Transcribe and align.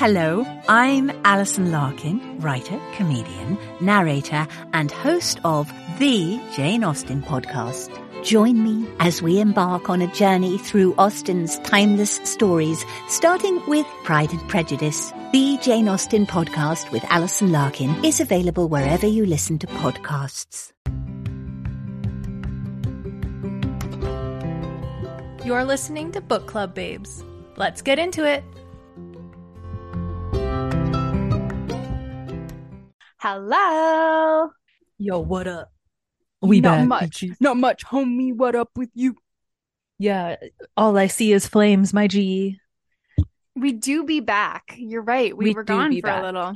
Hello, 0.00 0.46
I'm 0.66 1.12
Alison 1.26 1.70
Larkin, 1.70 2.40
writer, 2.40 2.80
comedian, 2.94 3.58
narrator, 3.82 4.48
and 4.72 4.90
host 4.90 5.38
of 5.44 5.70
the 5.98 6.40
Jane 6.56 6.82
Austen 6.84 7.20
podcast. 7.20 7.90
Join 8.24 8.64
me 8.64 8.88
as 8.98 9.20
we 9.20 9.40
embark 9.40 9.90
on 9.90 10.00
a 10.00 10.10
journey 10.14 10.56
through 10.56 10.94
Austen's 10.94 11.58
timeless 11.58 12.18
stories, 12.24 12.82
starting 13.08 13.60
with 13.68 13.84
Pride 14.02 14.32
and 14.32 14.40
Prejudice. 14.48 15.12
The 15.32 15.58
Jane 15.60 15.86
Austen 15.86 16.24
podcast 16.24 16.90
with 16.92 17.04
Alison 17.10 17.52
Larkin 17.52 18.02
is 18.02 18.20
available 18.20 18.70
wherever 18.70 19.06
you 19.06 19.26
listen 19.26 19.58
to 19.58 19.66
podcasts. 19.66 20.72
You're 25.44 25.66
listening 25.66 26.10
to 26.12 26.22
Book 26.22 26.46
Club 26.46 26.74
Babes. 26.74 27.22
Let's 27.56 27.82
get 27.82 27.98
into 27.98 28.24
it. 28.26 28.42
Hello. 33.22 34.48
Yo, 34.96 35.18
what 35.20 35.46
up? 35.46 35.70
We 36.40 36.62
not 36.62 36.78
back, 36.78 36.88
much. 36.88 37.24
Not 37.38 37.58
much, 37.58 37.84
homie. 37.84 38.34
What 38.34 38.54
up 38.54 38.70
with 38.76 38.88
you? 38.94 39.14
Yeah, 39.98 40.36
all 40.74 40.96
I 40.96 41.08
see 41.08 41.30
is 41.34 41.46
flames, 41.46 41.92
my 41.92 42.06
G. 42.06 42.58
We 43.54 43.72
do 43.72 44.04
be 44.04 44.20
back. 44.20 44.74
You're 44.78 45.02
right. 45.02 45.36
We, 45.36 45.50
we 45.50 45.54
were 45.54 45.64
gone 45.64 45.94
for 45.96 46.00
back. 46.00 46.22
a 46.22 46.24
little. 46.24 46.54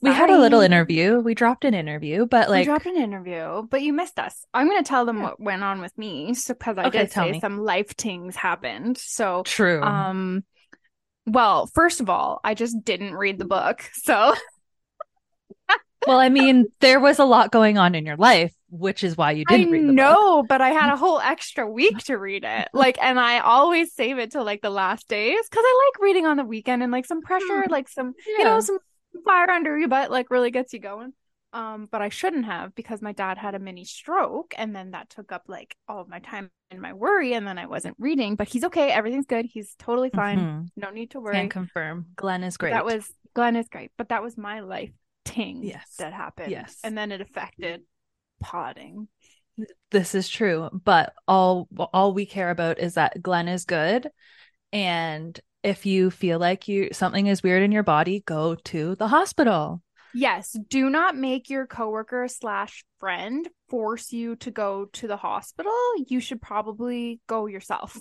We 0.00 0.12
had 0.12 0.30
a 0.30 0.38
little 0.38 0.60
interview. 0.60 1.18
We 1.18 1.34
dropped 1.34 1.64
an 1.64 1.74
interview, 1.74 2.26
but 2.26 2.48
like 2.48 2.60
we 2.60 2.66
dropped 2.66 2.86
an 2.86 2.96
interview, 2.96 3.62
but 3.68 3.82
you 3.82 3.92
missed 3.92 4.20
us. 4.20 4.46
I'm 4.54 4.68
going 4.68 4.80
to 4.80 4.88
tell 4.88 5.04
them 5.04 5.16
yeah. 5.16 5.24
what 5.24 5.40
went 5.40 5.64
on 5.64 5.80
with 5.80 5.98
me, 5.98 6.32
so 6.34 6.54
because 6.54 6.78
I 6.78 6.84
okay, 6.84 7.00
did 7.00 7.10
say 7.10 7.32
me. 7.32 7.40
some 7.40 7.58
life 7.58 7.96
things 7.96 8.36
happened. 8.36 8.98
So 8.98 9.42
true. 9.44 9.82
Um, 9.82 10.44
well, 11.26 11.66
first 11.66 12.00
of 12.00 12.08
all, 12.08 12.38
I 12.44 12.54
just 12.54 12.84
didn't 12.84 13.14
read 13.14 13.40
the 13.40 13.46
book, 13.46 13.82
so 13.94 14.36
well, 16.06 16.18
I 16.18 16.28
mean, 16.28 16.66
there 16.80 17.00
was 17.00 17.18
a 17.18 17.24
lot 17.24 17.50
going 17.50 17.78
on 17.78 17.94
in 17.94 18.06
your 18.06 18.16
life, 18.16 18.54
which 18.70 19.02
is 19.02 19.16
why 19.16 19.32
you 19.32 19.44
didn't 19.44 19.68
I 19.68 19.70
read 19.70 19.88
the 19.88 19.92
know, 19.92 20.42
but 20.42 20.60
I 20.60 20.70
had 20.70 20.92
a 20.92 20.96
whole 20.96 21.18
extra 21.18 21.68
week 21.68 21.98
to 22.04 22.16
read 22.16 22.44
it. 22.44 22.68
Like, 22.72 22.98
and 23.02 23.18
I 23.18 23.40
always 23.40 23.92
save 23.92 24.18
it 24.18 24.32
to 24.32 24.42
like 24.42 24.62
the 24.62 24.70
last 24.70 25.08
days 25.08 25.40
because 25.50 25.64
I 25.66 25.90
like 25.90 26.02
reading 26.02 26.26
on 26.26 26.36
the 26.36 26.44
weekend 26.44 26.82
and 26.82 26.92
like 26.92 27.06
some 27.06 27.22
pressure, 27.22 27.64
hmm. 27.64 27.70
like 27.70 27.88
some, 27.88 28.14
yeah. 28.26 28.38
you 28.38 28.44
know, 28.44 28.60
some 28.60 28.78
fire 29.24 29.50
under 29.50 29.76
your 29.78 29.88
butt, 29.88 30.10
like 30.10 30.30
really 30.30 30.50
gets 30.50 30.72
you 30.72 30.78
going. 30.78 31.12
Um, 31.52 31.88
but 31.90 32.02
I 32.02 32.10
shouldn't 32.10 32.44
have 32.44 32.74
because 32.74 33.00
my 33.00 33.12
dad 33.12 33.38
had 33.38 33.54
a 33.54 33.58
mini 33.58 33.84
stroke 33.84 34.54
and 34.56 34.76
then 34.76 34.90
that 34.90 35.08
took 35.08 35.32
up 35.32 35.44
like 35.48 35.74
all 35.88 36.00
of 36.00 36.08
my 36.08 36.18
time 36.18 36.50
and 36.70 36.80
my 36.80 36.92
worry 36.92 37.32
and 37.32 37.46
then 37.46 37.58
I 37.58 37.66
wasn't 37.66 37.96
reading. 37.98 38.36
But 38.36 38.48
he's 38.48 38.64
okay, 38.64 38.90
everything's 38.90 39.26
good. 39.26 39.46
He's 39.46 39.74
totally 39.78 40.10
fine. 40.10 40.38
Mm-hmm. 40.38 40.62
No 40.76 40.90
need 40.90 41.10
to 41.12 41.20
worry. 41.20 41.34
Can 41.34 41.48
confirm. 41.48 42.08
Glenn 42.16 42.44
is 42.44 42.58
great. 42.58 42.72
That 42.72 42.84
was 42.84 43.10
Glenn 43.34 43.56
is 43.56 43.68
great, 43.68 43.92
but 43.96 44.10
that 44.10 44.22
was 44.22 44.36
my 44.36 44.60
life 44.60 44.92
ting 45.28 45.62
yes. 45.62 45.94
that 45.98 46.12
happened. 46.12 46.50
Yes. 46.50 46.78
And 46.82 46.96
then 46.96 47.12
it 47.12 47.20
affected 47.20 47.82
potting. 48.40 49.08
This 49.90 50.14
is 50.14 50.28
true, 50.28 50.70
but 50.72 51.12
all 51.26 51.68
all 51.92 52.14
we 52.14 52.26
care 52.26 52.50
about 52.50 52.78
is 52.78 52.94
that 52.94 53.20
Glenn 53.20 53.48
is 53.48 53.64
good 53.64 54.08
and 54.72 55.38
if 55.62 55.86
you 55.86 56.10
feel 56.10 56.38
like 56.38 56.68
you 56.68 56.90
something 56.92 57.26
is 57.26 57.42
weird 57.42 57.62
in 57.62 57.72
your 57.72 57.82
body, 57.82 58.22
go 58.24 58.54
to 58.54 58.94
the 58.94 59.08
hospital. 59.08 59.82
Yes, 60.14 60.56
do 60.68 60.88
not 60.88 61.16
make 61.16 61.50
your 61.50 61.66
coworker 61.66 62.28
slash 62.28 62.84
friend 62.98 63.46
force 63.68 64.12
you 64.12 64.36
to 64.36 64.50
go 64.50 64.86
to 64.94 65.06
the 65.06 65.16
hospital. 65.16 65.72
You 66.06 66.20
should 66.20 66.40
probably 66.40 67.20
go 67.26 67.46
yourself. 67.46 67.98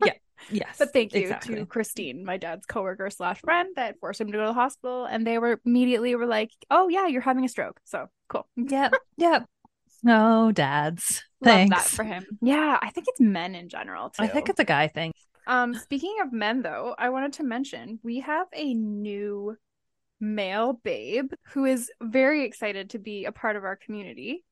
yeah, 0.04 0.12
Yes. 0.50 0.76
But 0.78 0.92
thank 0.92 1.14
you 1.14 1.22
exactly. 1.22 1.56
to 1.56 1.66
Christine, 1.66 2.24
my 2.24 2.36
dad's 2.36 2.66
coworker 2.66 3.10
slash 3.10 3.40
friend 3.40 3.70
that 3.76 3.98
forced 4.00 4.20
him 4.20 4.28
to 4.28 4.32
go 4.32 4.40
to 4.40 4.46
the 4.46 4.52
hospital. 4.52 5.04
And 5.04 5.26
they 5.26 5.38
were 5.38 5.60
immediately 5.64 6.14
were 6.14 6.26
like, 6.26 6.50
Oh 6.70 6.88
yeah, 6.88 7.06
you're 7.06 7.20
having 7.20 7.44
a 7.44 7.48
stroke. 7.48 7.80
So 7.84 8.06
cool. 8.28 8.46
Yeah. 8.56 8.90
yeah. 9.16 9.40
No, 10.02 10.52
dads. 10.52 11.24
Love 11.40 11.54
Thanks. 11.54 11.76
that 11.76 11.96
for 11.96 12.04
him. 12.04 12.24
Yeah, 12.40 12.78
I 12.80 12.90
think 12.90 13.06
it's 13.08 13.20
men 13.20 13.54
in 13.54 13.68
general 13.68 14.10
too. 14.10 14.22
I 14.22 14.28
think 14.28 14.48
it's 14.48 14.60
a 14.60 14.64
guy 14.64 14.88
thing. 14.88 15.12
Um, 15.46 15.74
speaking 15.74 16.16
of 16.22 16.32
men 16.32 16.62
though, 16.62 16.94
I 16.98 17.10
wanted 17.10 17.34
to 17.34 17.44
mention 17.44 17.98
we 18.02 18.20
have 18.20 18.46
a 18.52 18.74
new 18.74 19.56
male 20.20 20.74
babe 20.84 21.32
who 21.52 21.64
is 21.64 21.90
very 22.02 22.44
excited 22.44 22.90
to 22.90 22.98
be 22.98 23.24
a 23.24 23.32
part 23.32 23.56
of 23.56 23.64
our 23.64 23.76
community. 23.76 24.44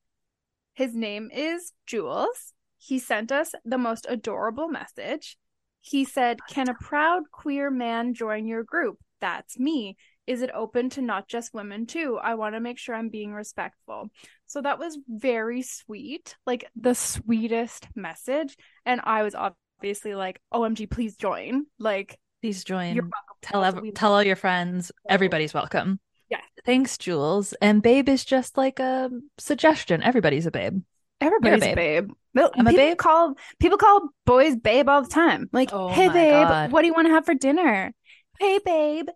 His 0.73 0.95
name 0.95 1.29
is 1.33 1.71
Jules. 1.85 2.53
He 2.77 2.99
sent 2.99 3.31
us 3.31 3.51
the 3.65 3.77
most 3.77 4.05
adorable 4.09 4.67
message. 4.67 5.37
He 5.81 6.05
said, 6.05 6.39
Can 6.49 6.69
a 6.69 6.73
proud 6.73 7.23
queer 7.31 7.69
man 7.71 8.13
join 8.13 8.45
your 8.45 8.63
group? 8.63 8.97
That's 9.21 9.57
me. 9.57 9.97
Is 10.25 10.41
it 10.41 10.51
open 10.53 10.89
to 10.91 11.01
not 11.01 11.29
just 11.29 11.53
women 11.53 11.85
too? 11.85 12.19
I 12.21 12.35
want 12.35 12.55
to 12.55 12.59
make 12.59 12.77
sure 12.77 12.93
I'm 12.93 13.09
being 13.09 13.33
respectful. 13.33 14.09
So 14.45 14.61
that 14.61 14.77
was 14.77 14.97
very 15.07 15.61
sweet, 15.61 16.35
like 16.45 16.69
the 16.75 16.93
sweetest 16.93 17.87
message. 17.95 18.57
And 18.85 18.99
I 19.03 19.23
was 19.23 19.35
obviously 19.35 20.15
like, 20.15 20.41
OMG, 20.53 20.89
please 20.89 21.15
join. 21.15 21.65
Like, 21.79 22.19
please 22.41 22.63
join. 22.63 22.95
You're 22.95 23.09
Tell, 23.41 23.63
ev- 23.63 23.93
tell 23.93 24.13
all 24.13 24.23
your 24.23 24.35
friends. 24.35 24.91
Everybody's 25.07 25.53
welcome. 25.53 25.99
Yeah. 26.29 26.41
Thanks, 26.65 26.97
Jules. 26.97 27.53
And 27.61 27.81
babe 27.81 28.09
is 28.09 28.25
just 28.25 28.57
like 28.57 28.79
a 28.79 29.09
suggestion. 29.37 30.03
Everybody's 30.03 30.45
a 30.45 30.51
babe. 30.51 30.81
Everybody's 31.21 31.63
a 31.63 31.75
babe. 31.75 32.07
babe. 32.07 32.11
I'm 32.37 32.67
a 32.67 32.73
babe. 32.73 32.97
Call 32.97 33.35
people 33.59 33.77
call 33.77 34.09
boys 34.25 34.55
babe 34.55 34.89
all 34.89 35.01
the 35.01 35.09
time. 35.09 35.49
Like, 35.51 35.69
oh 35.73 35.89
hey 35.89 36.07
babe, 36.09 36.47
God. 36.47 36.71
what 36.71 36.81
do 36.81 36.87
you 36.87 36.93
want 36.93 37.07
to 37.07 37.13
have 37.13 37.25
for 37.25 37.33
dinner? 37.33 37.93
Hey 38.39 38.59
babe, 38.63 39.07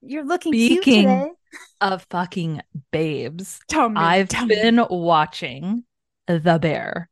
you're 0.00 0.24
looking 0.24 0.52
Speaking 0.52 0.82
cute 0.82 1.04
today. 1.04 1.30
Of 1.80 2.06
fucking 2.10 2.62
babes, 2.90 3.60
tell 3.68 3.88
me, 3.88 4.00
I've 4.00 4.28
tell 4.28 4.46
been 4.46 4.76
me. 4.76 4.86
watching 4.88 5.84
The 6.26 6.58
Bear. 6.60 7.08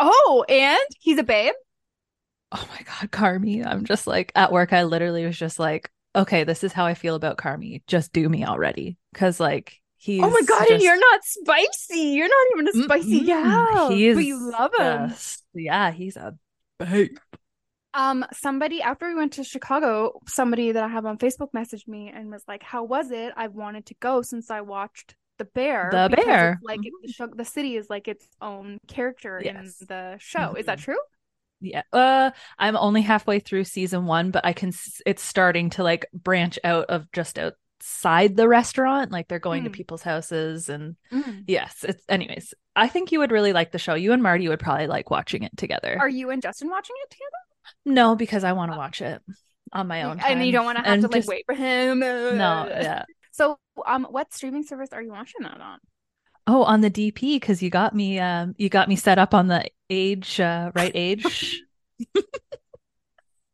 Oh, 0.00 0.44
and 0.48 0.78
he's 0.98 1.18
a 1.18 1.22
babe. 1.22 1.54
Oh 2.50 2.68
my 2.70 2.80
God, 2.84 3.10
Carmy. 3.10 3.66
I'm 3.66 3.84
just 3.84 4.06
like 4.06 4.32
at 4.34 4.52
work. 4.52 4.72
I 4.72 4.84
literally 4.84 5.26
was 5.26 5.38
just 5.38 5.58
like, 5.58 5.90
okay, 6.16 6.44
this 6.44 6.64
is 6.64 6.72
how 6.72 6.86
I 6.86 6.94
feel 6.94 7.14
about 7.14 7.36
Carmy. 7.36 7.82
Just 7.86 8.12
do 8.12 8.28
me 8.28 8.44
already, 8.44 8.96
because 9.12 9.38
like 9.38 9.81
He's 10.02 10.20
oh 10.20 10.30
my 10.30 10.42
god, 10.42 10.58
just... 10.62 10.70
and 10.72 10.82
you're 10.82 10.98
not 10.98 11.20
spicy. 11.22 12.00
You're 12.00 12.28
not 12.28 12.46
even 12.54 12.68
a 12.68 12.84
spicy 12.84 13.20
gal. 13.24 13.88
He's 13.90 14.16
but 14.16 14.24
you 14.24 14.50
love 14.50 14.72
him. 14.76 15.14
Yeah, 15.54 15.92
he's 15.92 16.16
a 16.16 16.34
babe. 16.80 17.18
Um, 17.94 18.26
somebody 18.32 18.82
after 18.82 19.06
we 19.06 19.14
went 19.14 19.34
to 19.34 19.44
Chicago, 19.44 20.20
somebody 20.26 20.72
that 20.72 20.82
I 20.82 20.88
have 20.88 21.06
on 21.06 21.18
Facebook 21.18 21.52
messaged 21.54 21.86
me 21.86 22.10
and 22.12 22.32
was 22.32 22.42
like, 22.48 22.64
"How 22.64 22.82
was 22.82 23.12
it? 23.12 23.32
I've 23.36 23.52
wanted 23.54 23.86
to 23.86 23.94
go 24.00 24.22
since 24.22 24.50
I 24.50 24.62
watched 24.62 25.14
The 25.38 25.44
Bear. 25.44 25.90
The 25.92 26.16
Bear, 26.16 26.58
like 26.64 26.80
mm-hmm. 26.80 27.30
the, 27.30 27.36
the 27.36 27.44
city 27.44 27.76
is 27.76 27.88
like 27.88 28.08
its 28.08 28.26
own 28.40 28.78
character 28.88 29.40
yes. 29.44 29.54
in 29.54 29.86
the 29.86 30.16
show. 30.18 30.40
Mm-hmm. 30.40 30.56
Is 30.56 30.66
that 30.66 30.78
mm-hmm. 30.78 30.84
true?" 30.84 31.00
Yeah. 31.60 31.82
Uh, 31.92 32.32
I'm 32.58 32.76
only 32.76 33.02
halfway 33.02 33.38
through 33.38 33.62
season 33.62 34.06
one, 34.06 34.32
but 34.32 34.44
I 34.44 34.52
can. 34.52 34.72
It's 35.06 35.22
starting 35.22 35.70
to 35.70 35.84
like 35.84 36.06
branch 36.12 36.58
out 36.64 36.86
of 36.86 37.06
just 37.12 37.38
out 37.38 37.52
outside 37.82 38.36
the 38.36 38.46
restaurant 38.46 39.10
like 39.10 39.26
they're 39.26 39.40
going 39.40 39.62
mm. 39.62 39.64
to 39.64 39.70
people's 39.70 40.02
houses 40.02 40.68
and 40.68 40.94
mm. 41.12 41.42
yes 41.48 41.84
it's 41.86 42.04
anyways 42.08 42.54
i 42.76 42.86
think 42.86 43.10
you 43.10 43.18
would 43.18 43.32
really 43.32 43.52
like 43.52 43.72
the 43.72 43.78
show 43.78 43.94
you 43.94 44.12
and 44.12 44.22
marty 44.22 44.48
would 44.48 44.60
probably 44.60 44.86
like 44.86 45.10
watching 45.10 45.42
it 45.42 45.56
together 45.56 45.96
are 45.98 46.08
you 46.08 46.30
and 46.30 46.42
justin 46.42 46.68
watching 46.68 46.94
it 47.02 47.10
together 47.10 47.96
no 47.96 48.14
because 48.14 48.44
i 48.44 48.52
want 48.52 48.70
to 48.70 48.76
oh. 48.76 48.78
watch 48.78 49.02
it 49.02 49.20
on 49.72 49.88
my 49.88 50.04
own 50.04 50.18
time. 50.18 50.32
and 50.32 50.46
you 50.46 50.52
don't 50.52 50.64
want 50.64 50.78
to 50.78 50.84
have 50.84 50.92
and 50.92 51.02
to 51.02 51.08
like 51.08 51.16
just... 51.16 51.28
wait 51.28 51.44
for 51.44 51.54
him 51.54 51.98
no 51.98 52.66
yeah 52.68 53.04
so 53.32 53.58
um 53.84 54.06
what 54.10 54.32
streaming 54.32 54.62
service 54.62 54.90
are 54.92 55.02
you 55.02 55.10
watching 55.10 55.42
that 55.42 55.60
on 55.60 55.78
oh 56.46 56.62
on 56.62 56.82
the 56.82 56.90
dp 56.90 57.20
because 57.20 57.62
you 57.62 57.68
got 57.68 57.96
me 57.96 58.20
um 58.20 58.54
you 58.58 58.68
got 58.68 58.88
me 58.88 58.94
set 58.94 59.18
up 59.18 59.34
on 59.34 59.48
the 59.48 59.64
age 59.90 60.38
uh 60.38 60.70
right 60.76 60.92
age 60.94 61.62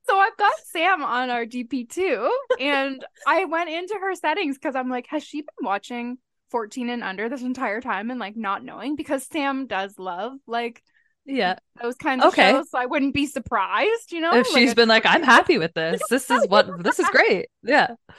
So 0.08 0.18
I've 0.18 0.36
got 0.38 0.52
Sam 0.64 1.02
on 1.04 1.28
our 1.28 1.44
DP 1.44 1.88
too. 1.88 2.30
And 2.58 3.04
I 3.26 3.44
went 3.44 3.68
into 3.68 3.94
her 4.00 4.14
settings 4.14 4.56
because 4.56 4.74
I'm 4.74 4.88
like, 4.88 5.06
has 5.08 5.22
she 5.22 5.42
been 5.42 5.66
watching 5.66 6.16
14 6.50 6.88
and 6.88 7.04
under 7.04 7.28
this 7.28 7.42
entire 7.42 7.80
time 7.82 8.10
and 8.10 8.18
like 8.18 8.36
not 8.36 8.64
knowing? 8.64 8.96
Because 8.96 9.26
Sam 9.26 9.66
does 9.66 9.98
love 9.98 10.32
like 10.46 10.82
yeah. 11.28 11.58
Those 11.80 11.94
kinds 11.94 12.24
of 12.24 12.32
okay. 12.32 12.50
shows 12.50 12.70
so 12.70 12.78
i 12.78 12.86
wouldn't 12.86 13.14
be 13.14 13.26
surprised 13.26 14.10
you 14.10 14.20
know? 14.20 14.34
If 14.34 14.48
like 14.48 14.56
she's 14.56 14.74
been 14.74 14.88
like 14.88 15.06
i'm 15.06 15.22
happy 15.22 15.58
with 15.58 15.74
this. 15.74 16.00
This 16.10 16.30
is 16.30 16.48
what 16.48 16.82
this 16.82 16.98
is 16.98 17.08
great. 17.10 17.48
Yeah. 17.62 17.88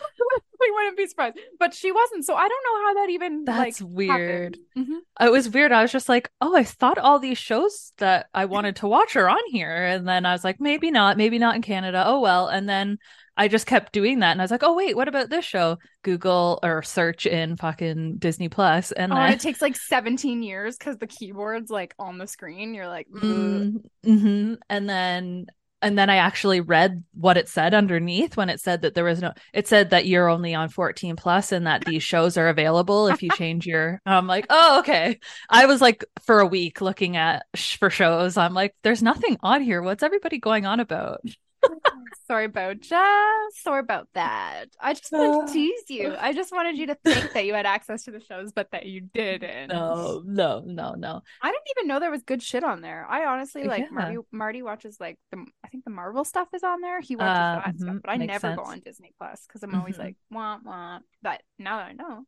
We 0.62 0.72
wouldn't 0.72 0.98
be 0.98 1.08
surprised. 1.08 1.40
But 1.58 1.74
she 1.74 1.90
wasn't 1.92 2.26
so 2.26 2.36
i 2.36 2.48
don't 2.48 2.64
know 2.64 2.88
how 2.88 2.94
that 2.96 3.10
even 3.12 3.46
that's 3.46 3.82
like, 3.82 3.90
weird 3.90 4.58
mm-hmm. 4.78 4.98
it 5.22 5.32
was 5.32 5.50
weird. 5.50 5.72
I 5.72 5.82
was 5.82 5.92
just 5.92 6.10
like 6.10 6.30
oh 6.42 6.56
i 6.56 6.64
thought 6.64 6.98
all 6.98 7.18
these 7.18 7.38
shows 7.38 7.94
that 7.98 8.28
i 8.34 8.46
wanted 8.46 8.76
to 8.78 8.88
watch 8.88 9.16
are 9.16 9.30
on 9.30 9.40
here. 9.48 9.86
And 9.86 10.08
then 10.08 10.26
i 10.26 10.34
was 10.34 10.44
like 10.44 10.60
maybe 10.60 10.92
not. 10.92 11.18
Maybe 11.18 11.40
not 11.40 11.56
in 11.56 11.62
canada. 11.62 12.04
Oh 12.06 12.20
well. 12.20 12.48
And 12.48 12.68
then 12.68 13.00
I 13.40 13.48
just 13.48 13.66
kept 13.66 13.94
doing 13.94 14.20
that, 14.20 14.32
and 14.32 14.42
I 14.42 14.44
was 14.44 14.52
like, 14.52 14.64
"Oh 14.64 14.76
wait, 14.76 14.98
what 14.98 15.08
about 15.08 15.30
this 15.30 15.46
show?" 15.46 15.78
Google 16.04 16.60
or 16.62 16.84
search 16.84 17.26
in 17.26 17.56
fucking 17.56 18.18
Disney 18.18 18.50
Plus. 18.50 18.92
And 18.92 19.14
oh, 19.14 19.16
then... 19.16 19.32
it 19.32 19.40
takes 19.40 19.62
like 19.62 19.78
seventeen 19.78 20.44
years 20.44 20.78
because 20.78 20.98
the 20.98 21.08
keyboard's 21.08 21.72
like 21.72 21.96
on 21.98 22.18
the 22.18 22.28
screen. 22.28 22.74
You're 22.74 22.90
like, 22.90 23.08
mm-hmm. 23.10 23.78
mm-hmm. 24.06 24.54
and 24.70 24.90
then 24.90 25.46
and 25.82 25.98
then 25.98 26.10
I 26.10 26.18
actually 26.18 26.60
read 26.60 27.02
what 27.14 27.38
it 27.38 27.48
said 27.48 27.74
underneath 27.74 28.36
when 28.36 28.50
it 28.50 28.60
said 28.60 28.82
that 28.82 28.94
there 28.94 29.06
was 29.06 29.22
no 29.22 29.32
it 29.54 29.70
said 29.70 29.92
that 29.92 30.06
you're 30.06 30.28
only 30.28 30.54
on 30.54 30.68
14 30.68 31.16
plus 31.16 31.54
and 31.54 31.66
that 31.66 31.86
these 31.86 32.04
shows 32.04 32.36
are 32.36 32.50
available 32.50 33.08
if 33.08 33.24
you 33.24 33.30
change 33.30 33.66
your 33.66 34.02
I'm 34.06 34.28
like, 34.28 34.48
"Oh, 34.50 34.80
okay." 34.80 35.18
I 35.50 35.66
was 35.66 35.80
like 35.80 36.04
for 36.26 36.42
a 36.42 36.46
week 36.46 36.82
looking 36.82 37.16
at 37.16 37.46
sh- 37.56 37.78
for 37.78 37.90
shows. 37.90 38.36
I'm 38.36 38.54
like, 38.54 38.76
"There's 38.84 39.02
nothing 39.02 39.38
on 39.42 39.62
here. 39.62 39.82
What's 39.82 40.04
everybody 40.04 40.40
going 40.40 40.66
on 40.66 40.82
about?" 40.82 41.22
Sorry 42.28 42.46
about 42.46 42.80
just 42.82 43.64
sorry 43.64 43.80
about 43.80 44.08
that. 44.14 44.66
I 44.80 44.94
just 44.94 45.12
wanted 45.12 45.34
to 45.34 45.52
tease 45.52 45.84
you. 45.90 46.16
I 46.18 46.34
just 46.34 46.52
wanted 46.52 46.78
you 46.78 46.88
to 46.88 46.96
think 46.96 47.34
that 47.34 47.46
you 47.46 47.54
had 47.54 47.66
access 47.66 48.04
to 48.06 48.12
the 48.12 48.20
shows, 48.20 48.52
but 48.52 48.72
that 48.72 48.86
you 48.86 49.02
didn't. 49.02 49.70
No, 49.70 50.22
no, 50.26 50.62
no, 50.66 50.94
no. 50.96 51.22
I 51.42 51.52
didn't 51.52 51.68
even 51.78 51.88
know 51.88 52.00
there 52.00 52.12
was 52.12 52.24
good 52.24 52.42
shit 52.44 52.64
on 52.64 52.82
there. 52.82 53.06
I 53.10 53.26
honestly 53.26 53.64
like 53.68 53.84
Yeah. 53.84 53.96
Marty. 53.96 54.18
Marty 54.32 54.62
watches 54.62 54.98
like 55.00 55.18
the 55.32 55.46
I 55.64 55.68
think 55.70 55.84
the 55.86 55.90
Marvel 55.92 56.24
stuff 56.26 56.48
is 56.54 56.64
on 56.64 56.82
there. 56.82 57.02
He 57.02 57.16
watches 57.16 57.46
Uh, 57.46 57.62
that 57.62 57.80
stuff, 57.80 57.98
mhm, 57.98 58.02
but 58.02 58.12
I 58.12 58.18
makes 58.18 58.28
never 58.28 58.52
go 58.56 58.64
on 58.64 58.80
Disney 58.80 59.14
Plus 59.18 59.46
because 59.48 59.64
I'm 59.64 59.76
always 59.76 59.96
Mhm. 59.96 60.00
like 60.00 60.16
wah 60.32 60.60
wah. 60.64 61.00
But 61.22 61.42
now 61.58 61.78
that 61.78 61.88
I 61.88 61.94
know, 61.94 62.26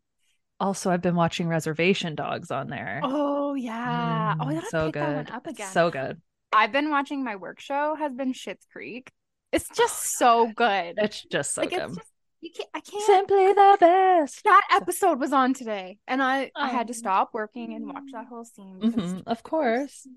Also, 0.59 0.91
I've 0.91 1.01
been 1.01 1.15
watching 1.15 1.47
Reservation 1.47 2.15
Dogs 2.15 2.51
on 2.51 2.67
there. 2.69 3.01
oh 3.01 3.53
yeah, 3.55 4.35
oh 4.39 4.47
I 4.47 4.53
Mm, 4.53 4.55
gotta 4.55 4.67
so 4.67 4.85
pick 4.85 4.97
that 4.99 5.13
one 5.15 5.25
good. 5.25 5.31
up 5.35 5.47
again. 5.47 5.73
So 5.73 5.89
good. 5.91 6.21
I've 6.53 6.71
been 6.71 6.89
watching 6.89 7.23
my 7.23 7.35
work 7.35 7.59
show 7.59 7.95
has 7.95 8.13
been 8.13 8.33
Schitt's 8.33 8.65
Creek. 8.71 9.11
It's 9.51 9.69
just 9.75 10.17
so 10.17 10.51
good. 10.55 10.95
It's 10.97 11.23
just 11.23 11.53
so 11.53 11.61
like 11.61 11.71
good. 11.71 11.79
it's 11.81 11.95
just 11.95 12.07
you 12.41 12.49
can't 12.55 12.69
I 12.73 12.79
can't 12.79 13.03
Simply 13.03 13.53
the 13.53 13.77
best. 13.79 14.43
that 14.45 14.67
episode 14.71 15.19
was 15.19 15.31
on 15.33 15.53
today 15.53 15.99
and 16.07 16.23
I 16.23 16.51
I 16.55 16.69
had 16.69 16.87
to 16.87 16.93
Oh. 16.93 16.97
stop 16.97 17.29
working 17.33 17.73
and 17.75 17.85
watch 17.87 18.09
that 18.13 18.25
whole 18.27 18.45
scene 18.45 18.79
Mhm, 18.81 19.23
of 19.27 19.43
course. 19.43 20.07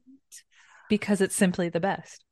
Because 0.89 1.21
it's 1.21 1.35
simply 1.37 1.69
the 1.69 1.81
best. 1.81 2.25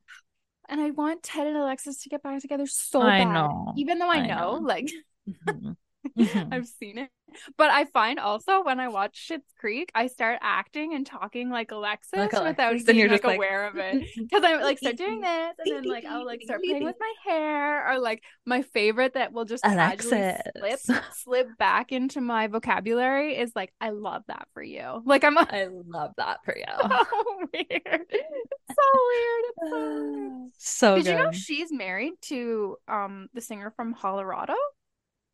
and 0.69 0.81
I 0.81 0.90
want 0.90 1.22
Ted 1.22 1.46
and 1.46 1.56
Alexis 1.56 1.99
to 2.02 2.08
get 2.08 2.22
back 2.22 2.40
together 2.40 2.66
so 2.66 3.02
I 3.02 3.25
bad 3.25 3.32
know. 3.34 3.75
even 3.76 3.98
though 3.98 4.10
I, 4.10 4.16
I 4.19 4.26
know, 4.26 4.58
know. 4.58 4.66
like 4.66 4.90
Mhm. 5.28 5.76
Mhm. 6.19 6.52
I've 6.52 6.66
seen 6.66 6.98
it 6.98 7.10
but 7.56 7.70
I 7.70 7.84
find 7.87 8.19
also 8.19 8.62
when 8.62 8.81
I 8.81 8.88
watch 8.88 9.29
Schitt's 9.31 9.52
Creek 9.58 9.90
I 9.94 10.06
start 10.08 10.38
acting 10.43 10.94
and 10.94 11.06
talking 11.06 11.50
like 11.50 11.70
Alexis, 11.70 12.12
Like 12.19 12.32
without 12.32 12.43
Alexis, 12.43 12.84
being 12.87 12.88
and 12.88 12.99
you're 12.99 13.08
like 13.08 13.17
just 13.20 13.25
like- 13.25 13.37
aware 13.37 13.67
of 13.67 13.76
it 13.76 14.06
because 14.17 14.43
I'm 14.44 14.61
like 14.61 14.79
start 14.79 14.96
doing 14.96 15.20
this 15.20 15.55
and 15.58 15.76
then 15.76 15.84
like 15.84 16.05
I'll 16.05 16.25
like 16.26 16.43
start 16.43 16.62
playing 16.62 16.84
with 16.84 16.96
my 16.99 17.12
hair 17.25 17.90
or 17.93 17.99
like 17.99 18.23
my 18.46 18.62
favorite 18.62 19.14
that 19.14 19.32
will 19.32 19.44
just 19.44 19.62
casually 19.62 20.34
slip 20.56 20.81
slip 21.14 21.49
back 21.58 21.93
into 21.93 22.20
my 22.20 22.46
vocabulary 22.49 23.37
is 23.37 23.52
like 23.55 23.73
I 23.81 23.90
love 23.90 24.23
that 24.29 24.49
for 24.55 24.62
you. 24.62 25.02
Like 25.05 25.25
I'm 25.25 25.38
I 25.38 25.69
love 25.87 26.12
that 26.17 26.38
for 26.44 26.56
you. 26.56 26.64
so 26.81 27.49
weird. 27.52 28.06
It's 28.11 28.76
so 28.79 28.88
weird. 29.08 29.44
It's 29.44 29.70
so 29.70 30.11
weird. 30.12 30.50
so 30.58 30.96
Did 30.96 31.06
you 31.06 31.14
know 31.14 31.32
she's 31.32 31.73
married 31.73 32.14
to 32.23 32.76
um 32.88 33.29
the 33.34 33.40
singer 33.40 33.73
from 33.76 33.94
Hollerado? 33.94 34.55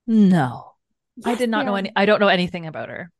No. 0.06 0.73
I 1.25 1.35
did 1.35 1.50
not 1.50 1.65
they 1.65 1.67
know 1.67 1.75
any 1.75 1.93
I 1.97 2.06
don't 2.06 2.20
know 2.20 2.29
anything 2.29 2.67
about 2.67 2.88
her. 2.88 3.11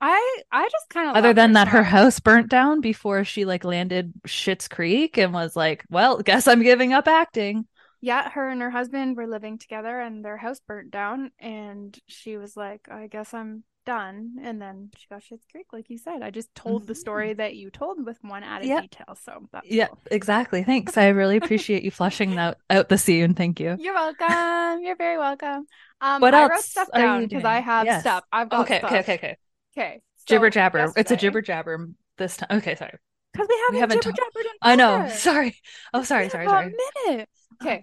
I 0.00 0.42
I 0.52 0.68
just 0.68 0.88
kind 0.90 1.10
of 1.10 1.16
Other 1.16 1.32
than 1.32 1.52
that 1.54 1.68
her 1.68 1.82
house 1.82 2.20
burnt 2.20 2.48
down 2.50 2.80
before 2.80 3.24
she 3.24 3.44
like 3.44 3.64
landed 3.64 4.12
Schitt's 4.26 4.68
Creek 4.68 5.16
and 5.16 5.32
was 5.32 5.56
like, 5.56 5.84
well, 5.88 6.20
guess 6.22 6.46
I'm 6.46 6.62
giving 6.62 6.92
up 6.92 7.08
acting. 7.08 7.66
Yeah, 8.00 8.30
her 8.30 8.48
and 8.50 8.60
her 8.60 8.70
husband 8.70 9.16
were 9.16 9.26
living 9.26 9.58
together 9.58 9.98
and 10.00 10.24
their 10.24 10.36
house 10.36 10.60
burnt 10.60 10.90
down 10.90 11.32
and 11.38 11.98
she 12.06 12.36
was 12.36 12.56
like, 12.56 12.88
I 12.90 13.06
guess 13.06 13.32
I'm 13.34 13.64
done. 13.86 14.36
And 14.42 14.60
then 14.60 14.90
she 14.98 15.06
got 15.08 15.22
Schitt's 15.22 15.46
Creek, 15.50 15.66
like 15.72 15.88
you 15.90 15.98
said. 15.98 16.22
I 16.22 16.30
just 16.30 16.54
told 16.54 16.86
the 16.86 16.94
story 16.94 17.32
that 17.34 17.56
you 17.56 17.70
told 17.70 18.04
with 18.04 18.18
one 18.22 18.44
added 18.44 18.68
Yep. 18.68 18.74
detail. 18.74 19.16
So 19.24 19.48
that's 19.52 19.66
Yeah, 19.68 19.88
cool. 19.88 19.98
exactly. 20.10 20.62
Thanks. 20.64 20.96
I 20.96 21.08
really 21.08 21.36
appreciate 21.36 21.82
you 21.82 21.90
flushing 21.90 22.34
that 22.36 22.58
out 22.70 22.88
the 22.88 22.98
scene. 22.98 23.34
Thank 23.34 23.60
you. 23.60 23.78
You're 23.78 23.94
welcome. 23.94 24.82
You're 24.82 24.96
very 24.96 25.18
welcome. 25.18 25.66
Um, 26.00 26.22
What 26.22 26.34
I 26.34 26.42
wrote 26.44 26.52
else 26.54 26.66
stuff 26.70 26.88
down 26.94 27.22
because 27.24 27.44
I 27.44 27.60
have 27.60 27.86
Yes. 27.86 28.02
stuff. 28.02 28.24
I've 28.32 28.48
got 28.48 28.60
Okay, 28.62 28.76
stuff. 28.78 28.90
okay, 28.90 29.00
okay, 29.00 29.14
okay. 29.14 29.36
Okay. 29.76 30.00
Jibber 30.26 30.46
so 30.48 30.52
jabber. 30.52 30.92
It's 30.96 31.10
a 31.10 31.16
jibber 31.16 31.42
jabber 31.42 31.88
this 32.18 32.36
time. 32.36 32.58
Okay, 32.58 32.74
sorry. 32.74 32.98
Because 33.32 33.48
we 33.48 33.54
haven't, 33.54 33.74
We 33.74 33.78
haven't 33.80 34.02
jibber 34.02 34.12
jabbered 34.12 34.46
in 34.46 34.58
I 34.62 34.76
know. 34.76 35.06
Sorry. 35.08 35.56
Oh, 35.92 36.02
sorry, 36.02 36.28
It's 36.28 36.34
sorry, 36.34 36.46
a 36.46 36.62
minute. 37.06 37.28
Okay. 37.62 37.82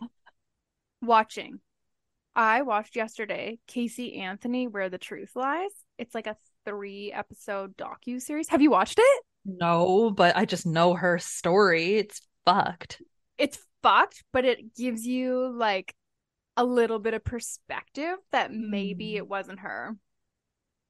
Watching. 1.01 1.61
I 2.35 2.63
watched 2.63 2.95
yesterday 2.95 3.59
Casey 3.68 4.15
Anthony 4.18 4.68
Where 4.68 4.89
the 4.89 4.97
Truth 4.97 5.35
Lies. 5.35 5.71
It's 5.97 6.15
like 6.15 6.27
a 6.27 6.38
three 6.65 7.12
episode 7.12 7.77
docu 7.77 8.21
series. 8.21 8.50
Have 8.50 8.62
you 8.62 8.71
watched 8.71 8.97
it? 9.00 9.24
No, 9.45 10.09
but 10.09 10.35
I 10.35 10.45
just 10.45 10.65
know 10.65 10.94
her 10.95 11.19
story. 11.19 11.95
It's 11.97 12.21
fucked. 12.45 13.01
It's 13.38 13.59
fucked, 13.83 14.24
but 14.31 14.45
it 14.45 14.75
gives 14.75 15.06
you 15.06 15.51
like 15.56 15.94
a 16.57 16.63
little 16.65 17.00
bit 17.00 17.13
of 17.13 17.24
perspective 17.24 18.18
that 18.31 18.53
maybe 18.53 19.13
Mm. 19.13 19.18
it 19.18 19.27
wasn't 19.27 19.59
her. 19.59 19.95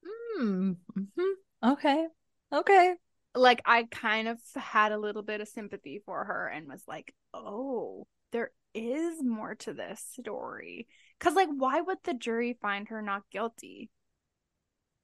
Hmm. 0.05 0.73
hmm 0.93 1.31
Okay. 1.63 2.07
Okay. 2.51 2.95
like 3.35 3.61
I 3.65 3.83
kind 3.85 4.27
of 4.27 4.39
had 4.55 4.91
a 4.91 4.97
little 4.97 5.23
bit 5.23 5.41
of 5.41 5.47
sympathy 5.47 5.99
for 6.05 6.23
her 6.25 6.47
and 6.47 6.67
was 6.67 6.83
like, 6.87 7.13
"Oh, 7.33 8.05
there 8.31 8.51
is 8.73 9.21
more 9.23 9.55
to 9.55 9.73
this 9.73 10.01
story." 10.19 10.87
Cuz 11.19 11.33
like 11.35 11.49
why 11.49 11.81
would 11.81 11.99
the 12.03 12.13
jury 12.13 12.53
find 12.61 12.89
her 12.89 13.01
not 13.01 13.29
guilty? 13.31 13.89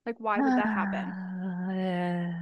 Like 0.06 0.20
why 0.20 0.42
would 0.42 0.56
that 0.56 0.70
happen? 0.70 1.16
Uh, 1.72 2.34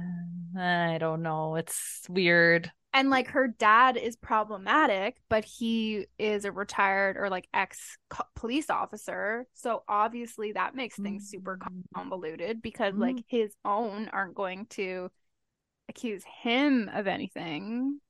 I 0.58 0.98
don't 0.98 1.22
know. 1.22 1.56
It's 1.56 2.06
weird. 2.08 2.72
And 2.94 3.10
like 3.10 3.28
her 3.28 3.46
dad 3.48 3.96
is 3.96 4.16
problematic, 4.16 5.18
but 5.28 5.44
he 5.44 6.06
is 6.18 6.44
a 6.44 6.52
retired 6.52 7.16
or 7.16 7.28
like 7.28 7.46
ex 7.52 7.98
police 8.34 8.70
officer, 8.70 9.46
so 9.54 9.84
obviously 9.88 10.52
that 10.52 10.74
makes 10.74 10.98
things 10.98 11.24
super 11.26 11.58
Mm. 11.58 11.82
convoluted 11.94 12.62
because 12.62 12.94
like 12.96 13.22
his 13.28 13.54
own 13.64 14.08
aren't 14.08 14.34
going 14.34 14.66
to 14.70 15.10
accuse 15.88 16.24
him 16.24 16.90
of 16.92 17.06
anything. 17.06 18.00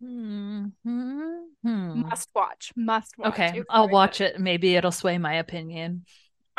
Hmm. 0.00 0.66
Hmm. 0.82 2.00
Must 2.02 2.28
watch. 2.34 2.72
Must 2.76 3.16
watch. 3.18 3.28
Okay, 3.32 3.52
It's 3.58 3.66
I'll 3.70 3.88
watch 3.88 4.18
good. 4.18 4.34
it. 4.34 4.40
Maybe 4.40 4.74
it'll 4.76 4.92
sway 4.92 5.18
my 5.18 5.34
opinion. 5.34 6.04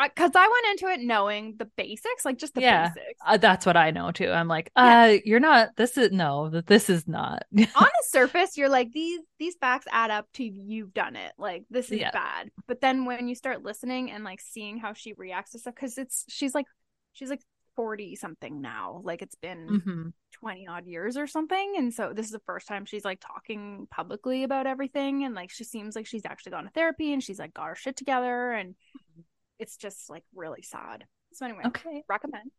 Because 0.00 0.30
I 0.36 0.46
went 0.46 0.80
into 0.80 0.94
it 0.94 1.04
knowing 1.04 1.56
the 1.58 1.64
basics, 1.76 2.24
like 2.24 2.38
just 2.38 2.54
the 2.54 2.60
Yeah. 2.60 2.88
basics. 2.90 3.18
Uh, 3.26 3.36
that's 3.36 3.66
what 3.66 3.76
I 3.76 3.90
know 3.90 4.12
too. 4.12 4.30
I'm 4.30 4.46
like, 4.46 4.70
Yeah. 4.76 5.00
uh, 5.14 5.18
you're 5.24 5.40
not. 5.40 5.70
This 5.76 5.96
is 5.98 6.12
no. 6.12 6.50
This 6.66 6.88
is 6.88 7.08
not. 7.08 7.42
On 7.52 7.66
the 7.84 8.04
surface, 8.04 8.56
you're 8.56 8.68
like 8.68 8.92
these 8.92 9.18
these 9.40 9.56
facts 9.60 9.86
add 9.90 10.12
up 10.12 10.26
to 10.34 10.44
you've 10.44 10.94
done 10.94 11.16
it. 11.16 11.32
Like 11.36 11.64
this 11.68 11.90
is 11.90 11.98
Yeah. 11.98 12.12
bad. 12.12 12.50
But 12.68 12.80
then 12.80 13.06
when 13.06 13.26
you 13.28 13.34
start 13.34 13.64
listening 13.64 14.12
and 14.12 14.22
like 14.22 14.40
seeing 14.40 14.78
how 14.78 14.92
she 14.92 15.14
reacts 15.14 15.50
to 15.52 15.58
stuff, 15.58 15.74
because 15.74 15.98
it's 15.98 16.24
she's 16.28 16.54
like 16.54 16.66
she's 17.12 17.30
like 17.30 17.42
forty 17.78 18.16
something 18.16 18.60
now. 18.60 19.00
Like 19.04 19.22
it's 19.22 19.36
been 19.36 19.82
Mhm. 19.86 20.12
20 20.32 20.66
odd 20.68 20.86
years 20.86 21.16
or 21.16 21.26
something 21.26 21.74
and 21.78 21.94
so 21.94 22.12
this 22.14 22.26
is 22.26 22.32
the 22.32 22.38
first 22.40 22.68
time 22.68 22.84
she's 22.84 23.04
like 23.04 23.18
talking 23.20 23.88
publicly 23.90 24.44
about 24.44 24.66
everything 24.66 25.24
and 25.24 25.34
like 25.34 25.50
she 25.50 25.64
seems 25.64 25.96
like 25.96 26.06
she's 26.06 26.26
actually 26.26 26.52
gone 26.52 26.64
to 26.64 26.70
therapy 26.70 27.12
and 27.14 27.24
she's 27.24 27.38
like 27.38 27.54
got 27.54 27.64
her 27.66 27.74
shit 27.74 27.96
together 27.96 28.52
and 28.52 28.74
it's 29.58 29.76
just 29.76 30.10
like 30.10 30.24
really 30.34 30.62
sad 30.62 31.04
so 31.32 31.46
anyway 31.46 31.64
Okay. 31.66 32.04
recommend 32.08 32.50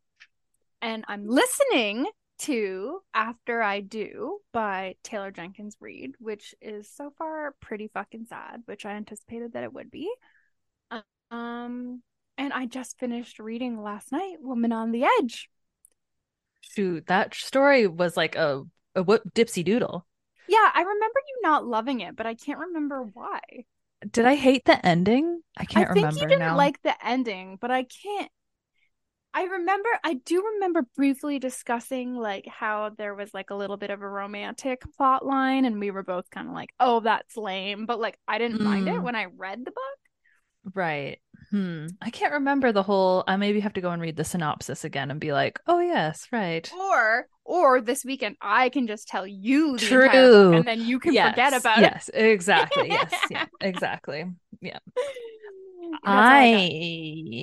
and 0.82 1.04
i'm 1.08 1.26
listening 1.28 2.06
to 2.38 3.00
after 3.14 3.62
i 3.62 3.80
do 3.80 4.38
by 4.52 4.94
taylor 5.04 5.30
jenkins 5.30 5.76
reid 5.80 6.14
which 6.18 6.54
is 6.60 6.90
so 6.90 7.12
far 7.16 7.54
pretty 7.60 7.88
fucking 7.94 8.26
sad 8.28 8.62
which 8.66 8.84
i 8.84 8.92
anticipated 8.92 9.52
that 9.52 9.62
it 9.64 9.72
would 9.72 9.90
be 9.92 10.10
um 11.30 12.02
and 12.40 12.52
i 12.52 12.66
just 12.66 12.98
finished 12.98 13.38
reading 13.38 13.80
last 13.82 14.10
night 14.10 14.38
woman 14.40 14.72
on 14.72 14.90
the 14.90 15.04
edge 15.04 15.48
Shoot, 16.62 17.06
that 17.06 17.34
story 17.34 17.86
was 17.86 18.16
like 18.16 18.36
a 18.36 18.62
a 18.94 19.02
what 19.02 19.34
dipsy 19.34 19.64
doodle. 19.64 20.06
Yeah, 20.48 20.70
I 20.74 20.80
remember 20.82 21.20
you 21.28 21.40
not 21.42 21.66
loving 21.66 22.00
it, 22.00 22.16
but 22.16 22.26
I 22.26 22.34
can't 22.34 22.58
remember 22.58 23.02
why. 23.02 23.40
Did 24.08 24.24
I 24.24 24.34
hate 24.34 24.64
the 24.64 24.84
ending? 24.84 25.42
I 25.56 25.64
can't 25.64 25.90
I 25.90 25.94
think 25.94 26.04
remember 26.04 26.20
you 26.22 26.28
didn't 26.28 26.38
now. 26.40 26.56
like 26.56 26.80
the 26.82 26.94
ending, 27.06 27.56
but 27.60 27.70
I 27.70 27.84
can't. 27.84 28.30
I 29.32 29.44
remember, 29.44 29.88
I 30.02 30.14
do 30.14 30.44
remember 30.54 30.82
briefly 30.96 31.38
discussing 31.38 32.16
like 32.16 32.46
how 32.48 32.90
there 32.98 33.14
was 33.14 33.32
like 33.32 33.50
a 33.50 33.54
little 33.54 33.76
bit 33.76 33.90
of 33.90 34.02
a 34.02 34.08
romantic 34.08 34.82
plot 34.96 35.24
line, 35.24 35.64
and 35.64 35.78
we 35.78 35.92
were 35.92 36.02
both 36.02 36.28
kind 36.30 36.48
of 36.48 36.54
like, 36.54 36.70
oh, 36.80 37.00
that's 37.00 37.36
lame. 37.36 37.86
But 37.86 38.00
like, 38.00 38.18
I 38.26 38.38
didn't 38.38 38.60
mind 38.62 38.88
it 38.88 38.94
Mm. 38.94 39.04
when 39.04 39.14
I 39.14 39.26
read 39.26 39.60
the 39.64 39.70
book. 39.70 40.74
Right. 40.74 41.20
Hmm. 41.50 41.86
I 42.00 42.10
can't 42.10 42.34
remember 42.34 42.70
the 42.70 42.82
whole. 42.82 43.24
I 43.26 43.36
maybe 43.36 43.60
have 43.60 43.72
to 43.72 43.80
go 43.80 43.90
and 43.90 44.00
read 44.00 44.16
the 44.16 44.24
synopsis 44.24 44.84
again 44.84 45.10
and 45.10 45.18
be 45.18 45.32
like, 45.32 45.58
oh 45.66 45.80
yes, 45.80 46.28
right. 46.30 46.70
Or, 46.72 47.26
or 47.44 47.80
this 47.80 48.04
weekend, 48.04 48.36
I 48.40 48.68
can 48.68 48.86
just 48.86 49.08
tell 49.08 49.26
you 49.26 49.76
the 49.76 49.84
entire 49.84 50.02
book, 50.02 50.12
True. 50.12 50.52
and 50.52 50.64
then 50.64 50.80
you 50.80 51.00
can 51.00 51.12
yes. 51.12 51.30
forget 51.30 51.52
about 51.54 51.78
it. 51.78 51.82
yes, 51.82 52.10
exactly. 52.14 52.88
Yes. 52.90 53.12
Yeah. 53.30 53.46
Exactly. 53.60 54.26
Yeah. 54.60 54.78
all 56.04 56.14
I 56.14 56.70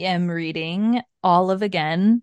am 0.03 0.29
reading 0.29 1.01
Olive 1.23 1.61
again. 1.61 2.21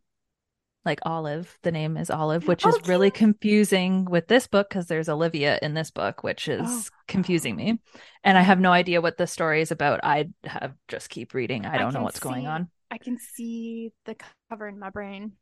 Like 0.85 1.01
Olive. 1.05 1.59
The 1.63 1.73
name 1.73 1.97
is 1.97 2.11
Olive, 2.11 2.47
which 2.49 2.65
Oh, 2.65 2.79
is 2.79 2.87
really 2.87 3.11
confusing 3.11 4.05
with 4.07 4.29
this 4.29 4.47
book 4.47 4.69
because 4.69 4.87
there's 4.87 5.09
Olivia 5.09 5.59
in 5.63 5.75
this 5.75 5.91
book, 5.91 6.23
which 6.23 6.49
is 6.49 6.61
Oh. 6.61 6.85
confusing 7.09 7.57
me. 7.57 7.79
And 8.23 8.39
I 8.39 8.43
have 8.43 8.61
no 8.61 8.73
idea 8.73 9.01
what 9.01 9.19
the 9.19 9.27
story 9.27 9.61
is 9.63 9.71
about. 9.71 10.01
I 10.05 10.29
have 10.45 10.75
just 10.89 11.11
keep 11.11 11.35
reading. 11.35 11.67
I 11.67 11.79
I 11.79 11.79
don't 11.79 11.95
know 11.95 12.03
can 12.03 12.05
what's 12.05 12.21
going 12.21 12.47
on. 12.47 12.71
I 12.91 12.99
can 12.99 13.19
see 13.19 13.93
the 14.05 14.17
cover 14.51 14.69
in 14.69 14.79
my 14.79 14.91
brain. 14.91 15.37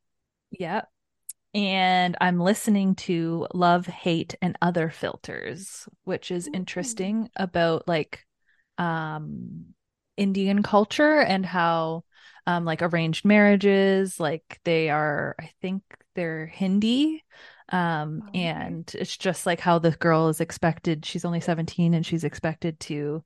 Yeah. 0.50 0.82
And 1.54 2.16
I'm 2.20 2.40
listening 2.40 2.96
to 2.96 3.48
Love, 3.54 3.86
Hate, 3.86 4.36
and 4.42 4.58
Other 4.62 4.90
Filters, 4.90 5.88
which 6.04 6.30
is 6.30 6.48
Ooh. 6.48 6.52
interesting 6.52 7.30
about 7.36 7.88
like 7.88 8.26
um 8.78 9.74
Indian 10.16 10.62
culture 10.62 11.20
and 11.20 11.46
how 11.46 12.04
um 12.46 12.64
like 12.64 12.82
arranged 12.82 13.24
marriages, 13.24 14.20
like 14.20 14.60
they 14.64 14.90
are, 14.90 15.34
I 15.40 15.50
think 15.62 15.82
they're 16.14 16.46
Hindi. 16.46 17.24
Um, 17.70 18.22
Oh, 18.22 18.28
okay. 18.28 18.38
and 18.38 18.90
it's 18.94 19.16
just 19.16 19.46
like 19.46 19.60
how 19.60 19.78
the 19.78 19.92
girl 19.92 20.28
is 20.28 20.40
expected, 20.40 21.06
she's 21.06 21.24
only 21.24 21.40
17 21.40 21.94
and 21.94 22.04
she's 22.04 22.24
expected 22.24 22.78
to 22.80 23.24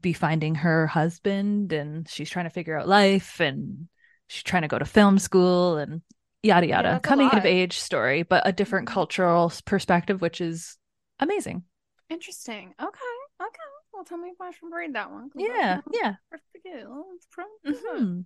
be 0.00 0.12
finding 0.12 0.54
her 0.56 0.86
husband 0.86 1.72
and 1.72 2.08
she's 2.08 2.30
trying 2.30 2.46
to 2.46 2.50
figure 2.50 2.78
out 2.78 2.88
life 2.88 3.40
and 3.40 3.88
she's 4.28 4.42
trying 4.44 4.62
to 4.62 4.68
go 4.68 4.78
to 4.78 4.84
film 4.84 5.18
school 5.18 5.76
and 5.76 6.02
yada 6.42 6.66
yada 6.66 6.96
a 6.96 7.00
coming 7.00 7.28
of 7.32 7.44
age 7.44 7.78
story 7.78 8.22
but 8.22 8.42
a 8.46 8.52
different 8.52 8.86
Mhm. 8.86 8.92
cultural 8.92 9.52
perspective 9.66 10.20
which 10.20 10.40
is 10.40 10.78
amazing 11.18 11.64
Interesting. 12.10 12.74
Okay. 12.80 13.16
Okay. 13.40 13.79
Well, 14.00 14.06
tell 14.06 14.16
me 14.16 14.30
if 14.30 14.40
I 14.40 14.50
should 14.50 14.72
read 14.72 14.94
that 14.94 15.10
one. 15.10 15.28
yeah 15.34 15.82
yeah 15.92 16.14
pretty 16.30 16.62
good. 16.64 16.86
It's 17.16 17.26
pretty 17.26 17.50
good. 17.66 17.76
Mhm. 17.84 18.24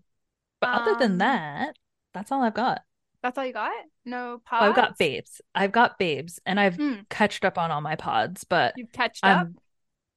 but 0.60 0.68
other 0.70 0.94
than 1.00 1.12
Um, 1.14 1.18
that 1.18 1.76
that's 2.12 2.30
all 2.30 2.44
i've 2.44 2.54
got 2.54 2.82
That's 3.24 3.36
all 3.36 3.44
you 3.44 3.52
got? 3.52 3.72
No 4.04 4.34
Oh, 4.34 4.38
pods? 4.44 4.62
i've 4.68 4.76
got 4.76 4.98
babes 4.98 5.40
i've 5.52 5.72
got 5.72 5.98
babes 5.98 6.38
and 6.46 6.60
i've 6.60 6.76
Mm, 6.76 7.08
catched 7.08 7.44
up 7.44 7.58
on 7.58 7.72
all 7.72 7.80
my 7.80 7.96
pods 7.96 8.44
but 8.44 8.74
you've 8.76 8.92
catched 8.92 9.24
up? 9.24 9.48
i'm 9.48 9.56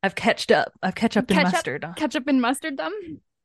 i've 0.04 0.14
catched 0.14 0.52
up 0.52 0.74
i've 0.84 0.94
catch 0.94 1.18
up 1.18 1.32
up- 1.32 1.36
mustard 1.44 1.84
Catch 1.96 2.16
up 2.16 2.28
and 2.28 2.40
mustard 2.40 2.78
them? 2.78 2.94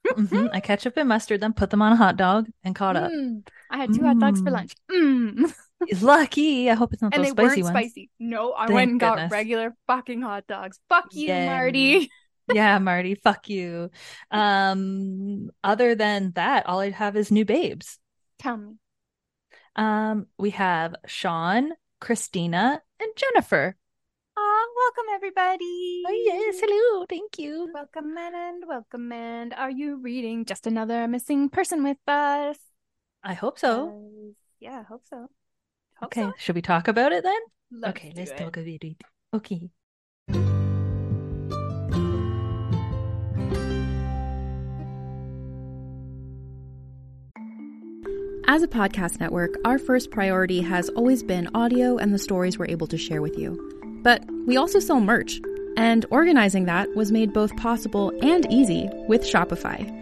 Mhm. 0.07 0.51
i 0.53 0.61
catch 0.69 0.87
up 0.87 0.99
in 0.99 1.09
mustard 1.09 1.41
them 1.41 1.55
put 1.55 1.71
them 1.71 1.81
on 1.81 1.93
a 1.93 1.97
hot 1.97 2.19
dog 2.19 2.47
and 2.63 2.75
caught 2.75 2.95
up 2.97 3.11
Mm, 3.11 3.49
I 3.71 3.79
had 3.79 3.95
two 3.95 4.03
hot 4.05 4.19
dogs 4.19 4.43
for 4.43 4.51
Mm. 4.51 4.53
lunch. 4.53 4.75
Mm. 4.91 5.55
He's 5.87 6.03
lucky 6.03 6.71
i 6.71 6.75
hope 6.75 6.93
it's 6.93 7.03
not 7.03 7.15
and 7.15 7.25
those 7.25 7.35
they 7.35 7.43
spicy 7.43 7.63
weren't 7.63 7.75
ones 7.75 7.87
spicy. 7.87 8.11
No, 8.19 8.53
I 8.53 8.67
Thank 8.67 8.75
went 8.75 8.91
and 8.93 9.01
got 9.01 9.15
goodness. 9.17 9.33
regular 9.33 9.77
fucking 9.87 10.23
hot 10.23 10.47
dogs. 10.47 10.79
Fuck 10.89 11.15
you, 11.15 11.29
Yay. 11.29 11.47
Marty. 11.47 12.11
yeah, 12.53 12.79
Marty, 12.79 13.15
fuck 13.15 13.49
you. 13.49 13.91
Um, 14.31 15.51
other 15.63 15.95
than 15.95 16.33
that, 16.35 16.67
all 16.67 16.81
I 16.81 16.91
have 16.91 17.17
is 17.17 17.31
new 17.31 17.45
babes. 17.45 17.99
Tell 18.39 18.57
me. 18.57 18.75
Um, 19.77 20.27
we 20.39 20.51
have 20.51 20.95
Sean, 21.07 21.73
Christina, 22.01 22.83
and 23.01 23.11
Jennifer. 23.17 23.77
Aw, 24.37 24.67
welcome 24.77 25.15
everybody. 25.15 26.03
Oh 26.07 26.23
yes, 26.25 26.57
hello, 26.61 27.07
thank 27.09 27.39
you. 27.39 27.71
Welcome 27.73 28.17
and 28.17 28.65
welcome 28.67 29.13
and 29.13 29.53
are 29.55 29.71
you 29.71 29.97
reading 30.01 30.45
just 30.45 30.67
another 30.67 31.07
missing 31.07 31.49
person 31.49 31.85
with 31.85 31.99
us? 32.07 32.59
I 33.23 33.35
hope 33.35 33.59
so. 33.59 34.09
Yes. 34.15 34.35
Yeah, 34.61 34.81
I 34.81 34.83
hope 34.83 35.03
so. 35.09 35.29
Hope 36.03 36.13
Okay, 36.13 36.23
so. 36.23 36.33
should 36.37 36.55
we 36.57 36.63
talk 36.63 36.89
about 36.89 37.13
it 37.13 37.23
then? 37.23 37.39
Let's 37.71 37.97
okay, 37.97 38.11
do 38.11 38.21
let's 38.21 38.33
it. 38.33 38.37
talk 38.37 38.57
about 38.57 38.67
it. 38.67 38.97
Okay. 39.35 39.71
As 48.49 48.63
a 48.63 48.69
podcast 48.69 49.21
network, 49.21 49.55
our 49.65 49.79
first 49.79 50.11
priority 50.11 50.61
has 50.61 50.89
always 50.91 51.23
been 51.23 51.49
audio 51.55 51.97
and 51.97 52.13
the 52.13 52.19
stories 52.19 52.59
we're 52.59 52.67
able 52.67 52.89
to 52.89 52.99
share 52.99 53.23
with 53.23 53.39
you. 53.39 53.57
But 54.03 54.25
we 54.47 54.57
also 54.57 54.81
sell 54.81 55.01
merch, 55.01 55.41
and 55.77 56.05
organizing 56.11 56.65
that 56.65 56.95
was 56.97 57.13
made 57.13 57.33
both 57.33 57.57
possible 57.57 58.13
and 58.23 58.45
easy 58.53 58.91
with 59.07 59.23
Shopify. 59.23 60.02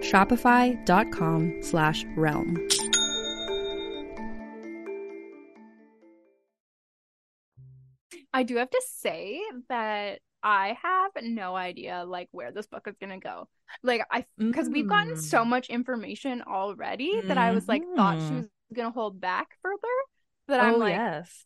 Shopify.com 0.00 1.62
slash 1.62 2.04
realm. 2.16 2.56
I 8.32 8.42
do 8.42 8.56
have 8.56 8.70
to 8.70 8.82
say 8.94 9.40
that 9.68 10.20
I 10.42 10.76
have 10.82 11.12
no 11.22 11.54
idea 11.54 12.04
like 12.06 12.28
where 12.32 12.52
this 12.52 12.66
book 12.66 12.86
is 12.86 12.96
gonna 13.00 13.18
go. 13.20 13.48
Like 13.82 14.02
I 14.10 14.24
because 14.38 14.68
we've 14.68 14.88
gotten 14.88 15.16
so 15.16 15.44
Mm. 15.44 15.48
much 15.48 15.68
information 15.68 16.42
already 16.42 17.20
that 17.28 17.38
I 17.38 17.50
was 17.52 17.68
like 17.68 17.82
thought 17.96 18.18
she 18.20 18.34
Mhm. 18.34 18.40
was 18.42 18.48
gonna 18.74 18.90
hold 18.90 19.20
back 19.20 19.48
further. 19.62 19.78
But 20.46 20.60
I'm 20.60 20.74
oh 20.74 20.78
like, 20.78 20.94
yes. 20.94 21.44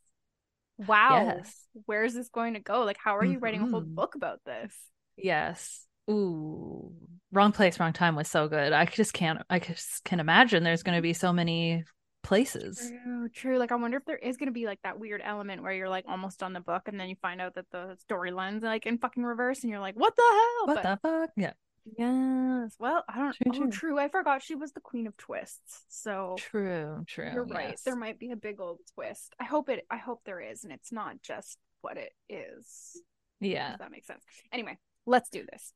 wow, 0.79 1.25
Yes. 1.37 1.69
where's 1.87 2.15
this 2.15 2.29
going 2.31 2.55
to 2.55 2.61
go? 2.61 2.85
Like, 2.85 2.97
how 2.97 3.17
are 3.17 3.25
you 3.25 3.39
writing 3.39 3.61
a 3.63 3.67
whole 3.67 3.83
Mhm. 3.83 3.95
book 3.95 4.15
about 4.15 4.43
this? 4.45 4.75
Yes. 5.17 5.87
Ooh. 6.09 6.93
Wrong 7.35 7.53
place, 7.53 7.79
wrong 7.81 7.93
time 7.93 8.17
was 8.17 8.29
so 8.29 8.49
good. 8.49 8.73
I 8.73 8.85
just 8.87 9.13
can't 9.13 9.43
I 9.51 9.59
just 9.59 10.05
can 10.05 10.21
imagine 10.21 10.63
there's 10.65 10.83
gonna 10.83 11.03
be 11.03 11.13
so 11.13 11.33
many 11.33 11.85
places. 12.23 12.91
True, 13.05 13.29
true. 13.29 13.59
Like, 13.59 13.71
I 13.73 13.75
wonder 13.77 13.99
if 13.99 14.05
there 14.07 14.17
is 14.17 14.39
going 14.39 14.47
to 14.47 14.53
be 14.53 14.65
like 14.65 14.79
that 14.83 14.99
weird 14.99 15.21
element 15.23 15.63
where 15.63 15.73
you're 15.73 15.91
like 15.91 16.07
almost 16.09 16.43
on 16.43 16.55
the 16.55 16.61
book 16.61 16.89
and 16.89 16.99
then 16.99 17.11
you 17.11 17.17
find 17.21 17.39
out 17.39 17.55
that 17.57 17.67
the 17.71 17.99
storyline's 18.11 18.63
like 18.63 18.87
in 18.87 18.97
fucking 18.97 19.23
reverse 19.23 19.63
and 19.63 19.71
you're 19.71 19.79
like, 19.81 19.95
what 19.95 20.17
the 20.17 20.23
hell? 20.23 20.67
What 20.75 20.83
But- 20.83 21.03
the 21.03 21.09
fuck? 21.09 21.31
Yeah. 21.37 21.53
Yes. 21.99 22.75
Well, 22.79 23.05
I 23.09 23.19
don't. 23.19 23.37
True, 23.37 23.53
oh, 23.53 23.59
true. 23.59 23.71
true. 23.71 23.99
I 23.99 24.09
forgot 24.09 24.43
she 24.43 24.55
was 24.55 24.73
the 24.73 24.81
queen 24.81 25.07
of 25.07 25.15
twists. 25.19 25.83
So 25.91 26.37
True, 26.39 27.05
true. 27.07 27.31
you're 27.31 27.45
right. 27.45 27.71
yes. 27.73 27.83
There 27.83 27.95
might 27.95 28.19
be 28.19 28.31
a 28.31 28.37
big 28.37 28.59
old 28.59 28.79
twist. 28.95 29.35
I 29.39 29.45
hope 29.45 29.69
it. 29.69 29.85
I 29.91 29.99
hope 29.99 30.23
there 30.25 30.41
is, 30.41 30.65
and 30.65 30.73
it's 30.73 30.91
not 30.93 31.21
just 31.23 31.59
what 31.83 31.99
it 31.99 32.13
is. 32.31 32.99
Yeah. 33.41 33.75
If 33.75 33.81
that 33.81 33.91
makes 33.91 34.07
sense. 34.07 34.25
Anyway, 34.51 34.79
let's 35.05 35.29
do 35.29 35.45
this. 35.53 35.75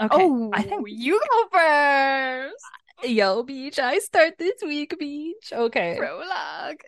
Okay. 0.00 0.16
Oh, 0.16 0.50
I 0.52 0.62
think 0.62 0.86
you 0.88 1.20
go 1.30 1.58
first. 1.58 2.64
Yo, 3.02 3.42
Beach, 3.42 3.78
I 3.80 3.98
start 3.98 4.34
this 4.38 4.54
week, 4.62 4.96
Beach. 4.98 5.52
Okay. 5.52 5.96
Prologue. 5.98 6.80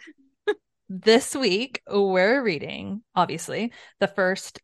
This 0.88 1.34
week 1.34 1.82
we're 1.88 2.42
reading, 2.42 3.02
obviously, 3.14 3.72
the 3.98 4.08
first 4.08 4.60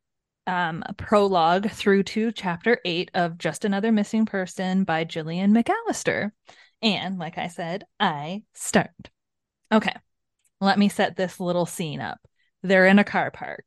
um 0.48 0.84
prologue 0.96 1.68
through 1.70 2.04
to 2.04 2.30
chapter 2.30 2.78
eight 2.84 3.10
of 3.14 3.36
Just 3.36 3.64
Another 3.64 3.90
Missing 3.90 4.26
Person 4.26 4.84
by 4.84 5.02
Gillian 5.02 5.52
McAllister. 5.52 6.30
And 6.82 7.18
like 7.18 7.38
I 7.38 7.48
said, 7.48 7.84
I 7.98 8.44
start. 8.54 8.90
Okay. 9.72 9.94
Let 10.60 10.78
me 10.78 10.88
set 10.88 11.16
this 11.16 11.40
little 11.40 11.66
scene 11.66 12.00
up. 12.00 12.20
They're 12.62 12.86
in 12.86 13.00
a 13.00 13.04
car 13.04 13.32
park. 13.32 13.64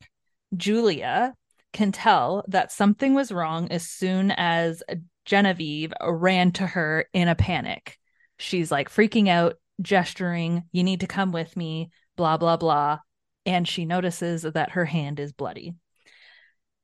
Julia 0.55 1.33
can 1.73 1.91
tell 1.91 2.43
that 2.47 2.71
something 2.71 3.13
was 3.13 3.31
wrong 3.31 3.71
as 3.71 3.87
soon 3.87 4.31
as 4.31 4.83
Genevieve 5.25 5.93
ran 6.01 6.51
to 6.53 6.65
her 6.65 7.05
in 7.13 7.27
a 7.27 7.35
panic. 7.35 7.97
She's 8.37 8.71
like 8.71 8.89
freaking 8.89 9.27
out, 9.27 9.55
gesturing, 9.81 10.63
You 10.71 10.83
need 10.83 11.01
to 11.01 11.07
come 11.07 11.31
with 11.31 11.55
me, 11.55 11.91
blah, 12.15 12.37
blah, 12.37 12.57
blah. 12.57 12.99
And 13.45 13.67
she 13.67 13.85
notices 13.85 14.41
that 14.41 14.71
her 14.71 14.85
hand 14.85 15.19
is 15.19 15.31
bloody. 15.31 15.75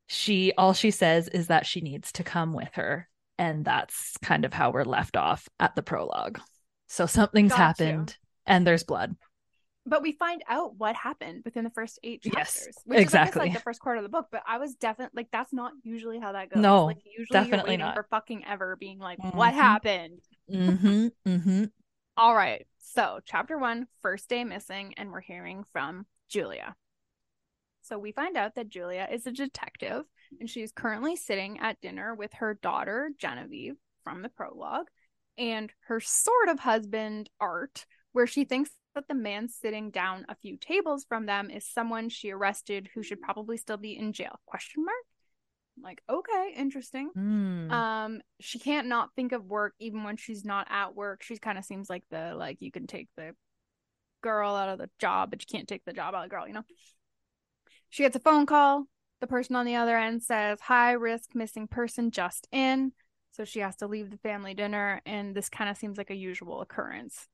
She 0.06 0.52
all 0.56 0.72
she 0.72 0.90
says 0.90 1.28
is 1.28 1.48
that 1.48 1.66
she 1.66 1.80
needs 1.80 2.12
to 2.12 2.24
come 2.24 2.52
with 2.52 2.70
her. 2.74 3.08
And 3.38 3.64
that's 3.64 4.16
kind 4.22 4.44
of 4.44 4.52
how 4.52 4.70
we're 4.70 4.84
left 4.84 5.16
off 5.16 5.48
at 5.58 5.74
the 5.74 5.82
prologue. 5.82 6.40
So 6.88 7.06
something's 7.06 7.50
Got 7.50 7.58
happened 7.58 8.16
you. 8.16 8.28
and 8.46 8.66
there's 8.66 8.84
blood 8.84 9.16
but 9.86 10.02
we 10.02 10.12
find 10.12 10.42
out 10.48 10.76
what 10.76 10.96
happened 10.96 11.42
within 11.44 11.64
the 11.64 11.70
first 11.70 11.98
eight 12.02 12.22
chapters. 12.22 12.64
Yes, 12.66 12.78
which 12.84 12.98
exactly. 12.98 13.42
is 13.42 13.46
like 13.48 13.54
the 13.54 13.62
first 13.62 13.80
quarter 13.80 13.98
of 13.98 14.02
the 14.02 14.08
book. 14.08 14.26
But 14.32 14.42
I 14.46 14.58
was 14.58 14.74
definitely 14.74 15.20
like, 15.20 15.30
that's 15.32 15.52
not 15.52 15.72
usually 15.84 16.18
how 16.18 16.32
that 16.32 16.50
goes. 16.50 16.60
No, 16.60 16.86
like 16.86 16.98
usually 17.04 17.26
definitely 17.30 17.76
you're 17.76 17.86
not. 17.86 17.94
for 17.94 18.06
fucking 18.10 18.44
ever, 18.46 18.76
being 18.76 18.98
like, 18.98 19.18
mm-hmm. 19.18 19.36
what 19.36 19.54
happened? 19.54 20.20
Mm-hmm. 20.52 21.06
Mm-hmm. 21.26 21.64
All 22.16 22.34
right. 22.34 22.66
So 22.78 23.20
chapter 23.24 23.58
one, 23.58 23.86
first 24.02 24.28
day 24.28 24.42
missing, 24.44 24.94
and 24.96 25.12
we're 25.12 25.20
hearing 25.20 25.64
from 25.72 26.06
Julia. 26.28 26.74
So 27.82 27.98
we 27.98 28.10
find 28.10 28.36
out 28.36 28.56
that 28.56 28.68
Julia 28.68 29.06
is 29.10 29.26
a 29.26 29.32
detective, 29.32 30.04
and 30.40 30.50
she's 30.50 30.72
currently 30.72 31.14
sitting 31.14 31.60
at 31.60 31.80
dinner 31.80 32.14
with 32.14 32.32
her 32.34 32.58
daughter 32.60 33.10
Genevieve 33.18 33.76
from 34.02 34.22
the 34.22 34.28
prologue, 34.28 34.86
and 35.38 35.70
her 35.86 36.00
sort 36.00 36.48
of 36.48 36.58
husband 36.58 37.30
Art, 37.38 37.86
where 38.12 38.26
she 38.26 38.44
thinks 38.44 38.70
that 38.96 39.06
the 39.06 39.14
man 39.14 39.48
sitting 39.48 39.90
down 39.90 40.26
a 40.28 40.34
few 40.34 40.56
tables 40.56 41.04
from 41.08 41.26
them 41.26 41.50
is 41.50 41.64
someone 41.64 42.08
she 42.08 42.32
arrested 42.32 42.88
who 42.94 43.02
should 43.02 43.20
probably 43.20 43.56
still 43.56 43.76
be 43.76 43.96
in 43.96 44.12
jail? 44.12 44.40
Question 44.46 44.84
mark. 44.84 44.96
I'm 45.76 45.82
like 45.84 46.02
okay 46.10 46.54
interesting. 46.56 47.10
Mm. 47.16 47.70
um 47.70 48.20
she 48.40 48.58
can't 48.58 48.88
not 48.88 49.10
think 49.14 49.32
of 49.32 49.44
work 49.44 49.74
even 49.78 50.02
when 50.02 50.16
she's 50.16 50.44
not 50.44 50.66
at 50.70 50.96
work. 50.96 51.22
She 51.22 51.36
kind 51.36 51.58
of 51.58 51.64
seems 51.64 51.88
like 51.88 52.02
the 52.10 52.34
like 52.34 52.60
you 52.60 52.72
can 52.72 52.86
take 52.86 53.08
the 53.16 53.34
girl 54.22 54.54
out 54.54 54.70
of 54.70 54.78
the 54.78 54.90
job 54.98 55.30
but 55.30 55.42
you 55.42 55.46
can't 55.46 55.68
take 55.68 55.84
the 55.84 55.92
job 55.92 56.14
out 56.14 56.24
of 56.24 56.30
the 56.30 56.34
girl 56.34 56.48
you 56.48 56.54
know? 56.54 56.64
She 57.90 58.02
gets 58.02 58.16
a 58.16 58.20
phone 58.20 58.46
call. 58.46 58.86
The 59.20 59.26
person 59.26 59.56
on 59.56 59.66
the 59.66 59.76
other 59.76 59.96
end 59.96 60.22
says 60.22 60.60
high 60.60 60.92
risk 60.92 61.34
missing 61.34 61.68
person 61.68 62.10
just 62.10 62.48
in. 62.50 62.92
So 63.32 63.44
she 63.44 63.60
has 63.60 63.76
to 63.76 63.86
leave 63.86 64.10
the 64.10 64.18
family 64.18 64.54
dinner 64.54 65.02
and 65.04 65.34
this 65.34 65.50
kind 65.50 65.68
of 65.68 65.76
seems 65.76 65.98
like 65.98 66.10
a 66.10 66.16
usual 66.16 66.62
occurrence 66.62 67.28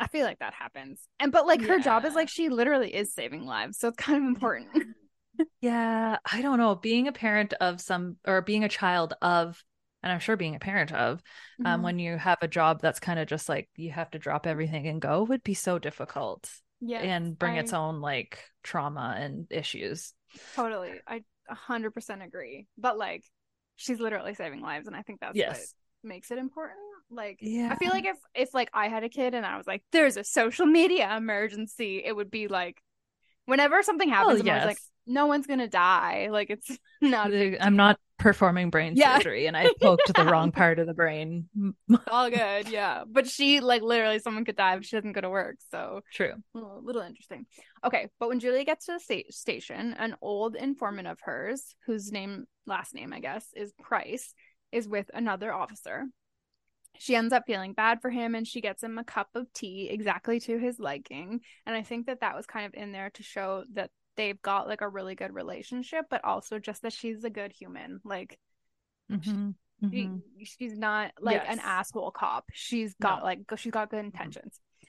I 0.00 0.08
feel 0.08 0.24
like 0.24 0.40
that 0.40 0.54
happens. 0.54 1.00
And 1.20 1.32
but 1.32 1.46
like 1.46 1.62
her 1.62 1.78
job 1.78 2.04
is 2.04 2.14
like 2.14 2.28
she 2.28 2.48
literally 2.48 2.94
is 2.94 3.14
saving 3.14 3.46
lives. 3.46 3.78
So 3.78 3.88
it's 3.88 3.96
kind 3.96 4.18
of 4.18 4.24
important. 4.24 4.68
yeah, 5.60 6.18
I 6.30 6.42
don't 6.42 6.58
know. 6.58 6.74
Being 6.74 7.08
a 7.08 7.12
parent 7.12 7.54
of 7.54 7.80
some 7.80 8.16
or 8.26 8.42
being 8.42 8.64
a 8.64 8.68
child 8.68 9.14
of 9.22 9.62
and 10.02 10.12
I'm 10.12 10.20
sure 10.20 10.36
being 10.36 10.54
a 10.54 10.60
parent 10.60 10.92
of 10.92 11.22
um, 11.64 11.66
mm-hmm. 11.66 11.82
when 11.82 11.98
you 11.98 12.18
have 12.18 12.38
a 12.42 12.48
job 12.48 12.82
that's 12.82 13.00
kind 13.00 13.18
of 13.18 13.26
just 13.26 13.48
like 13.48 13.70
you 13.76 13.90
have 13.90 14.10
to 14.10 14.18
drop 14.18 14.46
everything 14.46 14.86
and 14.86 15.00
go 15.00 15.22
would 15.22 15.42
be 15.42 15.54
so 15.54 15.78
difficult. 15.78 16.50
Yeah. 16.80 16.98
And 16.98 17.38
bring 17.38 17.54
I... 17.54 17.60
its 17.60 17.72
own 17.72 18.00
like 18.00 18.38
trauma 18.62 19.16
and 19.18 19.46
issues. 19.50 20.12
Totally. 20.54 20.92
I 21.06 21.22
100% 21.50 22.24
agree. 22.24 22.66
But 22.76 22.98
like 22.98 23.24
she's 23.76 23.98
literally 23.98 24.34
saving 24.34 24.60
lives 24.60 24.86
and 24.86 24.94
I 24.94 25.02
think 25.02 25.20
that's 25.20 25.36
yes. 25.36 25.74
what 26.02 26.08
makes 26.10 26.30
it 26.30 26.38
important. 26.38 26.78
Like, 27.10 27.38
yeah. 27.40 27.68
I 27.70 27.76
feel 27.76 27.90
like 27.90 28.06
if 28.06 28.16
if 28.34 28.54
like 28.54 28.70
I 28.72 28.88
had 28.88 29.04
a 29.04 29.08
kid 29.08 29.34
and 29.34 29.44
I 29.46 29.56
was 29.56 29.66
like, 29.66 29.82
"There's 29.92 30.16
a 30.16 30.24
social 30.24 30.66
media 30.66 31.16
emergency," 31.16 32.02
it 32.04 32.14
would 32.14 32.30
be 32.30 32.48
like, 32.48 32.80
whenever 33.46 33.82
something 33.82 34.08
happens, 34.08 34.42
yes. 34.44 34.54
I 34.54 34.66
was 34.66 34.70
like, 34.72 34.78
"No 35.06 35.26
one's 35.26 35.46
gonna 35.46 35.68
die." 35.68 36.28
Like, 36.30 36.50
it's 36.50 36.70
not. 37.00 37.30
I'm 37.60 37.76
not 37.76 37.98
performing 38.18 38.70
brain 38.70 38.94
yeah. 38.96 39.18
surgery, 39.18 39.46
and 39.46 39.56
I 39.56 39.70
poked 39.80 40.12
the 40.14 40.24
wrong 40.24 40.52
part 40.52 40.78
of 40.78 40.86
the 40.86 40.94
brain. 40.94 41.48
All 42.10 42.30
good, 42.30 42.68
yeah. 42.68 43.04
But 43.06 43.28
she 43.28 43.60
like 43.60 43.82
literally, 43.82 44.18
someone 44.18 44.44
could 44.44 44.56
die 44.56 44.76
if 44.76 44.84
she 44.84 44.96
doesn't 44.96 45.12
go 45.12 45.20
to 45.20 45.30
work. 45.30 45.56
So 45.70 46.00
true. 46.12 46.32
A 46.32 46.58
little, 46.58 46.80
little 46.82 47.02
interesting. 47.02 47.46
Okay, 47.84 48.08
but 48.18 48.28
when 48.28 48.40
Julia 48.40 48.64
gets 48.64 48.86
to 48.86 48.92
the 48.92 49.00
sta- 49.00 49.30
station, 49.30 49.94
an 49.98 50.16
old 50.20 50.56
informant 50.56 51.08
of 51.08 51.18
hers, 51.22 51.74
whose 51.86 52.10
name, 52.10 52.46
last 52.66 52.94
name, 52.94 53.12
I 53.12 53.20
guess, 53.20 53.46
is 53.54 53.72
Price, 53.82 54.34
is 54.72 54.88
with 54.88 55.10
another 55.14 55.52
officer 55.52 56.06
she 56.98 57.16
ends 57.16 57.32
up 57.32 57.44
feeling 57.46 57.72
bad 57.72 58.00
for 58.00 58.10
him 58.10 58.34
and 58.34 58.46
she 58.46 58.60
gets 58.60 58.82
him 58.82 58.98
a 58.98 59.04
cup 59.04 59.28
of 59.34 59.52
tea 59.52 59.88
exactly 59.90 60.40
to 60.40 60.58
his 60.58 60.78
liking 60.78 61.40
and 61.66 61.76
i 61.76 61.82
think 61.82 62.06
that 62.06 62.20
that 62.20 62.36
was 62.36 62.46
kind 62.46 62.66
of 62.66 62.74
in 62.74 62.92
there 62.92 63.10
to 63.10 63.22
show 63.22 63.64
that 63.72 63.90
they've 64.16 64.40
got 64.42 64.68
like 64.68 64.80
a 64.80 64.88
really 64.88 65.14
good 65.14 65.34
relationship 65.34 66.06
but 66.10 66.24
also 66.24 66.58
just 66.58 66.82
that 66.82 66.92
she's 66.92 67.24
a 67.24 67.30
good 67.30 67.52
human 67.52 68.00
like 68.04 68.38
mm-hmm. 69.10 69.50
Mm-hmm. 69.82 70.16
She, 70.38 70.44
she's 70.44 70.78
not 70.78 71.12
like 71.20 71.42
yes. 71.44 71.52
an 71.52 71.60
asshole 71.62 72.12
cop 72.12 72.44
she's 72.52 72.94
got 72.94 73.20
no. 73.20 73.24
like 73.24 73.40
she's 73.56 73.72
got 73.72 73.90
good 73.90 73.98
mm-hmm. 73.98 74.06
intentions 74.06 74.54
mm-hmm. 74.54 74.86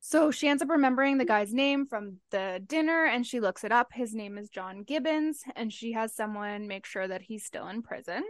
so 0.00 0.30
she 0.30 0.48
ends 0.48 0.62
up 0.62 0.68
remembering 0.68 1.18
the 1.18 1.24
guy's 1.24 1.54
name 1.54 1.86
from 1.86 2.16
the 2.30 2.60
dinner 2.66 3.04
and 3.06 3.24
she 3.24 3.40
looks 3.40 3.62
it 3.62 3.72
up 3.72 3.88
his 3.92 4.14
name 4.14 4.36
is 4.36 4.48
john 4.48 4.82
gibbons 4.82 5.42
and 5.54 5.72
she 5.72 5.92
has 5.92 6.14
someone 6.14 6.66
make 6.66 6.84
sure 6.84 7.06
that 7.06 7.22
he's 7.22 7.44
still 7.44 7.68
in 7.68 7.80
prison 7.80 8.24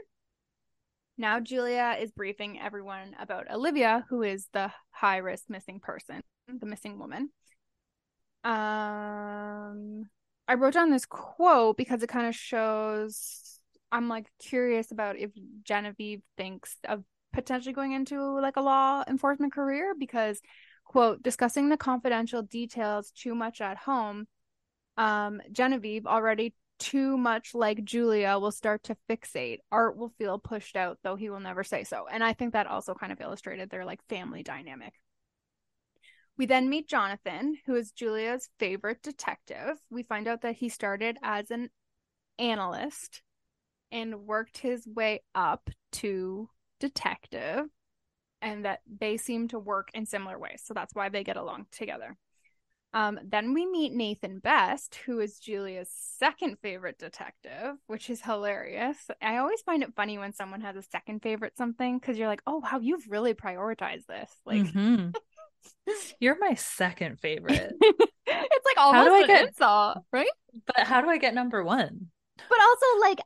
now 1.18 1.40
Julia 1.40 1.96
is 2.00 2.12
briefing 2.12 2.60
everyone 2.60 3.14
about 3.18 3.50
Olivia, 3.50 4.06
who 4.08 4.22
is 4.22 4.46
the 4.52 4.70
high 4.90 5.18
risk 5.18 5.44
missing 5.48 5.80
person, 5.80 6.22
the 6.48 6.66
missing 6.66 6.98
woman. 6.98 7.30
Um, 8.44 10.08
I 10.46 10.54
wrote 10.56 10.74
down 10.74 10.90
this 10.90 11.04
quote 11.04 11.76
because 11.76 12.02
it 12.02 12.08
kind 12.08 12.26
of 12.26 12.34
shows. 12.34 13.60
I'm 13.90 14.08
like 14.08 14.26
curious 14.38 14.92
about 14.92 15.18
if 15.18 15.30
Genevieve 15.64 16.22
thinks 16.36 16.76
of 16.84 17.02
potentially 17.32 17.72
going 17.72 17.92
into 17.92 18.22
like 18.40 18.56
a 18.56 18.60
law 18.60 19.02
enforcement 19.08 19.52
career 19.52 19.94
because 19.98 20.40
quote 20.84 21.22
discussing 21.22 21.68
the 21.68 21.76
confidential 21.76 22.42
details 22.42 23.10
too 23.10 23.34
much 23.34 23.60
at 23.60 23.76
home 23.76 24.26
um 24.96 25.40
genevieve 25.52 26.06
already 26.06 26.54
too 26.78 27.16
much 27.16 27.54
like 27.54 27.84
Julia 27.84 28.38
will 28.38 28.52
start 28.52 28.84
to 28.84 28.96
fixate. 29.08 29.58
Art 29.70 29.96
will 29.96 30.12
feel 30.18 30.38
pushed 30.38 30.76
out, 30.76 30.98
though 31.02 31.16
he 31.16 31.30
will 31.30 31.40
never 31.40 31.64
say 31.64 31.84
so. 31.84 32.06
And 32.10 32.22
I 32.22 32.32
think 32.32 32.52
that 32.52 32.66
also 32.66 32.94
kind 32.94 33.12
of 33.12 33.20
illustrated 33.20 33.70
their 33.70 33.84
like 33.84 34.00
family 34.08 34.42
dynamic. 34.42 34.94
We 36.36 36.46
then 36.46 36.68
meet 36.68 36.88
Jonathan, 36.88 37.56
who 37.66 37.74
is 37.74 37.90
Julia's 37.90 38.48
favorite 38.58 39.02
detective. 39.02 39.78
We 39.90 40.04
find 40.04 40.28
out 40.28 40.42
that 40.42 40.56
he 40.56 40.68
started 40.68 41.18
as 41.22 41.50
an 41.50 41.70
analyst 42.38 43.22
and 43.90 44.26
worked 44.26 44.58
his 44.58 44.86
way 44.86 45.22
up 45.34 45.70
to 45.92 46.48
detective, 46.78 47.66
and 48.40 48.64
that 48.64 48.80
they 48.86 49.16
seem 49.16 49.48
to 49.48 49.58
work 49.58 49.88
in 49.94 50.06
similar 50.06 50.38
ways. 50.38 50.62
So 50.64 50.74
that's 50.74 50.94
why 50.94 51.08
they 51.08 51.24
get 51.24 51.36
along 51.36 51.66
together. 51.72 52.16
Um, 52.94 53.18
then 53.22 53.52
we 53.52 53.66
meet 53.66 53.92
Nathan 53.92 54.38
Best, 54.38 54.96
who 55.04 55.20
is 55.20 55.38
Julia's 55.38 55.90
second 56.18 56.56
favorite 56.62 56.98
detective, 56.98 57.76
which 57.86 58.08
is 58.08 58.22
hilarious. 58.22 58.96
I 59.20 59.36
always 59.36 59.60
find 59.60 59.82
it 59.82 59.94
funny 59.94 60.16
when 60.16 60.32
someone 60.32 60.62
has 60.62 60.74
a 60.74 60.82
second 60.82 61.22
favorite 61.22 61.56
something 61.56 61.98
because 61.98 62.16
you're 62.16 62.28
like, 62.28 62.42
oh 62.46 62.58
wow, 62.58 62.78
you've 62.80 63.06
really 63.10 63.34
prioritized 63.34 64.06
this. 64.06 64.32
Like, 64.46 64.62
mm-hmm. 64.62 65.10
you're 66.20 66.38
my 66.40 66.54
second 66.54 67.20
favorite. 67.20 67.74
it's 67.80 68.66
like 68.66 68.78
almost 68.78 68.96
how 68.96 69.04
do 69.04 69.14
I 69.14 69.26
get, 69.26 69.48
insult, 69.48 69.98
right? 70.10 70.26
But 70.66 70.86
how 70.86 71.02
do 71.02 71.10
I 71.10 71.18
get 71.18 71.34
number 71.34 71.62
one? 71.62 72.06
But 72.36 72.58
also, 72.60 73.00
like, 73.00 73.18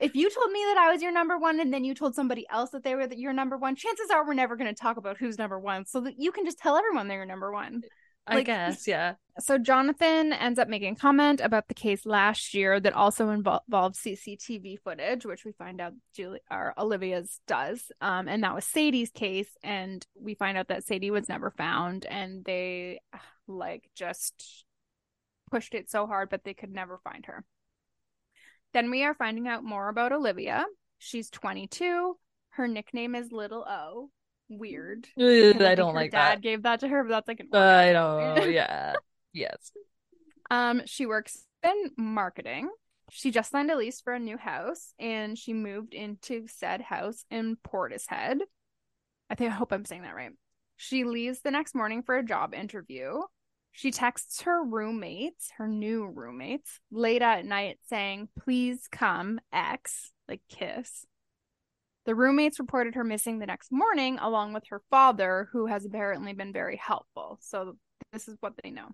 if 0.00 0.16
you 0.16 0.30
told 0.30 0.50
me 0.50 0.64
that 0.68 0.78
I 0.78 0.90
was 0.90 1.02
your 1.02 1.12
number 1.12 1.38
one 1.38 1.60
and 1.60 1.72
then 1.72 1.84
you 1.84 1.94
told 1.94 2.14
somebody 2.14 2.46
else 2.50 2.70
that 2.70 2.82
they 2.82 2.94
were 2.94 3.06
your 3.12 3.34
number 3.34 3.56
one, 3.56 3.76
chances 3.76 4.10
are 4.10 4.26
we're 4.26 4.34
never 4.34 4.56
going 4.56 4.74
to 4.74 4.80
talk 4.80 4.96
about 4.96 5.18
who's 5.18 5.38
number 5.38 5.60
one. 5.60 5.86
So 5.86 6.00
that 6.00 6.14
you 6.18 6.32
can 6.32 6.44
just 6.44 6.58
tell 6.58 6.76
everyone 6.76 7.06
they're 7.06 7.18
your 7.18 7.26
number 7.26 7.52
one. 7.52 7.82
I 8.26 8.42
guess, 8.42 8.86
yeah. 8.86 9.14
So 9.38 9.58
Jonathan 9.58 10.32
ends 10.32 10.58
up 10.58 10.68
making 10.68 10.96
comment 10.96 11.40
about 11.40 11.68
the 11.68 11.74
case 11.74 12.04
last 12.04 12.52
year 12.52 12.78
that 12.78 12.92
also 12.92 13.30
involved 13.30 13.96
CCTV 13.96 14.78
footage, 14.84 15.24
which 15.24 15.44
we 15.44 15.52
find 15.52 15.80
out 15.80 15.94
Julie 16.14 16.40
or 16.50 16.74
Olivia's 16.78 17.40
does. 17.46 17.90
Um, 18.00 18.28
and 18.28 18.44
that 18.44 18.54
was 18.54 18.64
Sadie's 18.64 19.10
case, 19.10 19.48
and 19.62 20.06
we 20.14 20.34
find 20.34 20.58
out 20.58 20.68
that 20.68 20.84
Sadie 20.84 21.10
was 21.10 21.28
never 21.28 21.50
found, 21.50 22.04
and 22.06 22.44
they 22.44 23.00
like 23.48 23.88
just 23.96 24.64
pushed 25.50 25.74
it 25.74 25.90
so 25.90 26.06
hard, 26.06 26.28
but 26.30 26.44
they 26.44 26.54
could 26.54 26.72
never 26.72 26.98
find 27.02 27.26
her. 27.26 27.44
Then 28.72 28.90
we 28.90 29.02
are 29.04 29.14
finding 29.14 29.48
out 29.48 29.64
more 29.64 29.88
about 29.88 30.12
Olivia. 30.12 30.64
She's 30.98 31.30
22. 31.30 32.16
Her 32.50 32.68
nickname 32.68 33.14
is 33.14 33.32
Little 33.32 33.64
O 33.68 34.10
weird. 34.50 35.06
I, 35.18 35.54
I 35.58 35.74
don't 35.74 35.94
like 35.94 36.10
that. 36.12 36.18
dad 36.18 36.36
that. 36.38 36.42
gave 36.42 36.62
that 36.62 36.80
to 36.80 36.88
her, 36.88 37.04
but 37.04 37.10
that's 37.10 37.28
like 37.28 37.40
an 37.40 37.48
I 37.54 37.92
don't. 37.92 38.52
yeah. 38.52 38.94
yes. 39.32 39.72
Um, 40.50 40.82
she 40.86 41.06
works 41.06 41.44
in 41.62 41.90
marketing. 41.96 42.68
She 43.10 43.30
just 43.30 43.50
signed 43.50 43.70
a 43.70 43.76
lease 43.76 44.00
for 44.00 44.12
a 44.12 44.18
new 44.20 44.36
house, 44.36 44.92
and 44.98 45.36
she 45.36 45.52
moved 45.52 45.94
into 45.94 46.46
said 46.46 46.80
house 46.80 47.24
in 47.30 47.56
Portishead. 47.56 48.38
I 49.28 49.34
think 49.34 49.50
I 49.50 49.54
hope 49.54 49.72
I'm 49.72 49.84
saying 49.84 50.02
that 50.02 50.14
right. 50.14 50.32
She 50.76 51.04
leaves 51.04 51.40
the 51.40 51.50
next 51.50 51.74
morning 51.74 52.02
for 52.02 52.16
a 52.16 52.24
job 52.24 52.54
interview. 52.54 53.20
She 53.72 53.90
texts 53.90 54.42
her 54.42 54.64
roommates, 54.64 55.50
her 55.58 55.68
new 55.68 56.06
roommates, 56.06 56.80
late 56.90 57.22
at 57.22 57.44
night 57.44 57.78
saying, 57.88 58.28
Please 58.38 58.88
come, 58.90 59.40
X, 59.52 60.10
like 60.28 60.40
kiss. 60.48 61.06
The 62.10 62.16
roommates 62.16 62.58
reported 62.58 62.96
her 62.96 63.04
missing 63.04 63.38
the 63.38 63.46
next 63.46 63.70
morning, 63.70 64.18
along 64.18 64.52
with 64.52 64.64
her 64.70 64.82
father, 64.90 65.48
who 65.52 65.66
has 65.66 65.84
apparently 65.84 66.32
been 66.32 66.52
very 66.52 66.74
helpful. 66.76 67.38
So, 67.40 67.76
this 68.12 68.26
is 68.26 68.36
what 68.40 68.54
they 68.60 68.72
know. 68.72 68.88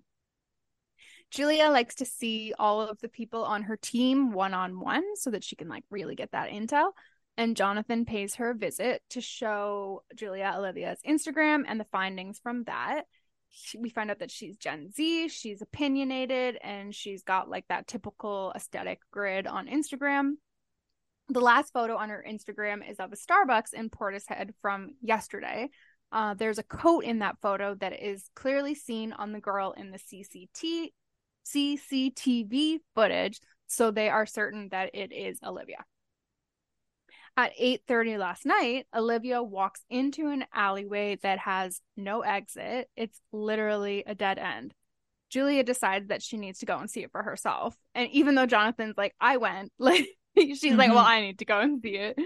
Julia 1.31 1.71
likes 1.71 1.95
to 1.95 2.05
see 2.05 2.53
all 2.59 2.79
of 2.79 2.99
the 2.99 3.09
people 3.09 3.43
on 3.43 3.63
her 3.63 3.75
team 3.75 4.33
one 4.33 4.53
on 4.53 4.79
one 4.79 5.03
so 5.15 5.31
that 5.31 5.43
she 5.43 5.55
can 5.55 5.67
like 5.67 5.83
really 5.89 6.13
get 6.13 6.31
that 6.33 6.51
intel. 6.51 6.91
And 7.37 7.57
Jonathan 7.57 8.05
pays 8.05 8.35
her 8.35 8.51
a 8.51 8.55
visit 8.55 9.01
to 9.09 9.19
show 9.19 10.03
Julia 10.15 10.53
Olivia's 10.55 10.99
Instagram 11.03 11.63
and 11.67 11.79
the 11.79 11.85
findings 11.85 12.37
from 12.37 12.65
that. 12.65 13.05
We 13.75 13.89
find 13.89 14.11
out 14.11 14.19
that 14.19 14.29
she's 14.29 14.57
Gen 14.57 14.91
Z, 14.91 15.29
she's 15.29 15.63
opinionated, 15.63 16.59
and 16.61 16.93
she's 16.93 17.23
got 17.23 17.49
like 17.49 17.65
that 17.69 17.87
typical 17.87 18.53
aesthetic 18.55 18.99
grid 19.09 19.47
on 19.47 19.65
Instagram. 19.65 20.33
The 21.29 21.41
last 21.41 21.73
photo 21.73 21.97
on 21.97 22.09
her 22.09 22.23
Instagram 22.27 22.89
is 22.89 22.99
of 22.99 23.11
a 23.11 23.17
Starbucks 23.17 23.73
in 23.73 23.89
Portishead 23.89 24.51
from 24.61 24.91
yesterday. 25.01 25.69
Uh, 26.11 26.33
there's 26.35 26.57
a 26.57 26.63
coat 26.63 27.03
in 27.03 27.19
that 27.19 27.37
photo 27.41 27.75
that 27.75 28.01
is 28.01 28.29
clearly 28.33 28.75
seen 28.75 29.11
on 29.11 29.33
the 29.33 29.41
girl 29.41 29.73
in 29.75 29.91
the 29.91 29.99
CCT 29.99 30.91
CCTV 31.45 32.79
footage, 32.93 33.39
so 33.67 33.91
they 33.91 34.09
are 34.09 34.25
certain 34.25 34.69
that 34.69 34.91
it 34.93 35.13
is 35.13 35.39
Olivia. 35.43 35.85
At 37.37 37.53
8:30 37.57 38.17
last 38.17 38.45
night, 38.45 38.87
Olivia 38.93 39.43
walks 39.43 39.85
into 39.89 40.27
an 40.29 40.45
alleyway 40.53 41.17
that 41.17 41.39
has 41.39 41.81
no 41.95 42.21
exit. 42.21 42.89
It's 42.95 43.21
literally 43.31 44.03
a 44.05 44.15
dead 44.15 44.39
end. 44.39 44.73
Julia 45.29 45.63
decides 45.63 46.07
that 46.07 46.23
she 46.23 46.37
needs 46.37 46.59
to 46.59 46.65
go 46.65 46.77
and 46.77 46.89
see 46.89 47.03
it 47.03 47.11
for 47.11 47.21
herself. 47.21 47.75
And 47.93 48.09
even 48.11 48.35
though 48.35 48.45
Jonathan's 48.45 48.97
like, 48.97 49.13
I 49.19 49.37
went, 49.37 49.71
like 49.79 50.07
she's 50.55 50.63
mm-hmm. 50.63 50.77
like, 50.77 50.89
Well, 50.89 50.99
I 50.99 51.21
need 51.21 51.39
to 51.39 51.45
go 51.45 51.59
and 51.59 51.81
see 51.81 51.95
it. 51.95 52.17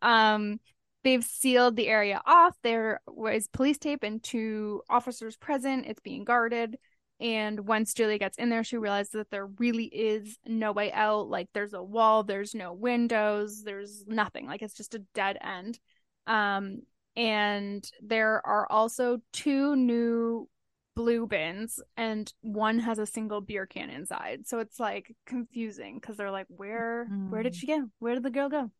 Um, 0.00 0.58
they've 1.04 1.24
sealed 1.24 1.76
the 1.76 1.88
area 1.88 2.20
off. 2.26 2.56
There 2.62 3.00
was 3.06 3.48
police 3.48 3.78
tape 3.78 4.02
and 4.02 4.22
two 4.22 4.82
officers 4.90 5.36
present. 5.36 5.86
It's 5.86 6.00
being 6.00 6.24
guarded. 6.24 6.76
And 7.20 7.68
once 7.68 7.94
Julia 7.94 8.18
gets 8.18 8.36
in 8.36 8.48
there, 8.48 8.64
she 8.64 8.76
realizes 8.76 9.12
that 9.12 9.30
there 9.30 9.46
really 9.46 9.84
is 9.84 10.38
no 10.44 10.72
way 10.72 10.90
out. 10.90 11.28
Like 11.28 11.48
there's 11.54 11.72
a 11.72 11.82
wall, 11.82 12.24
there's 12.24 12.52
no 12.52 12.72
windows, 12.72 13.62
there's 13.62 14.04
nothing. 14.08 14.46
Like 14.46 14.60
it's 14.60 14.74
just 14.74 14.96
a 14.96 15.04
dead 15.14 15.38
end. 15.40 15.78
Um, 16.26 16.82
and 17.14 17.88
there 18.02 18.44
are 18.44 18.66
also 18.70 19.18
two 19.32 19.76
new 19.76 20.48
blue 20.94 21.26
bins, 21.26 21.80
and 21.96 22.32
one 22.40 22.78
has 22.80 22.98
a 22.98 23.06
single 23.06 23.40
beer 23.40 23.66
can 23.66 23.90
inside. 23.90 24.46
So 24.46 24.58
it's 24.58 24.78
like 24.78 25.14
confusing 25.26 25.98
because 26.00 26.16
they're 26.16 26.30
like, 26.30 26.46
where, 26.48 27.08
mm. 27.10 27.30
where 27.30 27.42
did 27.42 27.52
mm. 27.52 27.56
she 27.56 27.66
go? 27.66 27.88
Where 27.98 28.14
did 28.14 28.22
the 28.22 28.30
girl 28.30 28.48
go? 28.48 28.70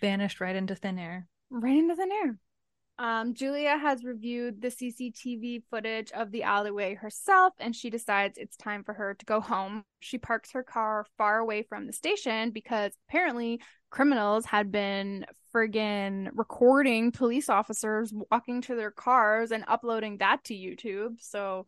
Vanished 0.00 0.40
right 0.40 0.56
into 0.56 0.74
thin 0.74 0.98
air. 0.98 1.28
Right 1.50 1.76
into 1.76 1.94
thin 1.94 2.10
air. 2.12 2.38
Um, 3.00 3.34
Julia 3.34 3.78
has 3.78 4.02
reviewed 4.02 4.60
the 4.60 4.68
CCTV 4.68 5.62
footage 5.70 6.10
of 6.10 6.32
the 6.32 6.42
alleyway 6.42 6.94
herself 6.94 7.52
and 7.60 7.74
she 7.74 7.90
decides 7.90 8.36
it's 8.36 8.56
time 8.56 8.82
for 8.82 8.92
her 8.92 9.14
to 9.14 9.24
go 9.24 9.40
home. 9.40 9.84
She 10.00 10.18
parks 10.18 10.50
her 10.52 10.64
car 10.64 11.06
far 11.16 11.38
away 11.38 11.62
from 11.62 11.86
the 11.86 11.92
station 11.92 12.50
because 12.50 12.92
apparently 13.08 13.60
criminals 13.90 14.46
had 14.46 14.72
been 14.72 15.26
friggin' 15.54 16.28
recording 16.34 17.12
police 17.12 17.48
officers 17.48 18.12
walking 18.32 18.62
to 18.62 18.74
their 18.74 18.90
cars 18.90 19.52
and 19.52 19.64
uploading 19.68 20.18
that 20.18 20.42
to 20.44 20.54
YouTube. 20.54 21.20
So 21.20 21.66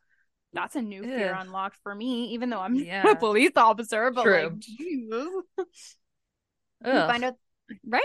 that's 0.52 0.74
a 0.74 0.82
new 0.82 1.04
Ew. 1.04 1.16
fear 1.16 1.32
unlocked 1.32 1.78
for 1.84 1.94
me, 1.94 2.30
even 2.32 2.50
though 2.50 2.60
I'm 2.60 2.74
yeah. 2.74 3.08
a 3.08 3.14
police 3.14 3.52
officer, 3.56 4.10
but 4.10 4.24
True. 4.24 4.42
like, 4.48 4.58
Jesus. 4.58 5.96
find 6.84 7.24
out, 7.24 7.36
right? 7.86 8.02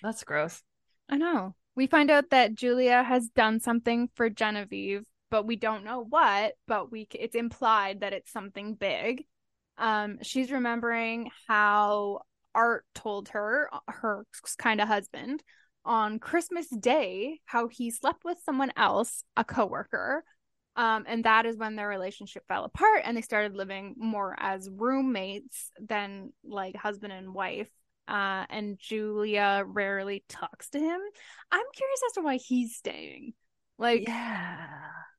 That's 0.00 0.22
gross. 0.22 0.62
I 1.08 1.16
know. 1.16 1.56
We 1.78 1.86
find 1.86 2.10
out 2.10 2.30
that 2.30 2.56
Julia 2.56 3.04
has 3.04 3.28
done 3.28 3.60
something 3.60 4.08
for 4.16 4.28
Genevieve, 4.28 5.04
but 5.30 5.46
we 5.46 5.54
don't 5.54 5.84
know 5.84 6.00
what, 6.00 6.54
but 6.66 6.90
we 6.90 7.06
it's 7.12 7.36
implied 7.36 8.00
that 8.00 8.12
it's 8.12 8.32
something 8.32 8.74
big. 8.74 9.24
Um 9.76 10.18
she's 10.22 10.50
remembering 10.50 11.30
how 11.46 12.22
Art 12.52 12.84
told 12.96 13.28
her 13.28 13.70
her 13.86 14.26
kind 14.58 14.80
of 14.80 14.88
husband 14.88 15.40
on 15.84 16.18
Christmas 16.18 16.66
Day 16.68 17.38
how 17.44 17.68
he 17.68 17.92
slept 17.92 18.24
with 18.24 18.38
someone 18.44 18.72
else, 18.76 19.22
a 19.36 19.44
coworker. 19.44 20.24
Um, 20.74 21.04
and 21.06 21.24
that 21.26 21.46
is 21.46 21.56
when 21.56 21.76
their 21.76 21.88
relationship 21.88 22.42
fell 22.48 22.64
apart 22.64 23.02
and 23.04 23.16
they 23.16 23.22
started 23.22 23.54
living 23.54 23.94
more 23.96 24.34
as 24.36 24.68
roommates 24.68 25.70
than 25.78 26.32
like 26.42 26.74
husband 26.74 27.12
and 27.12 27.32
wife 27.32 27.70
uh, 28.08 28.46
and 28.48 28.78
Julia 28.78 29.64
rarely 29.66 30.24
talks 30.28 30.70
to 30.70 30.78
him. 30.78 31.00
I'm 31.52 31.66
curious 31.74 32.00
as 32.06 32.12
to 32.14 32.22
why 32.22 32.36
he's 32.36 32.76
staying. 32.76 33.34
Like, 33.78 34.08
yeah, 34.08 34.66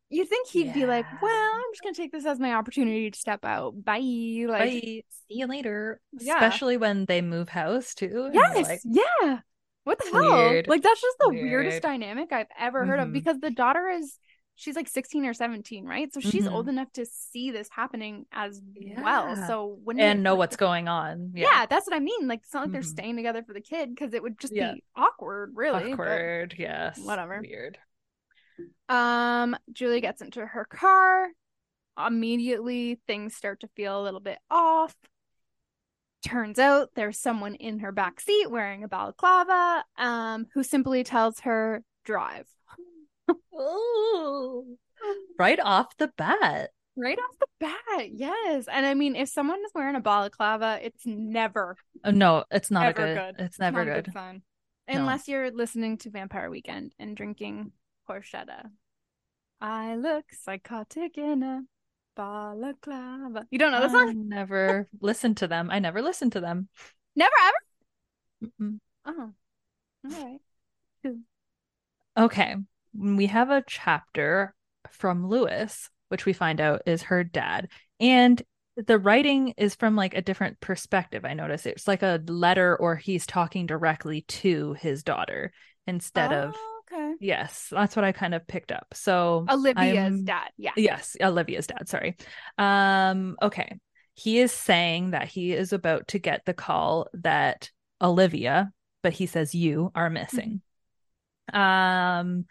you 0.10 0.26
think 0.26 0.50
he'd 0.50 0.68
yeah. 0.68 0.74
be 0.74 0.86
like, 0.86 1.06
"Well, 1.22 1.52
I'm 1.56 1.72
just 1.72 1.84
gonna 1.84 1.96
take 1.96 2.12
this 2.12 2.26
as 2.26 2.40
my 2.40 2.54
opportunity 2.54 3.10
to 3.12 3.18
step 3.18 3.46
out. 3.46 3.84
Bye, 3.84 4.46
like, 4.48 4.60
Bye. 4.60 4.80
see 4.82 5.04
you 5.30 5.48
later." 5.48 6.02
Yeah. 6.20 6.36
Especially 6.36 6.78
when 6.78 7.06
they 7.06 7.22
move 7.22 7.50
house 7.50 7.94
too. 7.94 8.30
Yes, 8.34 8.68
like, 8.68 8.82
yeah. 8.84 9.40
What 9.86 10.00
the 10.00 10.10
hell? 10.12 10.62
Like, 10.68 10.84
that's 10.84 11.02
just 11.02 11.18
the 11.20 11.30
Weird. 11.30 11.44
weirdest 11.44 11.82
dynamic 11.82 12.32
I've 12.32 12.48
ever 12.60 12.86
heard 12.86 13.00
mm-hmm. 13.00 13.08
of 13.08 13.14
because 13.14 13.40
the 13.40 13.50
daughter 13.50 13.88
is 13.88 14.20
she's 14.60 14.76
like 14.76 14.90
16 14.90 15.26
or 15.26 15.34
17 15.34 15.86
right 15.86 16.14
so 16.14 16.20
she's 16.20 16.44
mm-hmm. 16.44 16.54
old 16.54 16.68
enough 16.68 16.92
to 16.92 17.06
see 17.06 17.50
this 17.50 17.70
happening 17.72 18.26
as 18.32 18.62
yeah. 18.76 19.02
well 19.02 19.36
so 19.48 19.80
when 19.84 20.00
and 20.00 20.22
know 20.22 20.34
like, 20.34 20.40
what's 20.40 20.56
going 20.58 20.88
on 20.88 21.32
yeah. 21.34 21.48
yeah. 21.48 21.66
that's 21.66 21.88
what 21.88 21.96
i 21.96 22.00
mean 22.00 22.28
like 22.28 22.42
it's 22.44 22.54
not 22.54 22.62
like 22.62 22.68
mm-hmm. 22.68 22.74
they're 22.74 22.84
staying 22.84 23.16
together 23.16 23.42
for 23.42 23.54
the 23.54 23.62
kid 23.62 23.90
because 23.90 24.14
it 24.14 24.22
would 24.22 24.38
just 24.38 24.54
yeah. 24.54 24.74
be 24.74 24.84
awkward 24.96 25.54
really 25.56 25.94
awkward 25.94 26.54
yes 26.58 27.00
whatever 27.00 27.42
weird 27.42 27.78
um 28.90 29.56
julie 29.72 30.02
gets 30.02 30.22
into 30.22 30.46
her 30.46 30.66
car 30.66 31.30
immediately 32.06 33.00
things 33.08 33.36
start 33.36 33.62
to 33.62 33.68
feel 33.76 34.02
a 34.02 34.04
little 34.04 34.20
bit 34.20 34.40
off 34.52 34.96
turns 36.22 36.60
out 36.60 36.90
there's 36.96 37.18
someone 37.18 37.56
in 37.56 37.80
her 37.80 37.94
back 37.94 38.20
seat 38.20 38.52
wearing 38.52 38.84
a 38.84 38.90
balaclava 38.90 39.86
um 39.98 40.48
who 40.54 40.64
simply 40.64 41.02
tells 41.02 41.40
her 41.40 41.82
drive 42.04 42.46
oh, 43.54 44.66
right 45.40 45.60
off 45.60 45.96
the 45.98 46.12
bat. 46.18 46.72
Right 46.96 47.18
off 47.18 47.38
the 47.40 47.48
bat, 47.60 48.12
yes. 48.12 48.66
And 48.70 48.86
I 48.86 48.94
mean, 48.94 49.16
if 49.16 49.30
someone 49.30 49.60
is 49.66 49.72
wearing 49.74 49.96
a 49.96 50.02
balaclava, 50.02 50.80
it's 50.82 51.06
never. 51.06 51.78
Oh, 52.04 52.12
no, 52.12 52.44
it's 52.52 52.72
not 52.72 52.90
a 52.90 52.94
good, 52.94 53.18
good. 53.18 53.36
It's 53.40 53.60
never 53.60 53.86
good. 53.86 54.06
good 54.06 54.14
fun. 54.14 54.42
Unless 54.88 55.28
no. 55.28 55.34
you're 55.34 55.52
listening 55.52 55.98
to 56.00 56.10
Vampire 56.10 56.50
Weekend 56.50 56.94
and 57.00 57.16
drinking 57.16 57.72
horchata. 58.10 58.70
I 59.62 59.96
look 59.96 60.26
psychotic 60.44 61.18
in 61.18 61.44
a 61.44 61.62
balaclava. 62.16 63.46
You 63.52 63.60
don't 63.60 63.72
know 63.72 63.82
this 63.82 63.94
I 63.94 64.06
song? 64.08 64.28
never 64.28 64.90
listened 65.00 65.38
to 65.38 65.48
them. 65.48 65.70
I 65.72 65.80
never 65.80 66.02
listened 66.02 66.34
to 66.34 66.42
them. 66.42 66.70
Never 67.16 67.36
ever? 67.46 68.52
Mm-mm. 68.62 68.80
Oh. 69.06 69.32
All 70.06 70.40
right. 71.06 71.16
Okay 72.18 72.56
we 72.94 73.28
have 73.28 73.50
a 73.50 73.64
chapter 73.66 74.54
from 74.92 75.28
Lewis, 75.28 75.90
which 76.10 76.26
we 76.26 76.34
find 76.34 76.60
out 76.62 76.84
is 76.86 77.04
her 77.04 77.24
dad. 77.24 77.70
And 78.00 78.42
the 78.76 79.00
writing 79.00 79.54
is 79.58 79.76
from 79.76 79.96
like 79.96 80.14
a 80.14 80.22
different 80.22 80.60
perspective. 80.60 81.26
I 81.26 81.34
notice 81.34 81.66
it's 81.66 81.88
like 81.88 82.04
a 82.04 82.22
letter 82.28 82.76
or 82.78 82.96
he's 82.96 83.26
talking 83.26 83.66
directly 83.66 84.22
to 84.22 84.74
his 84.74 85.04
daughter 85.04 85.52
instead 85.86 86.32
oh, 86.32 86.50
of 86.50 86.56
okay. 86.92 87.14
Yes, 87.20 87.68
that's 87.72 87.96
what 87.96 88.06
I 88.06 88.12
kind 88.12 88.34
of 88.34 88.48
picked 88.48 88.72
up. 88.72 88.88
So 88.94 89.46
Olivia's 89.50 89.98
I'm, 89.98 90.26
dad. 90.26 90.50
Yeah. 90.58 90.72
Yes, 90.78 91.18
Olivia's 91.22 91.68
dad, 91.68 91.90
sorry. 91.90 92.16
Um 92.58 93.36
okay. 93.42 93.80
He 94.14 94.40
is 94.40 94.52
saying 94.52 95.12
that 95.12 95.28
he 95.28 95.54
is 95.54 95.74
about 95.74 96.10
to 96.10 96.20
get 96.20 96.46
the 96.46 96.54
call 96.54 97.08
that 97.14 97.70
Olivia, 98.02 98.72
but 99.02 99.14
he 99.14 99.26
says 99.26 99.56
you 99.56 99.92
are 99.94 100.10
missing. 100.10 100.62
Mm-hmm. 101.54 101.60
Um 101.60 102.46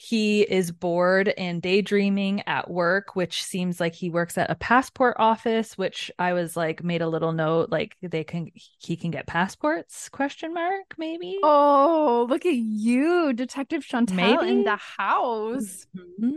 he 0.00 0.42
is 0.42 0.70
bored 0.70 1.26
and 1.36 1.60
daydreaming 1.60 2.40
at 2.46 2.70
work 2.70 3.16
which 3.16 3.42
seems 3.42 3.80
like 3.80 3.96
he 3.96 4.10
works 4.10 4.38
at 4.38 4.48
a 4.48 4.54
passport 4.54 5.16
office 5.18 5.76
which 5.76 6.08
i 6.20 6.32
was 6.32 6.56
like 6.56 6.84
made 6.84 7.02
a 7.02 7.08
little 7.08 7.32
note 7.32 7.68
like 7.70 7.96
they 8.00 8.22
can 8.22 8.48
he 8.54 8.96
can 8.96 9.10
get 9.10 9.26
passports 9.26 10.08
question 10.08 10.54
mark 10.54 10.94
maybe 10.98 11.36
oh 11.42 12.28
look 12.30 12.46
at 12.46 12.54
you 12.54 13.32
detective 13.32 13.84
Chantal 13.84 14.14
maybe? 14.14 14.48
in 14.48 14.62
the 14.62 14.76
house 14.76 15.84
mm-hmm. 15.96 16.36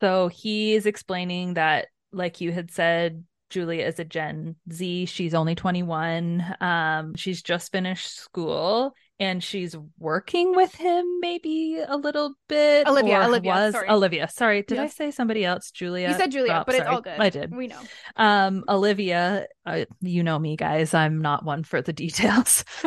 so 0.00 0.28
he 0.28 0.74
is 0.74 0.86
explaining 0.86 1.54
that 1.54 1.88
like 2.12 2.40
you 2.40 2.52
had 2.52 2.70
said 2.70 3.24
Julia 3.50 3.86
is 3.86 3.98
a 3.98 4.04
Gen 4.04 4.56
Z. 4.70 5.06
She's 5.06 5.32
only 5.32 5.54
21. 5.54 6.44
Um, 6.60 7.14
she's 7.14 7.42
just 7.42 7.72
finished 7.72 8.14
school 8.14 8.94
and 9.20 9.42
she's 9.42 9.74
working 9.98 10.54
with 10.54 10.74
him 10.74 11.04
maybe 11.20 11.82
a 11.86 11.96
little 11.96 12.34
bit. 12.48 12.86
Olivia, 12.86 13.22
Olivia, 13.24 13.52
was 13.52 13.74
sorry. 13.74 13.88
Olivia. 13.88 14.28
Sorry, 14.28 14.62
did 14.62 14.78
I 14.78 14.86
say 14.86 15.10
somebody 15.10 15.44
else? 15.44 15.70
Julia. 15.70 16.08
You 16.10 16.14
said 16.14 16.30
Julia, 16.30 16.58
Oh, 16.60 16.64
but 16.64 16.74
it's 16.76 16.86
all 16.86 17.00
good. 17.00 17.18
I 17.18 17.30
did. 17.30 17.54
We 17.54 17.66
know. 17.66 17.80
Um, 18.16 18.64
Olivia, 18.68 19.46
uh, 19.66 19.84
you 20.00 20.22
know 20.22 20.38
me, 20.38 20.56
guys. 20.56 20.94
I'm 20.94 21.20
not 21.20 21.44
one 21.44 21.64
for 21.64 21.82
the 21.82 21.92
details. 22.04 22.64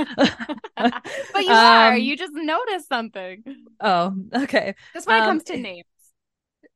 But 0.75 1.43
you 1.45 1.51
are. 1.51 1.93
Um, 1.93 1.99
You 1.99 2.17
just 2.17 2.33
noticed 2.33 2.87
something. 2.87 3.43
Oh, 3.79 4.13
okay. 4.33 4.73
That's 4.93 5.05
when 5.05 5.17
it 5.17 5.21
um, 5.21 5.27
comes 5.27 5.43
to 5.43 5.57
names. 5.57 5.85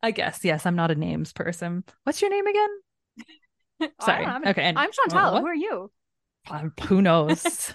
I 0.03 0.11
guess 0.11 0.41
yes. 0.43 0.65
I'm 0.65 0.75
not 0.75 0.91
a 0.91 0.95
names 0.95 1.33
person. 1.33 1.83
What's 2.03 2.21
your 2.21 2.29
name 2.29 2.45
again? 2.45 3.89
Sorry. 4.01 4.25
a- 4.25 4.49
okay. 4.49 4.61
and- 4.63 4.77
I'm 4.77 4.91
Chantal. 4.91 5.39
Who 5.39 5.47
are 5.47 5.55
you? 5.55 5.91
Um, 6.51 6.73
who 6.87 7.01
knows? 7.01 7.73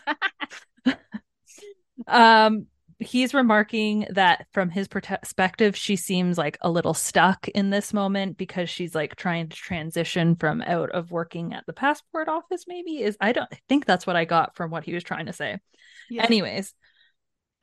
Um, 2.07 2.67
he's 3.01 3.35
remarking 3.35 4.07
that 4.11 4.47
from 4.53 4.71
his 4.71 4.87
perspective, 4.87 5.75
she 5.77 5.97
seems 5.97 6.37
like 6.37 6.59
a 6.61 6.71
little 6.71 6.95
stuck 6.95 7.49
in 7.49 7.71
this 7.71 7.93
moment 7.93 8.37
because 8.37 8.69
she's 8.69 8.95
like 8.95 9.17
trying 9.17 9.49
to 9.49 9.57
transition 9.57 10.37
from 10.37 10.61
out 10.63 10.91
of 10.91 11.11
working 11.11 11.55
at 11.55 11.65
the 11.67 11.73
passport 11.73 12.29
office. 12.29 12.65
Maybe 12.69 13.03
is 13.03 13.17
I 13.21 13.33
don't 13.33 13.49
I 13.53 13.59
think 13.69 13.87
that's 13.87 14.07
what 14.07 14.17
I 14.17 14.25
got 14.25 14.55
from 14.55 14.71
what 14.71 14.85
he 14.85 14.93
was 14.93 15.03
trying 15.03 15.27
to 15.27 15.33
say. 15.33 15.59
Yeah. 16.11 16.25
Anyways, 16.25 16.75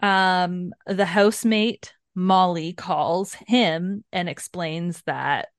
um, 0.01 0.73
the 0.85 1.05
housemate 1.05 1.93
Molly 2.15 2.73
calls 2.73 3.35
him 3.47 4.03
and 4.11 4.27
explains 4.27 5.03
that 5.05 5.49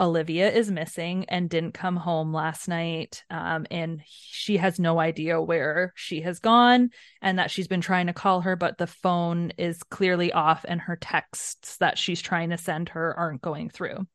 Olivia 0.00 0.50
is 0.50 0.70
missing 0.70 1.24
and 1.28 1.50
didn't 1.50 1.74
come 1.74 1.96
home 1.96 2.32
last 2.32 2.68
night. 2.68 3.24
Um, 3.30 3.66
and 3.70 4.00
she 4.06 4.56
has 4.58 4.78
no 4.78 5.00
idea 5.00 5.40
where 5.40 5.92
she 5.96 6.20
has 6.20 6.38
gone 6.38 6.90
and 7.20 7.38
that 7.38 7.50
she's 7.50 7.66
been 7.66 7.80
trying 7.80 8.06
to 8.06 8.12
call 8.12 8.42
her, 8.42 8.54
but 8.54 8.78
the 8.78 8.86
phone 8.86 9.52
is 9.58 9.82
clearly 9.82 10.32
off 10.32 10.64
and 10.68 10.80
her 10.80 10.96
texts 10.96 11.78
that 11.78 11.98
she's 11.98 12.22
trying 12.22 12.50
to 12.50 12.58
send 12.58 12.90
her 12.90 13.18
aren't 13.18 13.42
going 13.42 13.70
through. 13.70 14.06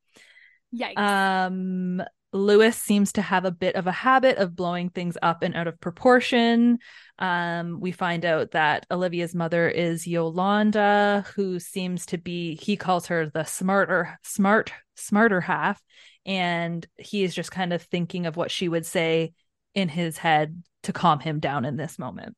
Yikes. 0.73 0.97
Um, 0.97 2.01
Lewis 2.33 2.75
seems 2.75 3.13
to 3.13 3.21
have 3.21 3.45
a 3.45 3.51
bit 3.51 3.75
of 3.75 3.85
a 3.85 3.91
habit 3.91 4.37
of 4.37 4.55
blowing 4.55 4.89
things 4.89 5.17
up 5.21 5.43
and 5.43 5.55
out 5.55 5.67
of 5.67 5.79
proportion. 5.79 6.79
Um, 7.19 7.79
we 7.79 7.91
find 7.91 8.25
out 8.25 8.51
that 8.51 8.85
Olivia's 8.91 9.35
mother 9.35 9.69
is 9.69 10.07
Yolanda, 10.07 11.25
who 11.35 11.59
seems 11.59 12.07
to 12.07 12.17
be, 12.17 12.55
he 12.55 12.75
calls 12.75 13.07
her 13.07 13.29
the 13.29 13.43
smarter, 13.43 14.19
smart, 14.23 14.73
smarter 14.95 15.41
half. 15.41 15.81
And 16.25 16.85
he 16.97 17.23
is 17.23 17.35
just 17.35 17.51
kind 17.51 17.71
of 17.71 17.83
thinking 17.83 18.25
of 18.25 18.35
what 18.35 18.49
she 18.49 18.67
would 18.67 18.85
say 18.85 19.33
in 19.75 19.87
his 19.87 20.17
head 20.17 20.63
to 20.83 20.93
calm 20.93 21.19
him 21.19 21.39
down 21.39 21.65
in 21.65 21.77
this 21.77 21.99
moment. 21.99 22.35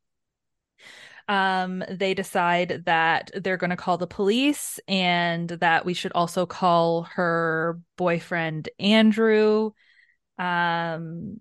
Um, 1.27 1.83
they 1.89 2.13
decide 2.13 2.83
that 2.85 3.31
they're 3.33 3.57
going 3.57 3.71
to 3.71 3.75
call 3.75 3.97
the 3.97 4.05
police 4.05 4.79
and 4.87 5.49
that 5.49 5.85
we 5.85 5.93
should 5.93 6.11
also 6.13 6.45
call 6.45 7.03
her 7.03 7.79
boyfriend 7.97 8.69
Andrew. 8.77 9.71
Um, 10.37 11.37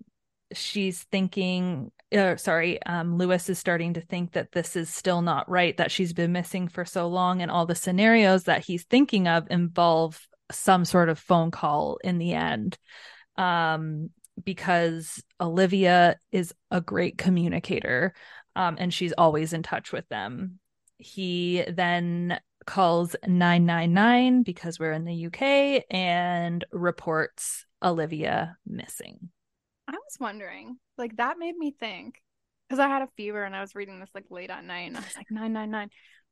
she's 0.53 1.03
thinking, 1.03 1.91
uh, 2.15 2.37
sorry, 2.37 2.81
um, 2.83 3.17
Lewis 3.17 3.49
is 3.49 3.59
starting 3.59 3.93
to 3.93 4.01
think 4.01 4.33
that 4.33 4.51
this 4.51 4.75
is 4.75 4.89
still 4.89 5.21
not 5.21 5.49
right, 5.49 5.75
that 5.77 5.91
she's 5.91 6.13
been 6.13 6.31
missing 6.31 6.67
for 6.67 6.85
so 6.85 7.07
long, 7.07 7.41
and 7.41 7.51
all 7.51 7.65
the 7.65 7.75
scenarios 7.75 8.43
that 8.43 8.63
he's 8.63 8.83
thinking 8.83 9.27
of 9.27 9.47
involve 9.49 10.19
some 10.51 10.85
sort 10.85 11.09
of 11.09 11.19
phone 11.19 11.51
call 11.51 11.97
in 12.03 12.17
the 12.17 12.33
end. 12.33 12.77
Um, 13.37 14.11
because 14.43 15.23
Olivia 15.39 16.17
is 16.31 16.53
a 16.71 16.81
great 16.81 17.17
communicator 17.17 18.13
um, 18.55 18.75
and 18.79 18.93
she's 18.93 19.13
always 19.13 19.53
in 19.53 19.63
touch 19.63 19.91
with 19.91 20.07
them. 20.09 20.59
He 20.97 21.63
then 21.67 22.39
calls 22.65 23.15
999 23.25 24.43
because 24.43 24.79
we're 24.79 24.93
in 24.93 25.05
the 25.05 25.27
UK 25.27 25.83
and 25.89 26.65
reports 26.71 27.65
Olivia 27.85 28.57
missing. 28.65 29.29
I 29.87 29.91
was 29.93 30.17
wondering, 30.19 30.77
like 30.97 31.15
that 31.17 31.37
made 31.37 31.55
me 31.55 31.71
think 31.79 32.21
because 32.67 32.79
I 32.79 32.87
had 32.87 33.03
a 33.03 33.07
fever 33.15 33.43
and 33.43 33.55
I 33.55 33.61
was 33.61 33.75
reading 33.75 33.99
this 33.99 34.09
like 34.15 34.25
late 34.29 34.49
at 34.49 34.65
night 34.65 34.87
and 34.87 34.97
I 34.97 35.01
was 35.01 35.15
like 35.15 35.29
nine 35.29 35.53
nine 35.53 35.69
nine. 35.71 35.89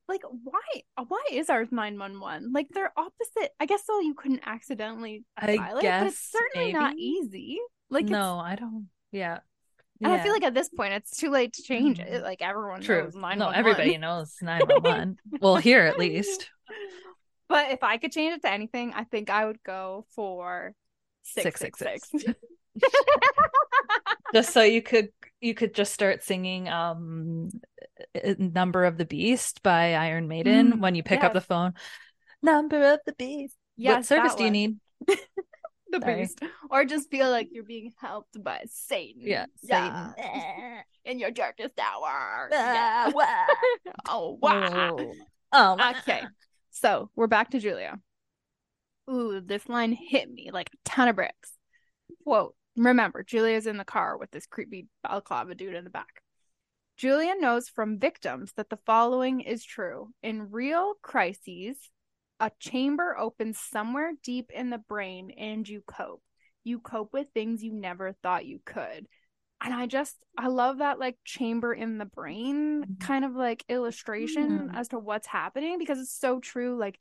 Like 0.09 0.21
why? 0.23 0.59
Why 1.07 1.23
is 1.31 1.49
ours 1.49 1.69
nine 1.71 1.97
one 1.99 2.19
one? 2.19 2.51
Like 2.51 2.67
they're 2.73 2.91
opposite. 2.97 3.51
I 3.59 3.65
guess 3.67 3.85
so 3.85 3.99
you 4.01 4.15
couldn't 4.15 4.41
accidentally 4.45 5.23
I 5.37 5.55
dial 5.55 5.77
it, 5.77 5.83
but 5.83 5.83
it's 5.83 5.83
guess 5.83 6.29
certainly 6.31 6.73
not 6.73 6.95
easy. 6.97 7.59
Like 7.89 8.05
no, 8.05 8.39
I 8.39 8.55
don't. 8.55 8.87
Yeah. 9.11 9.39
and 10.03 10.11
I 10.11 10.21
feel 10.21 10.33
like 10.33 10.43
at 10.43 10.55
this 10.55 10.69
point 10.69 10.93
it's 10.93 11.15
too 11.15 11.29
late 11.29 11.53
to 11.53 11.61
change 11.61 11.99
it. 11.99 12.09
Mhm. 12.09 12.23
Like 12.23 12.41
everyone 12.41 12.81
true. 12.81 13.03
knows 13.03 13.15
nine 13.15 13.37
No, 13.37 13.49
everybody 13.49 13.97
knows 13.97 14.35
911. 14.41 15.17
well, 15.39 15.55
here 15.57 15.81
at 15.83 15.99
least. 15.99 16.49
But 17.49 17.71
if 17.71 17.83
I 17.83 17.97
could 17.97 18.11
change 18.11 18.33
it 18.37 18.41
to 18.41 18.51
anything, 18.51 18.93
I 18.95 19.03
think 19.03 19.29
I 19.29 19.45
would 19.45 19.61
go 19.63 20.07
for 20.15 20.73
six 21.23 21.59
six 21.59 21.79
six. 21.79 22.09
666. 22.09 22.39
Just 24.33 24.51
so 24.53 24.61
you 24.63 24.81
could 24.81 25.09
you 25.41 25.53
could 25.53 25.73
just 25.75 25.93
start 25.93 26.23
singing 26.23 26.67
um 26.69 27.49
uh, 28.15 28.33
Number 28.39 28.85
of 28.85 28.97
the 28.97 29.05
Beast 29.05 29.61
by 29.61 29.93
Iron 29.93 30.27
Maiden 30.27 30.73
Mm, 30.73 30.79
when 30.79 30.95
you 30.95 31.03
pick 31.03 31.23
up 31.23 31.33
the 31.33 31.41
phone. 31.41 31.73
Number 32.41 32.93
of 32.93 32.99
the 33.05 33.13
Beast. 33.13 33.55
Yes, 33.77 33.95
what 33.95 34.05
service 34.05 34.35
do 34.35 34.43
you 34.43 34.51
need? 34.51 34.77
the 35.07 35.99
Sorry. 36.01 36.21
beast, 36.21 36.39
or 36.71 36.85
just 36.85 37.09
feel 37.11 37.29
like 37.29 37.49
you're 37.51 37.63
being 37.63 37.91
helped 38.01 38.43
by 38.43 38.61
Satan. 38.67 39.21
Yeah, 39.23 39.45
Yeah. 39.61 40.13
in 41.05 41.19
your 41.19 41.31
darkest 41.31 41.79
hour. 41.79 42.49
Yeah. 42.51 43.11
oh 44.09 44.37
wow. 44.41 44.95
Oh, 44.99 45.13
oh 45.51 45.91
Okay, 45.99 46.23
so 46.71 47.09
we're 47.15 47.27
back 47.27 47.51
to 47.51 47.59
Julia. 47.59 47.99
Ooh, 49.09 49.41
this 49.41 49.67
line 49.67 49.91
hit 49.91 50.31
me 50.31 50.49
like 50.51 50.69
a 50.73 50.77
ton 50.89 51.07
of 51.07 51.15
bricks. 51.15 51.51
Quote: 52.23 52.55
Remember, 52.75 53.23
Julia's 53.23 53.67
in 53.67 53.77
the 53.77 53.85
car 53.85 54.17
with 54.17 54.31
this 54.31 54.45
creepy 54.45 54.87
balaclava 55.03 55.55
dude 55.55 55.75
in 55.75 55.83
the 55.83 55.89
back. 55.89 56.21
Julia 56.95 57.33
knows 57.37 57.69
from 57.69 57.99
victims 57.99 58.53
that 58.55 58.69
the 58.69 58.79
following 58.85 59.41
is 59.41 59.65
true. 59.65 60.13
In 60.21 60.51
real 60.51 60.93
crises, 61.01 61.77
a 62.39 62.51
chamber 62.59 63.17
opens 63.17 63.59
somewhere 63.59 64.13
deep 64.23 64.51
in 64.53 64.69
the 64.69 64.77
brain 64.77 65.31
and 65.31 65.67
you 65.67 65.81
cope. 65.87 66.21
You 66.63 66.79
cope 66.79 67.11
with 67.11 67.27
things 67.33 67.63
you 67.63 67.73
never 67.73 68.13
thought 68.21 68.45
you 68.45 68.59
could. 68.63 69.07
And 69.61 69.73
I 69.73 69.87
just, 69.87 70.15
I 70.37 70.47
love 70.47 70.79
that 70.79 70.99
like 70.99 71.17
chamber 71.25 71.73
in 71.73 71.97
the 71.97 72.05
brain 72.05 72.85
Mhm. 72.85 72.99
kind 72.99 73.25
of 73.25 73.33
like 73.33 73.63
illustration 73.69 74.69
Mhm. 74.69 74.77
as 74.77 74.89
to 74.89 74.99
what's 74.99 75.27
happening 75.27 75.79
because 75.79 75.99
it's 75.99 76.17
so 76.17 76.39
true. 76.39 76.77
Like, 76.77 76.99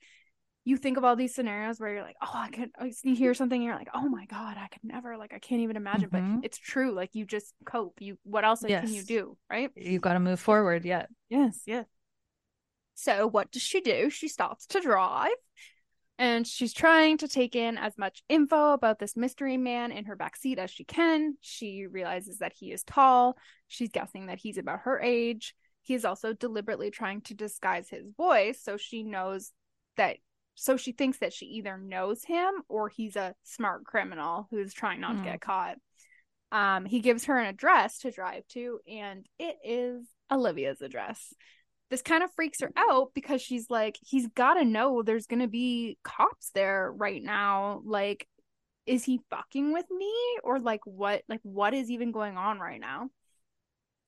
you 0.64 0.77
think 0.77 0.96
of 0.96 1.05
all 1.05 1.16
these 1.16 1.35
scenarios 1.35 1.81
where 1.81 1.92
you're 1.92 2.03
like, 2.03 2.16
oh, 2.22 2.31
I 2.33 2.48
could, 2.51 2.70
you 3.03 3.14
hear 3.16 3.35
something, 3.35 3.57
and 3.57 3.64
you're 3.64 3.75
like, 3.75 3.88
oh 3.94 4.09
my 4.09 4.27
God, 4.27 4.57
I 4.57 4.68
could 4.68 4.85
never, 4.85 5.16
like, 5.16 5.33
I 5.35 5.38
can't 5.38 5.62
even 5.62 5.77
imagine. 5.77 6.11
Mhm. 6.11 6.37
But 6.37 6.44
it's 6.44 6.59
true. 6.59 6.92
Like, 6.92 7.14
you 7.14 7.25
just 7.25 7.53
cope. 7.64 8.01
You, 8.01 8.16
what 8.22 8.44
else 8.44 8.62
like, 8.62 8.81
can 8.81 8.92
you 8.92 9.03
do? 9.03 9.37
Right. 9.51 9.70
you 9.75 9.98
got 9.98 10.12
to 10.14 10.20
move 10.20 10.38
forward. 10.38 10.85
Yeah. 10.85 11.07
Yes, 11.29 11.62
yes. 11.66 11.87
So 12.94 13.27
what 13.27 13.51
does 13.51 13.62
she 13.62 13.81
do? 13.81 14.11
She 14.11 14.29
starts 14.29 14.66
to 14.66 14.81
drive 14.81 15.33
and 16.18 16.46
she's 16.46 16.72
trying 16.72 17.18
to 17.18 17.27
take 17.27 17.57
in 17.57 17.79
as 17.79 17.98
much 17.98 18.22
info 18.29 18.75
about 18.75 18.98
this 18.98 19.16
mystery 19.16 19.57
man 19.57 19.90
in 19.90 20.05
her 20.05 20.16
backseat 20.16 20.59
as 20.59 20.70
she 20.70 20.85
can. 20.85 21.37
She 21.40 21.87
realizes 21.90 22.38
that 22.38 22.53
he 22.57 22.70
is 22.70 22.85
tall. 22.85 23.37
She's 23.66 23.90
guessing 23.90 24.27
that 24.27 24.38
he's 24.38 24.59
about 24.59 24.81
her 24.81 25.01
age. 25.01 25.55
He 25.81 25.94
is 25.94 26.05
also 26.05 26.33
deliberately 26.33 26.92
trying 26.92 27.22
to 27.22 27.35
disguise 27.35 27.88
his 27.88 28.07
voice 28.16 28.61
so 28.62 28.77
she 28.77 29.03
knows 29.03 29.51
that 29.96 30.18
so 30.55 30.77
she 30.77 30.93
thinks 30.93 31.19
that 31.19 31.33
she 31.33 31.47
either 31.47 31.79
knows 31.79 32.25
him 32.25 32.53
or 32.69 32.88
he's 32.88 33.17
a 33.17 33.35
smart 33.43 33.85
criminal 33.85 34.47
who's 34.51 34.73
trying 34.73 35.01
not 35.01 35.12
Hmm. 35.12 35.19
to 35.19 35.31
get 35.31 35.41
caught. 35.41 35.77
Um, 36.51 36.85
he 36.85 37.01
gives 37.01 37.25
her 37.25 37.38
an 37.38 37.47
address 37.47 37.99
to 38.01 38.11
drive 38.11 38.47
to, 38.49 38.79
and 38.87 39.27
it 39.38 39.57
is 39.65 40.07
Olivia's 40.31 40.83
address. 40.83 41.33
This 41.88 42.03
kind 42.03 42.23
of 42.23 42.33
freaks 42.35 42.61
her 42.61 42.71
out 42.77 43.12
because 43.15 43.41
she's 43.43 43.69
like, 43.71 43.99
he's 44.03 44.27
got 44.29 44.55
to 44.55 44.65
know 44.65 45.03
there's 45.03 45.27
going 45.27 45.41
to 45.41 45.49
be 45.49 45.97
cops 46.05 46.51
there 46.55 46.93
right 46.93 47.23
now. 47.23 47.81
Like, 47.85 48.27
is 48.87 49.05
he 49.05 49.21
fucking 49.31 49.73
with 49.73 49.87
me 49.91 50.12
or 50.43 50.59
like 50.59 50.81
what? 50.85 51.23
Like, 51.29 51.41
what 51.43 51.73
is 51.75 51.91
even 51.91 52.12
going 52.12 52.37
on 52.37 52.59
right 52.59 52.81
now? 52.81 53.09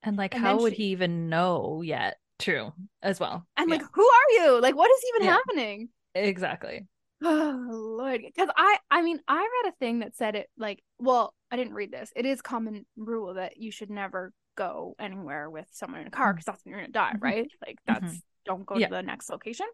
And 0.03 0.17
like, 0.17 0.35
And 0.35 0.43
how 0.45 0.59
would 0.59 0.73
she- 0.75 0.83
he 0.83 0.89
even 0.91 1.29
know 1.29 1.81
yet? 1.83 2.17
True, 2.39 2.73
as 3.03 3.21
well. 3.21 3.47
And 3.57 3.71
Yeah, 3.71 3.77
like, 3.77 3.87
who 3.95 4.03
are 4.05 4.31
you? 4.33 4.61
Like, 4.61 4.75
what 4.77 4.91
is 4.91 5.05
even 5.15 5.27
Yeah. 5.27 5.33
happening? 5.35 5.89
Exactly. 6.15 6.87
Oh 7.23 7.67
Lord, 7.99 8.23
because 8.25 8.49
I 8.57 8.79
I 8.91 9.03
mean 9.03 9.21
I 9.27 9.37
read 9.37 9.73
a 9.73 9.77
thing 9.79 10.01
that 10.01 10.17
said 10.17 10.35
it 10.35 10.49
like 10.57 10.83
well 10.99 11.35
I 11.51 11.57
didn't 11.57 11.75
read 11.75 11.93
this. 11.93 12.13
It 12.17 12.27
is 12.27 12.43
common 12.43 12.87
rule 12.97 13.35
that 13.35 13.57
you 13.57 13.71
should 13.71 13.91
never 13.91 14.33
go 14.57 14.95
anywhere 14.99 15.51
with 15.51 15.67
someone 15.73 16.01
in 16.01 16.07
a 16.07 16.11
car 16.11 16.33
because 16.33 16.45
that's 16.45 16.65
when 16.65 16.73
you're 16.73 16.81
gonna 16.81 16.93
die, 16.93 17.15
Mhm. 17.17 17.23
right? 17.23 17.51
Like 17.67 17.79
that's 17.87 18.21
don't 18.45 18.67
go 18.67 18.77
Yeah. 18.77 18.89
to 18.89 18.95
the 18.95 19.03
next 19.03 19.31
location. 19.31 19.67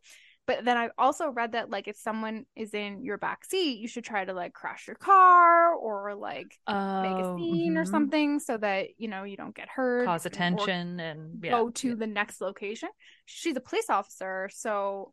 But 0.46 0.64
then 0.64 0.76
I 0.76 0.90
also 0.98 1.28
read 1.28 1.52
that 1.52 1.70
like 1.70 1.86
if 1.86 1.96
someone 1.96 2.44
is 2.56 2.74
in 2.74 3.04
your 3.04 3.18
back 3.18 3.44
seat, 3.44 3.78
you 3.78 3.86
should 3.86 4.04
try 4.04 4.24
to 4.24 4.32
like 4.32 4.52
crash 4.52 4.86
your 4.86 4.96
car 4.96 5.74
or 5.74 6.14
like 6.14 6.58
oh, 6.66 7.02
make 7.02 7.12
a 7.12 7.36
scene 7.36 7.72
mm-hmm. 7.72 7.78
or 7.78 7.84
something 7.84 8.40
so 8.40 8.56
that 8.56 8.98
you 8.98 9.08
know 9.08 9.24
you 9.24 9.36
don't 9.36 9.54
get 9.54 9.68
hurt, 9.68 10.06
cause 10.06 10.26
attention, 10.26 10.98
and 10.98 11.44
yeah. 11.44 11.50
go 11.50 11.70
to 11.70 11.94
the 11.94 12.06
next 12.06 12.40
location. 12.40 12.88
She's 13.26 13.56
a 13.56 13.60
police 13.60 13.90
officer, 13.90 14.48
so 14.52 15.12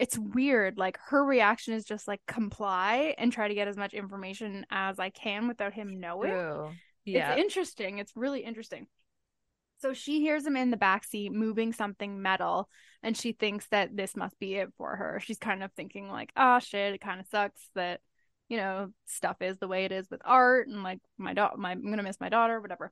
it's 0.00 0.18
weird. 0.18 0.78
Like 0.78 0.98
her 1.08 1.22
reaction 1.22 1.74
is 1.74 1.84
just 1.84 2.08
like 2.08 2.22
comply 2.26 3.14
and 3.18 3.30
try 3.30 3.48
to 3.48 3.54
get 3.54 3.68
as 3.68 3.76
much 3.76 3.92
information 3.92 4.64
as 4.70 4.98
I 4.98 5.10
can 5.10 5.46
without 5.46 5.74
him 5.74 6.00
knowing. 6.00 6.30
True. 6.30 6.70
Yeah. 7.04 7.32
It's 7.32 7.42
interesting. 7.42 7.98
It's 7.98 8.16
really 8.16 8.40
interesting. 8.40 8.86
So 9.82 9.92
she 9.92 10.20
hears 10.20 10.46
him 10.46 10.56
in 10.56 10.70
the 10.70 10.78
backseat 10.78 11.32
moving 11.32 11.74
something 11.74 12.22
metal, 12.22 12.70
and 13.02 13.14
she 13.16 13.32
thinks 13.32 13.66
that 13.68 13.94
this 13.94 14.16
must 14.16 14.38
be 14.38 14.54
it 14.54 14.70
for 14.78 14.96
her. 14.96 15.20
She's 15.22 15.38
kind 15.38 15.62
of 15.62 15.70
thinking 15.72 16.08
like, 16.08 16.32
"Oh 16.34 16.58
shit, 16.60 16.94
it 16.94 17.00
kind 17.00 17.20
of 17.20 17.26
sucks 17.26 17.68
that, 17.74 18.00
you 18.48 18.56
know, 18.56 18.92
stuff 19.04 19.36
is 19.40 19.58
the 19.58 19.68
way 19.68 19.84
it 19.84 19.92
is 19.92 20.08
with 20.10 20.22
art, 20.24 20.68
and 20.68 20.82
like 20.82 21.00
my 21.18 21.34
daughter, 21.34 21.56
my 21.58 21.72
I'm 21.72 21.88
gonna 21.88 22.02
miss 22.02 22.20
my 22.20 22.28
daughter, 22.30 22.60
whatever." 22.60 22.90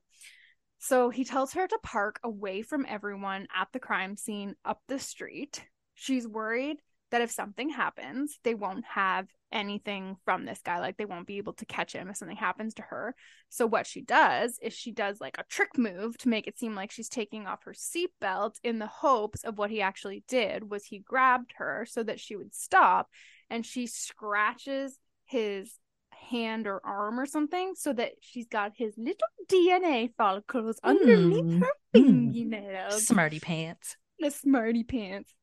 So 0.79 1.09
he 1.09 1.25
tells 1.25 1.53
her 1.53 1.67
to 1.67 1.79
park 1.83 2.19
away 2.23 2.61
from 2.61 2.85
everyone 2.87 3.47
at 3.55 3.67
the 3.71 3.79
crime 3.79 4.15
scene 4.15 4.55
up 4.63 4.81
the 4.87 4.99
street. 4.99 5.63
She's 5.93 6.27
worried 6.27 6.77
that 7.11 7.21
if 7.21 7.31
something 7.31 7.69
happens, 7.69 8.39
they 8.43 8.55
won't 8.55 8.85
have 8.85 9.27
anything 9.51 10.17
from 10.25 10.45
this 10.45 10.59
guy. 10.63 10.79
Like 10.79 10.97
they 10.97 11.05
won't 11.05 11.27
be 11.27 11.37
able 11.37 11.53
to 11.53 11.65
catch 11.65 11.93
him 11.93 12.09
if 12.09 12.17
something 12.17 12.37
happens 12.37 12.75
to 12.75 12.83
her. 12.83 13.15
So 13.49 13.65
what 13.65 13.87
she 13.87 14.01
does 14.01 14.59
is 14.61 14.73
she 14.73 14.91
does 14.91 15.19
like 15.19 15.37
a 15.37 15.43
trick 15.43 15.77
move 15.77 16.17
to 16.19 16.29
make 16.29 16.47
it 16.47 16.59
seem 16.59 16.75
like 16.75 16.91
she's 16.91 17.09
taking 17.09 17.47
off 17.47 17.63
her 17.63 17.73
seatbelt 17.73 18.55
in 18.63 18.79
the 18.79 18.87
hopes 18.87 19.43
of 19.43 19.57
what 19.57 19.71
he 19.71 19.81
actually 19.81 20.23
did 20.27 20.69
was 20.69 20.85
he 20.85 20.99
grabbed 20.99 21.53
her 21.57 21.85
so 21.89 22.03
that 22.03 22.19
she 22.19 22.35
would 22.35 22.53
stop 22.53 23.09
and 23.49 23.65
she 23.65 23.87
scratches 23.87 24.99
his 25.25 25.73
hand 26.11 26.67
or 26.67 26.81
arm 26.85 27.19
or 27.19 27.25
something 27.25 27.73
so 27.75 27.93
that 27.93 28.11
she's 28.21 28.47
got 28.47 28.73
his 28.75 28.93
little 28.97 29.15
DNA 29.47 30.11
follicles 30.17 30.79
mm. 30.83 30.89
underneath 30.89 31.59
her 31.59 31.71
mm. 31.95 32.33
fingernails. 32.33 32.95
Mm. 32.95 32.99
Smarty 32.99 33.39
pants. 33.39 33.95
The 34.19 34.31
smarty 34.31 34.83
pants. 34.83 35.33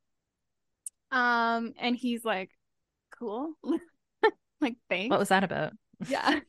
Um, 1.16 1.72
and 1.78 1.96
he's 1.96 2.26
like, 2.26 2.50
cool. 3.18 3.54
like, 4.60 4.76
thanks. 4.90 5.10
What 5.10 5.18
was 5.18 5.30
that 5.30 5.44
about? 5.44 5.72
Yeah. 6.10 6.40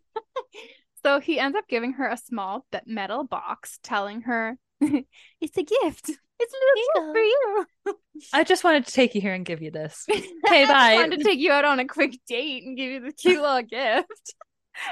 so 1.06 1.22
he 1.22 1.40
ends 1.40 1.58
up 1.58 1.70
giving 1.70 1.94
her 1.94 2.06
a 2.06 2.18
small 2.18 2.66
metal 2.86 3.24
box, 3.24 3.80
telling 3.82 4.24
her, 4.24 4.58
it's 4.82 5.58
a 5.58 5.64
gift. 5.64 6.10
It's 6.40 6.54
a 6.54 7.00
little 7.00 7.14
gift 7.14 7.16
for 7.16 7.94
you. 7.94 8.26
I 8.34 8.44
just 8.44 8.66
wanted 8.66 8.86
to 8.88 8.92
take 8.92 9.16
you 9.16 9.22
here 9.22 9.34
and 9.34 9.46
give 9.46 9.62
you 9.62 9.72
this. 9.72 10.06
Okay, 10.10 10.66
bye. 10.66 10.92
I 10.92 10.96
wanted 10.96 11.20
to 11.20 11.24
take 11.24 11.40
you 11.40 11.54
out 11.54 11.64
on 11.64 11.80
a 11.80 11.86
quick 11.86 12.20
date 12.28 12.64
and 12.66 12.76
give 12.76 12.92
you 12.92 13.00
the 13.00 13.14
cute 13.14 13.42
little 13.42 13.62
gift. 13.62 14.36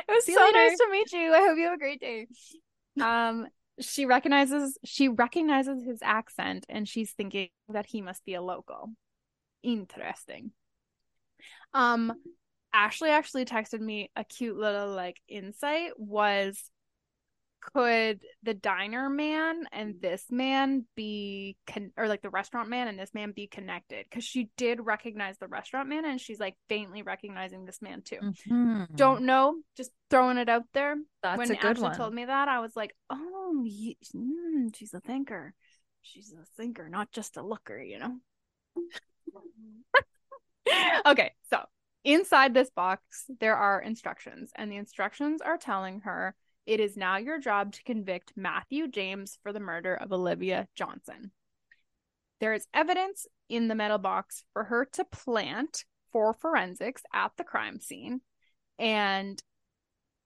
It 0.08 0.12
was 0.12 0.24
See 0.24 0.34
so 0.34 0.50
nice 0.54 0.78
to 0.78 0.88
meet 0.90 1.12
you. 1.12 1.34
I 1.34 1.40
hope 1.40 1.58
you 1.58 1.66
have 1.66 1.74
a 1.74 1.78
great 1.78 2.00
day. 2.00 2.28
Um, 3.02 3.48
she 3.82 4.06
recognizes 4.06 4.78
she 4.86 5.10
recognizes 5.10 5.84
his 5.84 6.00
accent 6.02 6.66
and 6.70 6.88
she's 6.88 7.12
thinking 7.12 7.50
that 7.68 7.88
he 7.88 8.02
must 8.02 8.24
be 8.24 8.36
a 8.36 8.42
local 8.42 8.92
interesting. 9.66 10.52
Um, 11.74 12.14
Ashley 12.74 13.10
actually 13.10 13.46
texted 13.46 13.80
me 13.80 14.12
a 14.16 14.24
cute 14.24 14.58
little 14.58 14.94
like 14.94 15.20
insight 15.28 15.92
was 15.98 16.72
could 17.74 18.20
the 18.44 18.54
diner 18.54 19.10
man 19.10 19.64
and 19.72 19.96
this 20.00 20.26
man 20.30 20.86
be 20.96 21.58
con- 21.66 21.92
or 21.98 22.08
like 22.08 22.22
the 22.22 22.30
restaurant 22.30 22.70
man 22.70 22.88
and 22.88 23.00
this 23.00 23.14
man 23.14 23.32
be 23.32 23.48
connected 23.48 24.06
because 24.08 24.24
she 24.24 24.50
did 24.56 24.80
recognize 24.86 25.38
the 25.40 25.48
restaurant 25.48 25.90
man 25.90 26.06
and 26.06 26.22
she's 26.22 26.40
like 26.40 26.56
faintly 26.70 27.02
recognizing 27.02 27.66
this 27.66 27.82
man 27.82 28.02
too 28.04 28.20
mm-hmm. 28.22 28.84
don't 28.94 29.24
know 29.24 29.56
just 29.76 29.92
throwing 30.10 30.38
it 30.38 30.50
out 30.50 30.64
there 30.74 30.96
That's 31.24 31.38
when 31.38 31.50
a 31.50 31.56
good 31.56 31.78
Ashley 31.78 31.84
one. 31.84 31.98
told 31.98 32.14
me 32.14 32.26
that 32.26 32.48
i 32.48 32.60
was 32.60 32.76
like 32.76 32.96
oh 33.10 33.66
mm, 33.66 34.76
she's 34.76 34.94
a 34.94 35.00
thinker 35.00 35.54
she's 36.02 36.34
a 36.34 36.46
thinker 36.58 36.88
not 36.88 37.12
just 37.12 37.38
a 37.38 37.42
looker 37.42 37.82
you 37.82 37.98
know 37.98 38.16
okay, 41.06 41.32
so 41.50 41.60
inside 42.04 42.54
this 42.54 42.70
box, 42.70 43.26
there 43.40 43.56
are 43.56 43.82
instructions, 43.82 44.52
and 44.56 44.72
the 44.72 44.78
instructions 44.78 45.42
are 45.42 45.58
telling 45.58 46.02
her 46.02 46.36
it 46.66 46.80
is 46.80 46.98
now 46.98 47.18
your 47.18 47.40
job 47.40 47.74
to 47.74 47.84
convict 47.84 48.34
Matthew 48.36 48.88
James 48.88 49.38
for 49.44 49.54
the 49.54 49.60
murder 49.60 49.96
of 49.96 50.12
Olivia 50.12 50.68
Johnson. 50.76 51.32
There 52.40 52.54
is 52.54 52.68
evidence 52.74 53.28
in 53.50 53.68
the 53.68 53.76
metal 53.76 54.00
box 54.00 54.44
for 54.54 54.64
her 54.66 54.86
to 54.94 55.06
plant 55.06 55.86
for 56.12 56.34
forensics 56.34 57.04
at 57.14 57.32
the 57.38 57.44
crime 57.44 57.80
scene, 57.80 58.22
and 58.80 59.42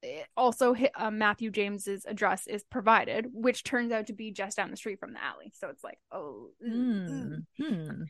it 0.01 0.27
also 0.37 0.75
uh, 0.95 1.11
Matthew 1.11 1.51
James's 1.51 2.05
address 2.05 2.47
is 2.47 2.63
provided, 2.63 3.27
which 3.33 3.63
turns 3.63 3.91
out 3.91 4.07
to 4.07 4.13
be 4.13 4.31
just 4.31 4.57
down 4.57 4.71
the 4.71 4.77
street 4.77 4.99
from 4.99 5.13
the 5.13 5.23
alley. 5.23 5.51
So 5.55 5.67
it's 5.69 5.83
like, 5.83 5.99
oh, 6.11 6.49
mm. 6.65 7.43
Mm. 7.59 8.05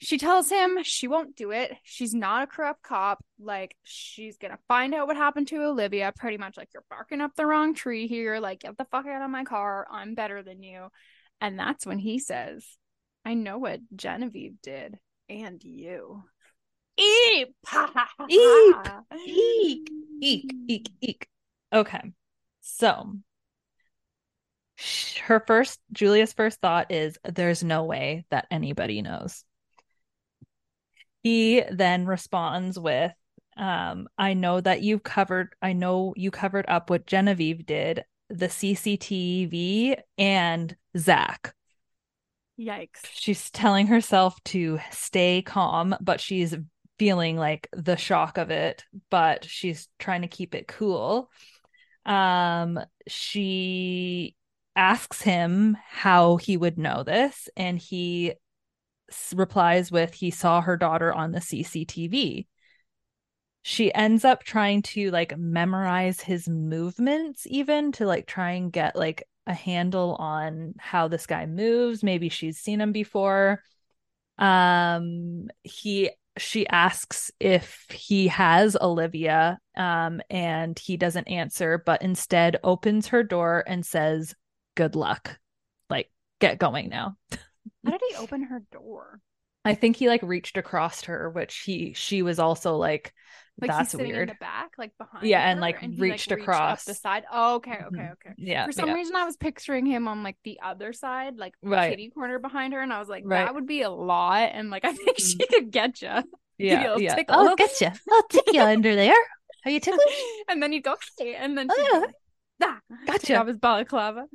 She 0.00 0.16
tells 0.16 0.48
him 0.48 0.78
she 0.84 1.08
won't 1.08 1.34
do 1.34 1.50
it. 1.50 1.72
She's 1.82 2.14
not 2.14 2.44
a 2.44 2.46
corrupt 2.46 2.82
cop. 2.82 3.24
Like, 3.40 3.76
she's 3.82 4.36
gonna 4.36 4.58
find 4.68 4.94
out 4.94 5.08
what 5.08 5.16
happened 5.16 5.48
to 5.48 5.62
Olivia. 5.64 6.12
Pretty 6.16 6.38
much 6.38 6.56
like, 6.56 6.68
you're 6.72 6.84
barking 6.88 7.20
up 7.20 7.32
the 7.34 7.46
wrong 7.46 7.74
tree 7.74 8.06
here. 8.06 8.38
Like, 8.38 8.60
get 8.60 8.78
the 8.78 8.86
fuck 8.92 9.06
out 9.06 9.22
of 9.22 9.30
my 9.30 9.44
car. 9.44 9.86
I'm 9.90 10.14
better 10.14 10.42
than 10.42 10.62
you. 10.62 10.88
And 11.40 11.58
that's 11.58 11.84
when 11.84 11.98
he 11.98 12.20
says, 12.20 12.64
I 13.24 13.34
know 13.34 13.58
what 13.58 13.80
Genevieve 13.94 14.60
did. 14.62 14.98
And 15.28 15.62
you. 15.62 16.22
Eep! 16.96 17.54
eek! 18.28 18.76
Eek! 19.26 19.90
Eek! 20.20 20.54
Eek! 20.68 20.90
Eek! 21.00 21.28
Okay. 21.72 22.12
So, 22.60 23.14
her 25.24 25.42
first, 25.46 25.80
Julia's 25.92 26.32
first 26.32 26.60
thought 26.60 26.90
is, 26.90 27.18
there's 27.24 27.64
no 27.64 27.84
way 27.84 28.24
that 28.30 28.46
anybody 28.50 29.02
knows. 29.02 29.44
He 31.22 31.62
then 31.70 32.06
responds 32.06 32.78
with, 32.78 33.12
um, 33.56 34.08
I 34.16 34.34
know 34.34 34.60
that 34.60 34.82
you 34.82 34.98
covered, 34.98 35.54
I 35.60 35.72
know 35.72 36.14
you 36.16 36.30
covered 36.30 36.66
up 36.68 36.90
what 36.90 37.06
Genevieve 37.06 37.66
did, 37.66 38.04
the 38.30 38.46
CCTV 38.46 39.96
and 40.16 40.76
Zach. 40.96 41.54
Yikes. 42.58 43.00
She's 43.12 43.50
telling 43.50 43.86
herself 43.86 44.42
to 44.46 44.80
stay 44.90 45.42
calm, 45.42 45.96
but 46.00 46.20
she's 46.20 46.54
feeling 46.98 47.36
like 47.36 47.68
the 47.72 47.96
shock 47.96 48.38
of 48.38 48.50
it, 48.50 48.84
but 49.10 49.44
she's 49.44 49.88
trying 49.98 50.22
to 50.22 50.28
keep 50.28 50.54
it 50.54 50.66
cool. 50.66 51.30
Um, 52.04 52.80
she 53.06 54.34
asks 54.74 55.22
him 55.22 55.76
how 55.88 56.36
he 56.36 56.56
would 56.56 56.78
know 56.78 57.02
this, 57.02 57.48
and 57.56 57.78
he 57.78 58.34
replies 59.34 59.90
with 59.90 60.14
he 60.14 60.30
saw 60.30 60.60
her 60.60 60.76
daughter 60.76 61.12
on 61.12 61.32
the 61.32 61.40
CCTV. 61.40 62.46
She 63.62 63.92
ends 63.92 64.24
up 64.24 64.44
trying 64.44 64.82
to 64.82 65.10
like 65.10 65.36
memorize 65.36 66.20
his 66.20 66.48
movements 66.48 67.46
even 67.46 67.92
to 67.92 68.06
like 68.06 68.26
try 68.26 68.52
and 68.52 68.72
get 68.72 68.96
like 68.96 69.24
a 69.46 69.54
handle 69.54 70.14
on 70.16 70.74
how 70.78 71.08
this 71.08 71.26
guy 71.26 71.46
moves. 71.46 72.02
Maybe 72.02 72.28
she's 72.28 72.58
seen 72.58 72.80
him 72.80 72.92
before. 72.92 73.62
Um 74.38 75.48
he 75.62 76.10
she 76.36 76.66
asks 76.68 77.32
if 77.40 77.86
he 77.90 78.28
has 78.28 78.76
Olivia 78.80 79.58
um 79.76 80.20
and 80.30 80.78
he 80.78 80.96
doesn't 80.96 81.26
answer 81.26 81.82
but 81.84 82.00
instead 82.02 82.58
opens 82.62 83.08
her 83.08 83.24
door 83.24 83.64
and 83.66 83.84
says 83.84 84.34
good 84.76 84.94
luck. 84.94 85.38
Like 85.90 86.10
get 86.40 86.58
going 86.58 86.88
now. 86.88 87.16
How 87.84 87.92
did 87.92 88.00
he 88.08 88.16
open 88.16 88.42
her 88.44 88.62
door? 88.72 89.20
I 89.64 89.74
think 89.74 89.96
he 89.96 90.08
like 90.08 90.22
reached 90.22 90.56
across 90.56 91.04
her, 91.04 91.30
which 91.30 91.58
he 91.58 91.92
she 91.92 92.22
was 92.22 92.38
also 92.38 92.76
like, 92.76 93.12
like 93.60 93.70
that's 93.70 93.94
weird. 93.94 94.28
In 94.30 94.34
the 94.34 94.38
back, 94.40 94.70
like 94.78 94.92
behind. 94.96 95.26
Yeah, 95.26 95.48
and 95.48 95.60
like 95.60 95.82
and 95.82 95.98
reached, 95.98 96.30
he, 96.30 96.34
like, 96.34 96.42
across 96.42 96.78
reached 96.78 96.86
the 96.86 96.94
side. 96.94 97.24
Oh, 97.30 97.56
okay, 97.56 97.72
okay, 97.72 97.84
mm-hmm. 97.84 98.12
okay. 98.12 98.34
Yeah. 98.38 98.66
For 98.66 98.72
some 98.72 98.88
yeah. 98.88 98.94
reason, 98.94 99.16
I 99.16 99.24
was 99.24 99.36
picturing 99.36 99.84
him 99.84 100.08
on 100.08 100.22
like 100.22 100.36
the 100.44 100.60
other 100.64 100.92
side, 100.92 101.36
like 101.36 101.54
right. 101.62 101.90
kitty 101.90 102.10
corner 102.10 102.38
behind 102.38 102.72
her, 102.72 102.80
and 102.80 102.92
I 102.92 102.98
was 102.98 103.08
like, 103.08 103.24
right. 103.26 103.44
that 103.44 103.54
would 103.54 103.66
be 103.66 103.82
a 103.82 103.90
lot, 103.90 104.50
and 104.52 104.70
like 104.70 104.84
I 104.84 104.92
think 104.92 105.18
she 105.18 105.36
mm-hmm. 105.36 105.54
could 105.54 105.70
get 105.70 106.02
you. 106.02 106.22
Yeah, 106.58 106.96
yeah. 106.96 107.16
I'll 107.28 107.54
get 107.54 107.80
you. 107.80 107.90
I'll 108.10 108.28
take 108.28 108.52
you 108.52 108.62
under 108.62 108.94
there. 108.94 109.14
Are 109.64 109.70
you 109.70 109.80
ticklish? 109.80 110.22
and 110.48 110.62
then 110.62 110.72
you 110.72 110.80
go, 110.80 110.96
okay, 111.20 111.34
and 111.34 111.58
then 111.58 111.68
oh, 111.70 112.06
yeah. 112.60 112.66
Ah, 112.66 112.80
gotcha. 113.06 113.36
Off 113.36 113.46
his 113.46 113.58
balaclava. 113.58 114.26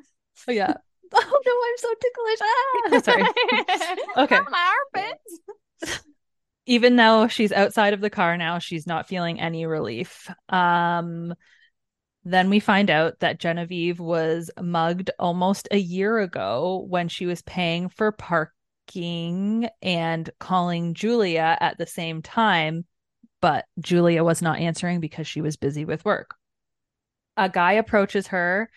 Oh 0.47 0.51
yeah. 0.51 0.75
Oh 1.26 1.41
no, 1.45 1.54
I'm 1.65 1.78
so 1.78 1.93
ticklish. 2.02 2.39
Ah, 2.41 2.99
sorry. 3.04 4.04
okay. 4.26 4.39
My 4.49 4.73
armpits. 4.96 6.02
Even 6.65 6.96
though 6.96 7.27
she's 7.27 7.52
outside 7.52 7.94
of 7.94 8.02
the 8.02 8.10
car 8.10 8.38
now, 8.38 8.58
she's 8.58 8.88
not 8.88 9.08
feeling 9.08 9.40
any 9.40 9.65
relief. 9.65 10.29
Um, 10.50 11.33
then 12.23 12.50
we 12.50 12.60
find 12.60 12.90
out 12.90 13.19
that 13.19 13.40
Genevieve 13.40 14.00
was 14.00 14.50
mugged 14.60 15.12
almost 15.19 15.67
a 15.71 15.77
year 15.77 16.19
ago 16.19 16.85
when 16.88 17.10
she 17.10 17.25
was 17.25 17.42
paying 17.42 17.90
for 17.90 18.13
parking 18.13 19.67
and 19.81 20.29
calling 20.40 20.94
Julia 20.94 21.58
at 21.60 21.77
the 21.77 21.85
same 21.85 22.21
time, 22.21 22.85
but 23.42 23.65
Julia 23.79 24.23
was 24.23 24.42
not 24.42 24.60
answering 24.60 25.02
because 25.02 25.27
she 25.27 25.42
was 25.42 25.58
busy 25.58 25.83
with 25.83 26.06
work. 26.06 26.35
A 27.35 27.50
guy 27.50 27.73
approaches 27.73 28.27
her, 28.27 28.69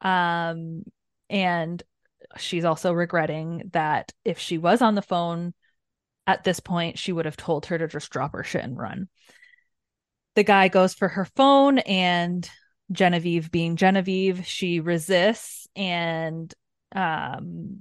um, 0.00 0.84
and 1.32 1.82
she's 2.36 2.64
also 2.64 2.92
regretting 2.92 3.70
that 3.72 4.12
if 4.24 4.38
she 4.38 4.58
was 4.58 4.82
on 4.82 4.94
the 4.94 5.02
phone 5.02 5.54
at 6.26 6.44
this 6.44 6.60
point, 6.60 6.98
she 6.98 7.10
would 7.10 7.24
have 7.24 7.36
told 7.36 7.66
her 7.66 7.78
to 7.78 7.88
just 7.88 8.10
drop 8.10 8.32
her 8.34 8.44
shit 8.44 8.62
and 8.62 8.78
run. 8.78 9.08
The 10.34 10.44
guy 10.44 10.68
goes 10.68 10.94
for 10.94 11.08
her 11.08 11.24
phone, 11.24 11.78
and 11.78 12.48
Genevieve, 12.92 13.50
being 13.50 13.76
Genevieve, 13.76 14.46
she 14.46 14.80
resists 14.80 15.66
and 15.74 16.52
um, 16.94 17.80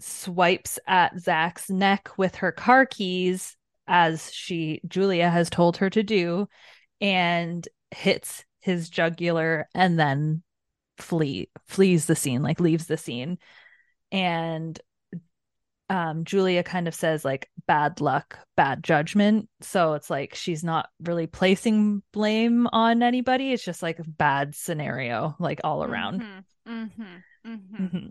swipes 0.00 0.78
at 0.86 1.18
Zach's 1.18 1.70
neck 1.70 2.10
with 2.16 2.36
her 2.36 2.52
car 2.52 2.86
keys, 2.86 3.56
as 3.86 4.32
she 4.32 4.80
Julia 4.86 5.30
has 5.30 5.48
told 5.48 5.78
her 5.78 5.90
to 5.90 6.02
do, 6.02 6.48
and 7.00 7.66
hits 7.92 8.44
his 8.60 8.90
jugular, 8.90 9.68
and 9.74 9.98
then 9.98 10.42
flee 10.98 11.50
flees 11.66 12.06
the 12.06 12.16
scene, 12.16 12.42
like 12.42 12.60
leaves 12.60 12.86
the 12.86 12.96
scene. 12.96 13.38
And 14.10 14.78
um, 15.90 16.24
Julia 16.24 16.62
kind 16.62 16.86
of 16.86 16.94
says 16.94 17.24
like 17.24 17.48
bad 17.66 18.00
luck, 18.00 18.38
bad 18.56 18.84
judgment. 18.84 19.48
So 19.60 19.94
it's 19.94 20.10
like 20.10 20.34
she's 20.34 20.62
not 20.62 20.88
really 21.02 21.26
placing 21.26 22.02
blame 22.12 22.66
on 22.72 23.02
anybody. 23.02 23.52
It's 23.52 23.64
just 23.64 23.82
like 23.82 23.98
a 23.98 24.04
bad 24.04 24.54
scenario, 24.54 25.34
like 25.38 25.60
all 25.64 25.82
around. 25.82 26.20
Mm-hmm, 26.22 26.72
mm-hmm, 26.72 27.50
mm-hmm. 27.50 27.84
mm-hmm. 27.84 28.06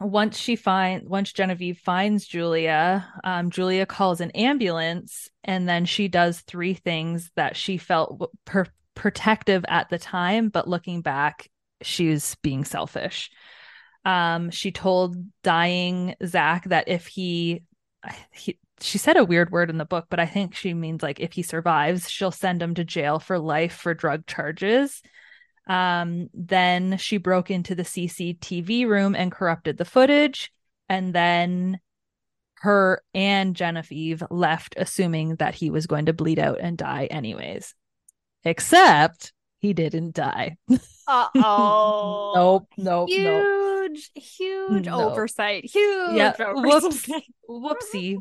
Once 0.00 0.36
she 0.36 0.56
finds, 0.56 1.08
once 1.08 1.32
Genevieve 1.32 1.78
finds 1.78 2.26
Julia, 2.26 3.08
um, 3.22 3.50
Julia 3.50 3.86
calls 3.86 4.20
an 4.20 4.32
ambulance, 4.32 5.30
and 5.44 5.68
then 5.68 5.84
she 5.84 6.08
does 6.08 6.40
three 6.40 6.74
things 6.74 7.30
that 7.36 7.56
she 7.56 7.76
felt 7.76 8.32
per- 8.44 8.66
protective 8.96 9.64
at 9.68 9.88
the 9.90 9.98
time, 9.98 10.48
but 10.48 10.68
looking 10.68 11.00
back, 11.00 11.48
she's 11.82 12.36
being 12.36 12.64
selfish. 12.64 13.30
Um, 14.04 14.50
she 14.50 14.70
told 14.70 15.16
dying 15.42 16.14
Zach 16.24 16.64
that 16.64 16.88
if 16.88 17.06
he, 17.06 17.62
he, 18.32 18.58
she 18.80 18.98
said 18.98 19.16
a 19.16 19.24
weird 19.24 19.50
word 19.50 19.70
in 19.70 19.78
the 19.78 19.84
book, 19.84 20.06
but 20.10 20.20
I 20.20 20.26
think 20.26 20.54
she 20.54 20.74
means 20.74 21.02
like 21.02 21.20
if 21.20 21.32
he 21.32 21.42
survives, 21.42 22.10
she'll 22.10 22.30
send 22.30 22.62
him 22.62 22.74
to 22.74 22.84
jail 22.84 23.18
for 23.18 23.38
life 23.38 23.74
for 23.74 23.94
drug 23.94 24.26
charges. 24.26 25.02
Um, 25.66 26.28
then 26.34 26.98
she 26.98 27.16
broke 27.16 27.50
into 27.50 27.74
the 27.74 27.84
CCTV 27.84 28.86
room 28.86 29.14
and 29.14 29.32
corrupted 29.32 29.78
the 29.78 29.86
footage. 29.86 30.52
And 30.88 31.14
then 31.14 31.80
her 32.56 33.02
and 33.14 33.56
Genevieve 33.56 34.22
left, 34.30 34.74
assuming 34.76 35.36
that 35.36 35.54
he 35.54 35.70
was 35.70 35.86
going 35.86 36.06
to 36.06 36.12
bleed 36.12 36.38
out 36.38 36.58
and 36.60 36.76
die 36.76 37.06
anyways. 37.10 37.74
Except 38.44 39.32
he 39.64 39.72
didn't 39.72 40.14
die. 40.14 40.58
Uh 41.06 41.28
oh. 41.36 42.32
nope, 42.36 42.68
nope, 42.76 43.08
huge, 43.08 44.10
nope. 44.14 44.22
huge 44.22 44.86
no. 44.86 45.10
oversight. 45.10 45.64
Huge 45.64 46.16
yeah. 46.16 46.34
oversight. 46.38 47.24
Whoops, 47.48 47.94
whoopsie. 47.94 48.18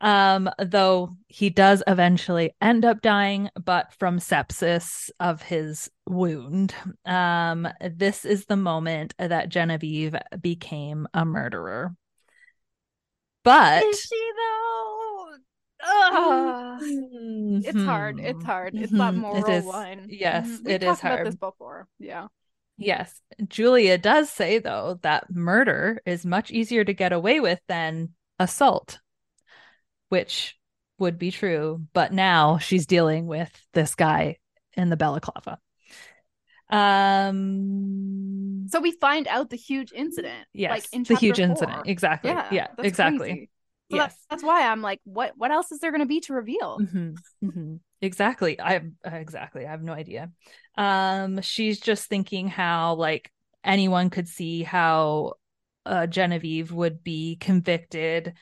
Um, 0.00 0.48
though 0.60 1.16
he 1.26 1.50
does 1.50 1.82
eventually 1.88 2.54
end 2.60 2.84
up 2.84 3.00
dying, 3.00 3.50
but 3.60 3.92
from 3.94 4.20
sepsis 4.20 5.10
of 5.18 5.42
his 5.42 5.90
wound. 6.06 6.72
Um, 7.04 7.66
this 7.80 8.24
is 8.24 8.44
the 8.44 8.56
moment 8.56 9.14
that 9.18 9.48
Genevieve 9.48 10.14
became 10.40 11.08
a 11.12 11.24
murderer. 11.24 11.96
But 13.42 13.82
is 13.82 14.00
she 14.00 14.30
though? 14.36 14.95
Ugh. 15.86 16.80
Mm-hmm. 16.82 17.60
It's 17.64 17.84
hard. 17.84 18.20
It's 18.20 18.44
hard. 18.44 18.74
It's 18.74 18.92
that 18.92 18.98
mm-hmm. 19.12 19.20
moral 19.20 19.46
it 19.46 19.64
one. 19.64 20.06
Yes, 20.08 20.46
mm-hmm. 20.46 20.68
it 20.68 20.82
is 20.82 21.00
hard. 21.00 21.20
About 21.20 21.24
this 21.26 21.36
before, 21.36 21.88
yeah. 21.98 22.26
Yes, 22.78 23.22
Julia 23.48 23.96
does 23.96 24.28
say 24.30 24.58
though 24.58 24.98
that 25.02 25.32
murder 25.32 26.02
is 26.04 26.26
much 26.26 26.50
easier 26.50 26.84
to 26.84 26.92
get 26.92 27.12
away 27.12 27.40
with 27.40 27.60
than 27.68 28.10
assault, 28.38 28.98
which 30.08 30.58
would 30.98 31.18
be 31.18 31.30
true. 31.30 31.86
But 31.92 32.12
now 32.12 32.58
she's 32.58 32.86
dealing 32.86 33.26
with 33.26 33.50
this 33.72 33.94
guy 33.94 34.36
in 34.76 34.90
the 34.90 34.96
balaclava. 34.96 35.58
Um. 36.68 38.66
So 38.68 38.80
we 38.80 38.90
find 38.90 39.28
out 39.28 39.50
the 39.50 39.56
huge 39.56 39.92
incident. 39.92 40.46
Yes, 40.52 40.70
like 40.70 40.86
in 40.92 41.04
the 41.04 41.14
huge 41.14 41.36
four. 41.36 41.44
incident. 41.46 41.82
Exactly. 41.86 42.30
Yeah, 42.30 42.48
yeah 42.50 42.66
exactly. 42.78 43.28
Crazy. 43.28 43.50
So 43.90 43.96
yes. 43.96 44.14
That, 44.14 44.20
that's 44.30 44.42
why 44.42 44.66
I'm 44.68 44.82
like, 44.82 45.00
what 45.04 45.32
what 45.36 45.50
else 45.50 45.70
is 45.70 45.78
there 45.78 45.92
going 45.92 46.00
to 46.00 46.06
be 46.06 46.20
to 46.20 46.32
reveal? 46.32 46.78
Mm-hmm. 46.80 47.46
Mm-hmm. 47.46 47.74
Exactly. 48.00 48.60
I 48.60 48.76
uh, 48.76 49.10
exactly. 49.12 49.66
I 49.66 49.70
have 49.70 49.82
no 49.82 49.92
idea. 49.92 50.30
Um, 50.76 51.40
she's 51.40 51.80
just 51.80 52.08
thinking 52.08 52.48
how 52.48 52.94
like 52.94 53.30
anyone 53.64 54.10
could 54.10 54.28
see 54.28 54.62
how 54.62 55.34
uh, 55.84 56.06
Genevieve 56.06 56.72
would 56.72 57.04
be 57.04 57.36
convicted. 57.36 58.34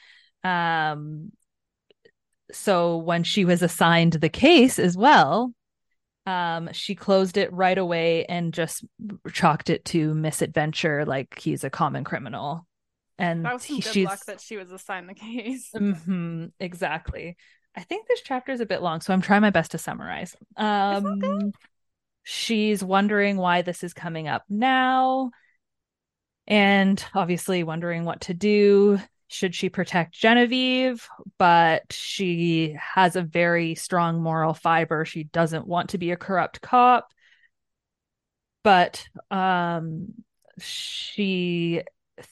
Um, 0.42 1.32
so 2.52 2.98
when 2.98 3.22
she 3.24 3.44
was 3.44 3.62
assigned 3.62 4.14
the 4.14 4.28
case 4.28 4.78
as 4.78 4.96
well, 4.96 5.52
um, 6.26 6.70
she 6.72 6.94
closed 6.94 7.36
it 7.36 7.52
right 7.52 7.76
away 7.76 8.24
and 8.26 8.54
just 8.54 8.84
chalked 9.32 9.68
it 9.68 9.84
to 9.86 10.14
misadventure, 10.14 11.04
like 11.04 11.38
he's 11.38 11.64
a 11.64 11.70
common 11.70 12.04
criminal 12.04 12.66
and 13.18 13.44
that 13.44 13.54
was 13.54 13.64
some 13.64 13.80
good 13.80 13.96
luck 14.04 14.24
that 14.26 14.40
she 14.40 14.56
was 14.56 14.72
assigned 14.72 15.08
the 15.08 15.14
case. 15.14 15.70
Mm-hmm, 15.74 16.46
exactly. 16.58 17.36
I 17.76 17.82
think 17.82 18.06
this 18.06 18.22
chapter 18.22 18.52
is 18.52 18.60
a 18.60 18.66
bit 18.66 18.82
long, 18.82 19.00
so 19.00 19.12
I'm 19.12 19.20
trying 19.20 19.42
my 19.42 19.50
best 19.50 19.72
to 19.72 19.78
summarize. 19.78 20.36
Um, 20.56 21.52
she's 22.22 22.84
wondering 22.84 23.36
why 23.36 23.62
this 23.62 23.82
is 23.82 23.92
coming 23.92 24.28
up 24.28 24.44
now, 24.48 25.30
and 26.46 27.04
obviously 27.14 27.64
wondering 27.64 28.04
what 28.04 28.22
to 28.22 28.34
do. 28.34 28.98
Should 29.28 29.54
she 29.54 29.68
protect 29.68 30.14
Genevieve? 30.14 31.08
But 31.38 31.92
she 31.92 32.76
has 32.78 33.16
a 33.16 33.22
very 33.22 33.74
strong 33.74 34.22
moral 34.22 34.54
fiber. 34.54 35.04
She 35.04 35.24
doesn't 35.24 35.66
want 35.66 35.90
to 35.90 35.98
be 35.98 36.12
a 36.12 36.16
corrupt 36.16 36.60
cop. 36.60 37.12
But 38.62 39.06
um, 39.30 40.14
she 40.58 41.82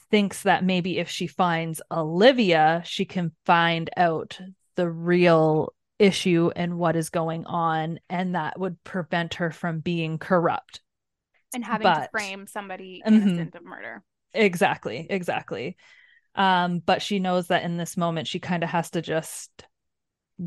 thinks 0.09 0.43
that 0.43 0.63
maybe 0.63 0.97
if 0.97 1.09
she 1.09 1.27
finds 1.27 1.81
Olivia, 1.91 2.81
she 2.85 3.05
can 3.05 3.31
find 3.45 3.89
out 3.97 4.39
the 4.75 4.89
real 4.89 5.73
issue 5.99 6.51
and 6.55 6.77
what 6.77 6.95
is 6.95 7.09
going 7.09 7.45
on, 7.45 7.99
and 8.09 8.35
that 8.35 8.59
would 8.59 8.83
prevent 8.83 9.35
her 9.35 9.51
from 9.51 9.79
being 9.79 10.17
corrupt 10.17 10.81
and 11.53 11.63
having 11.63 11.85
but, 11.85 12.03
to 12.03 12.09
frame 12.11 12.47
somebody 12.47 13.01
mm-hmm. 13.05 13.15
innocent 13.15 13.53
mm-hmm, 13.53 13.57
of 13.57 13.63
murder. 13.63 14.03
Exactly, 14.33 15.05
exactly. 15.09 15.77
Um, 16.35 16.79
but 16.79 17.01
she 17.01 17.19
knows 17.19 17.47
that 17.47 17.63
in 17.63 17.77
this 17.77 17.95
moment, 17.95 18.27
she 18.27 18.39
kind 18.39 18.63
of 18.63 18.69
has 18.69 18.89
to 18.91 19.01
just 19.01 19.65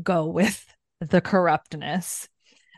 go 0.03 0.25
with 0.25 0.65
the 0.99 1.21
corruptness 1.21 2.27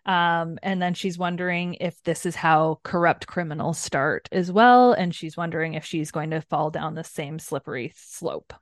um, 0.05 0.57
and 0.63 0.81
then 0.81 0.93
she's 0.93 1.17
wondering 1.17 1.75
if 1.75 2.01
this 2.03 2.25
is 2.25 2.35
how 2.35 2.79
corrupt 2.83 3.27
criminals 3.27 3.77
start 3.77 4.29
as 4.31 4.51
well. 4.51 4.93
And 4.93 5.13
she's 5.13 5.37
wondering 5.37 5.73
if 5.73 5.85
she's 5.85 6.11
going 6.11 6.31
to 6.31 6.41
fall 6.41 6.71
down 6.71 6.95
the 6.95 7.03
same 7.03 7.39
slippery 7.39 7.93
slope. 7.95 8.53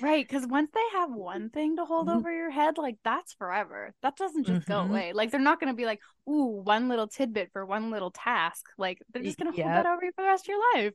Right. 0.00 0.26
Because 0.26 0.46
once 0.46 0.70
they 0.72 0.98
have 0.98 1.12
one 1.12 1.50
thing 1.50 1.76
to 1.76 1.84
hold 1.84 2.08
mm-hmm. 2.08 2.16
over 2.16 2.32
your 2.32 2.50
head, 2.50 2.78
like 2.78 2.96
that's 3.04 3.34
forever. 3.34 3.94
That 4.02 4.16
doesn't 4.16 4.44
just 4.44 4.62
mm-hmm. 4.62 4.72
go 4.72 4.80
away. 4.80 5.12
Like 5.12 5.30
they're 5.30 5.40
not 5.40 5.60
going 5.60 5.72
to 5.72 5.76
be 5.76 5.84
like, 5.84 6.00
ooh, 6.28 6.62
one 6.64 6.88
little 6.88 7.06
tidbit 7.06 7.50
for 7.52 7.66
one 7.66 7.90
little 7.90 8.10
task. 8.10 8.66
Like 8.78 8.98
they're 9.12 9.22
just 9.22 9.38
going 9.38 9.52
to 9.52 9.58
yep. 9.58 9.66
hold 9.66 9.76
that 9.76 9.86
over 9.86 10.04
you 10.04 10.12
for 10.16 10.22
the 10.22 10.28
rest 10.28 10.44
of 10.44 10.48
your 10.48 10.62
life. 10.74 10.94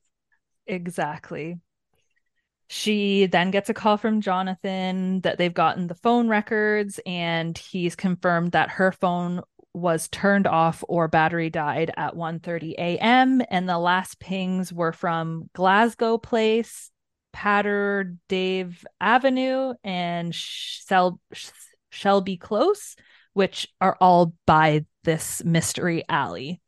Exactly. 0.66 1.60
She 2.68 3.28
then 3.28 3.52
gets 3.52 3.70
a 3.70 3.76
call 3.76 3.98
from 3.98 4.22
Jonathan 4.22 5.22
that 5.22 5.38
they've 5.38 5.54
gotten 5.54 5.86
the 5.86 5.94
phone 5.94 6.28
records, 6.28 7.00
and 7.06 7.56
he's 7.56 7.96
confirmed 7.96 8.54
that 8.54 8.72
her 8.72 8.92
phone 8.92 9.42
was 9.76 10.08
turned 10.08 10.48
off 10.48 10.84
or 10.88 11.08
battery 11.08 11.50
died 11.50 11.92
at 11.98 12.16
1:30 12.16 12.74
a.m. 12.78 13.42
and 13.50 13.68
the 13.68 13.78
last 13.78 14.20
pings 14.20 14.72
were 14.72 14.94
from 14.94 15.50
Glasgow 15.54 16.18
Place, 16.18 16.92
Patter 17.34 18.16
Dave 18.30 18.86
Avenue 19.02 19.74
and 19.84 20.34
Shel- 20.34 21.20
Shelby 21.90 22.38
Close, 22.38 22.96
which 23.34 23.68
are 23.82 23.98
all 24.00 24.34
by 24.46 24.86
this 25.04 25.44
mystery 25.44 26.04
alley. 26.08 26.62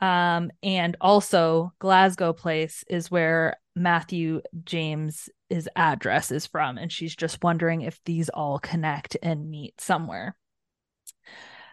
Um, 0.00 0.50
and 0.62 0.96
also 1.00 1.72
Glasgow 1.78 2.32
Place 2.32 2.84
is 2.88 3.10
where 3.10 3.56
Matthew 3.76 4.40
James' 4.64 5.28
address 5.76 6.30
is 6.30 6.46
from 6.46 6.78
and 6.78 6.90
she's 6.90 7.14
just 7.14 7.42
wondering 7.44 7.82
if 7.82 8.00
these 8.04 8.28
all 8.30 8.58
connect 8.58 9.16
and 9.22 9.50
meet 9.50 9.80
somewhere. 9.80 10.34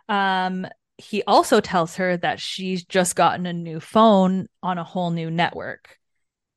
Um, 0.09 0.67
he 0.97 1.23
also 1.23 1.61
tells 1.61 1.95
her 1.97 2.17
that 2.17 2.41
she's 2.41 2.83
just 2.85 3.15
gotten 3.15 3.45
a 3.45 3.53
new 3.53 3.79
phone 3.79 4.47
on 4.61 4.77
a 4.77 4.83
whole 4.83 5.11
new 5.11 5.31
network. 5.31 5.97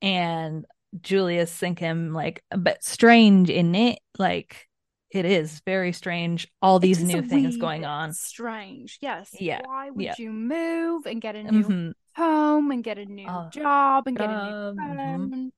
And 0.01 0.67
Julia's 1.01 1.53
thinking 1.53 2.13
like, 2.13 2.43
but 2.51 2.85
strange 2.85 3.51
in 3.51 3.75
it, 3.75 4.01
like 4.19 4.69
it 5.11 5.25
is 5.25 5.61
very 5.65 5.93
strange. 5.93 6.49
All 6.61 6.81
these 6.81 7.05
new 7.05 7.23
things 7.23 7.57
going 7.57 7.85
on. 7.85 8.13
Strange, 8.13 8.99
yes. 9.01 9.31
Yeah. 9.39 9.61
Why 9.65 9.91
would 9.91 10.05
yeah. 10.05 10.15
you 10.19 10.31
move 10.33 11.07
and 11.07 11.21
get 11.21 11.37
a 11.37 11.45
new 11.45 11.69
Mhm, 11.69 11.93
home 12.17 12.71
and 12.71 12.83
get 12.85 12.99
a 12.99 13.07
new 13.07 13.29
Oh, 13.29 13.51
job 13.51 14.07
and 14.07 14.17
get 14.17 14.31
a 14.31 14.35
um, 14.35 14.41
new 14.45 14.55
mhm. 14.79 15.29
phone? 15.29 15.53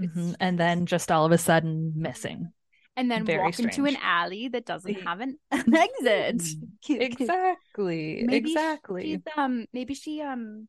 It's 0.00 0.14
mhm. 0.16 0.36
And 0.40 0.58
then 0.58 0.86
just 0.86 1.10
all 1.10 1.24
of 1.26 1.32
a 1.32 1.38
sudden 1.38 1.92
missing. 1.96 2.52
And 2.98 3.08
then 3.08 3.24
very 3.24 3.38
walk 3.38 3.58
into 3.60 3.86
an 3.86 3.96
alley 4.02 4.48
that 4.48 4.66
doesn't 4.66 4.94
have 5.06 5.20
an, 5.20 5.38
an 5.52 5.74
exit. 5.74 6.42
Exactly. 6.88 8.24
Maybe 8.24 8.50
exactly. 8.50 9.02
She's, 9.02 9.20
um, 9.36 9.66
maybe 9.72 9.94
she 9.94 10.22
um, 10.22 10.68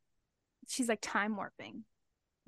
she's 0.68 0.90
like 0.90 1.00
time 1.02 1.36
warping. 1.36 1.86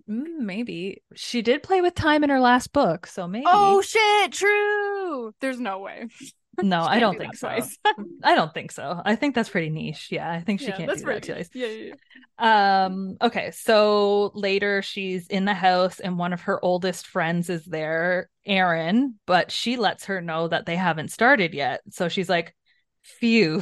Mm, 0.09 0.39
maybe 0.39 1.03
she 1.15 1.41
did 1.41 1.63
play 1.63 1.79
with 1.81 1.95
time 1.95 2.23
in 2.23 2.29
her 2.29 2.39
last 2.39 2.73
book, 2.73 3.07
so 3.07 3.27
maybe. 3.27 3.45
Oh 3.47 3.81
shit! 3.81 4.33
True. 4.33 5.33
There's 5.39 5.59
no 5.59 5.79
way. 5.79 6.07
no, 6.61 6.83
I 6.83 6.99
don't 6.99 7.13
do 7.13 7.17
think 7.17 7.35
so. 7.35 7.47
I 8.23 8.35
don't 8.35 8.53
think 8.53 8.71
so. 8.71 9.01
I 9.03 9.15
think 9.15 9.35
that's 9.35 9.49
pretty 9.49 9.69
niche. 9.69 10.09
Yeah, 10.11 10.29
I 10.29 10.41
think 10.41 10.59
she 10.59 10.67
Yeah, 10.67 10.77
can't 10.77 10.87
that's 10.87 11.01
do 11.01 11.07
that 11.07 11.23
twice. 11.23 11.49
Yeah, 11.53 11.67
yeah, 11.67 11.93
yeah. 12.39 12.85
Um, 12.85 13.17
okay, 13.21 13.51
so 13.51 14.31
later 14.33 14.81
she's 14.81 15.27
in 15.27 15.45
the 15.45 15.53
house 15.53 15.99
and 15.99 16.17
one 16.17 16.33
of 16.33 16.41
her 16.41 16.63
oldest 16.63 17.07
friends 17.07 17.49
is 17.49 17.65
there, 17.65 18.29
Erin. 18.45 19.15
but 19.27 19.51
she 19.51 19.77
lets 19.77 20.05
her 20.05 20.21
know 20.21 20.47
that 20.47 20.65
they 20.65 20.75
haven't 20.75 21.11
started 21.11 21.53
yet. 21.53 21.81
So 21.91 22.09
she's 22.09 22.29
like, 22.29 22.55
phew, 23.03 23.61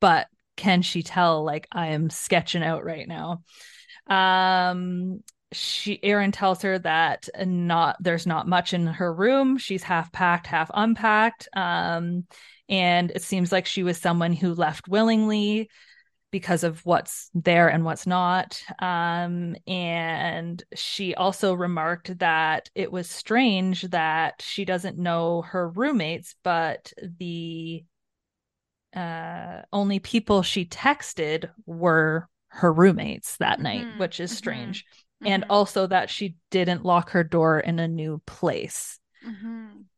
but 0.00 0.26
can 0.56 0.82
she 0.82 1.02
tell 1.02 1.44
like 1.44 1.68
I 1.70 1.88
am 1.88 2.10
sketching 2.10 2.62
out 2.64 2.84
right 2.84 3.06
now? 3.06 3.42
Um 4.08 5.22
she 5.52 5.98
Erin 6.02 6.32
tells 6.32 6.62
her 6.62 6.78
that 6.80 7.28
not 7.44 7.96
there's 8.00 8.26
not 8.26 8.46
much 8.48 8.74
in 8.74 8.86
her 8.86 9.12
room. 9.12 9.58
She's 9.58 9.82
half 9.82 10.12
packed, 10.12 10.46
half 10.46 10.70
unpacked. 10.74 11.48
Um 11.54 12.26
and 12.68 13.10
it 13.12 13.22
seems 13.22 13.50
like 13.50 13.66
she 13.66 13.82
was 13.82 13.98
someone 13.98 14.32
who 14.34 14.54
left 14.54 14.88
willingly 14.88 15.70
because 16.30 16.62
of 16.64 16.84
what's 16.84 17.30
there 17.34 17.68
and 17.68 17.84
what's 17.84 18.06
not. 18.06 18.62
Um, 18.80 19.56
and 19.66 20.62
she 20.74 21.14
also 21.14 21.54
remarked 21.54 22.18
that 22.18 22.68
it 22.74 22.92
was 22.92 23.08
strange 23.08 23.82
that 23.84 24.42
she 24.42 24.66
doesn't 24.66 24.98
know 24.98 25.42
her 25.42 25.68
roommates, 25.70 26.34
but 26.42 26.92
the 27.00 27.84
uh, 28.94 29.62
only 29.72 29.98
people 29.98 30.42
she 30.42 30.64
texted 30.64 31.50
were 31.66 32.28
her 32.48 32.72
roommates 32.72 33.36
that 33.38 33.60
night, 33.60 33.86
Mhm, 33.86 33.98
which 33.98 34.20
is 34.20 34.40
mhm, 34.40 34.82
strange. 35.20 35.34
And 35.34 35.44
also 35.48 35.86
that 35.86 36.10
she 36.10 36.36
didn't 36.50 36.84
lock 36.84 37.10
her 37.10 37.24
door 37.24 37.60
in 37.60 37.78
a 37.78 37.88
new 37.88 38.20
place. 38.26 38.98
mhm. 39.22 39.88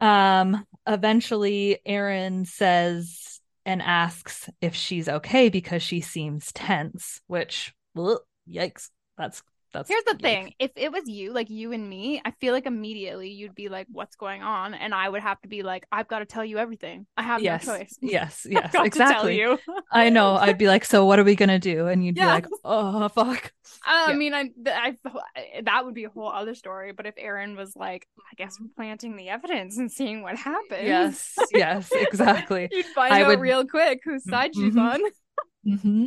Um, 0.00 0.66
eventually, 0.86 1.78
Erin 1.86 2.44
says 2.44 3.40
and 3.64 3.80
asks 3.80 4.50
if 4.60 4.74
she's 4.74 5.08
okay 5.08 5.48
because 5.48 5.82
she 5.82 6.00
seems 6.00 6.52
tense, 6.52 7.20
which, 7.26 7.72
ugh, 7.96 8.18
yikes. 8.48 8.90
That's, 9.16 9.42
that's, 9.74 9.88
Here's 9.90 10.04
the 10.04 10.14
thing: 10.14 10.54
if 10.58 10.70
it 10.76 10.90
was 10.90 11.06
you, 11.06 11.32
like 11.34 11.50
you 11.50 11.72
and 11.72 11.86
me, 11.86 12.22
I 12.24 12.30
feel 12.40 12.54
like 12.54 12.64
immediately 12.64 13.28
you'd 13.30 13.54
be 13.54 13.68
like, 13.68 13.86
"What's 13.92 14.16
going 14.16 14.42
on?" 14.42 14.72
And 14.72 14.94
I 14.94 15.06
would 15.06 15.20
have 15.20 15.38
to 15.42 15.48
be 15.48 15.62
like, 15.62 15.84
"I've 15.92 16.08
got 16.08 16.20
to 16.20 16.24
tell 16.24 16.44
you 16.44 16.56
everything. 16.58 17.06
I 17.18 17.22
have 17.24 17.42
Yes, 17.42 17.66
no 17.66 17.76
choice. 17.76 17.98
yes, 18.00 18.46
yes, 18.48 18.72
exactly. 18.74 19.38
you." 19.38 19.58
I 19.92 20.08
know. 20.08 20.36
I'd 20.40 20.56
be 20.56 20.68
like, 20.68 20.86
so 20.86 21.04
what 21.04 21.18
are 21.18 21.24
we 21.24 21.34
gonna 21.34 21.58
do? 21.58 21.88
And 21.88 22.02
you'd 22.06 22.14
be 22.14 22.24
like, 22.24 22.46
oh, 22.64 23.08
fuck. 23.08 23.52
I 23.84 24.10
Yeah. 24.12 24.16
mean, 24.16 24.32
I, 24.32 24.50
I 24.66 24.96
that 25.64 25.84
would 25.84 25.94
be 25.94 26.04
a 26.04 26.10
whole 26.10 26.28
other 26.30 26.54
story. 26.54 26.92
But 26.92 27.04
if 27.06 27.14
Erin 27.18 27.56
was 27.56 27.76
like, 27.76 28.06
"I 28.18 28.34
guess 28.36 28.56
we're 28.60 28.68
planting 28.76 29.16
the 29.16 29.28
evidence 29.28 29.76
and 29.76 29.90
seeing 29.92 30.22
what 30.22 30.36
happens," 30.36 30.82
Yes, 30.86 31.34
yes, 31.52 31.90
exactly. 31.92 32.68
you'd 32.72 32.86
find 32.86 33.12
I 33.12 33.22
out 33.22 33.28
would- 33.28 33.40
real 33.40 33.66
quick 33.66 34.00
whose 34.04 34.24
side 34.24 34.54
she's 34.54 34.74
Mhm. 34.74 34.80
on. 34.92 35.00
hmm 35.78 36.04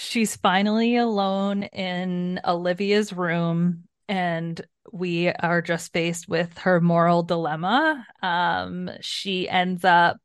She's 0.00 0.36
finally 0.36 0.94
alone 0.94 1.64
in 1.64 2.40
Olivia's 2.46 3.12
room, 3.12 3.82
and 4.08 4.60
we 4.92 5.28
are 5.28 5.60
just 5.60 5.92
faced 5.92 6.28
with 6.28 6.56
her 6.58 6.80
moral 6.80 7.24
dilemma. 7.24 8.06
Um, 8.22 8.90
she 9.00 9.48
ends 9.48 9.84
up 9.84 10.18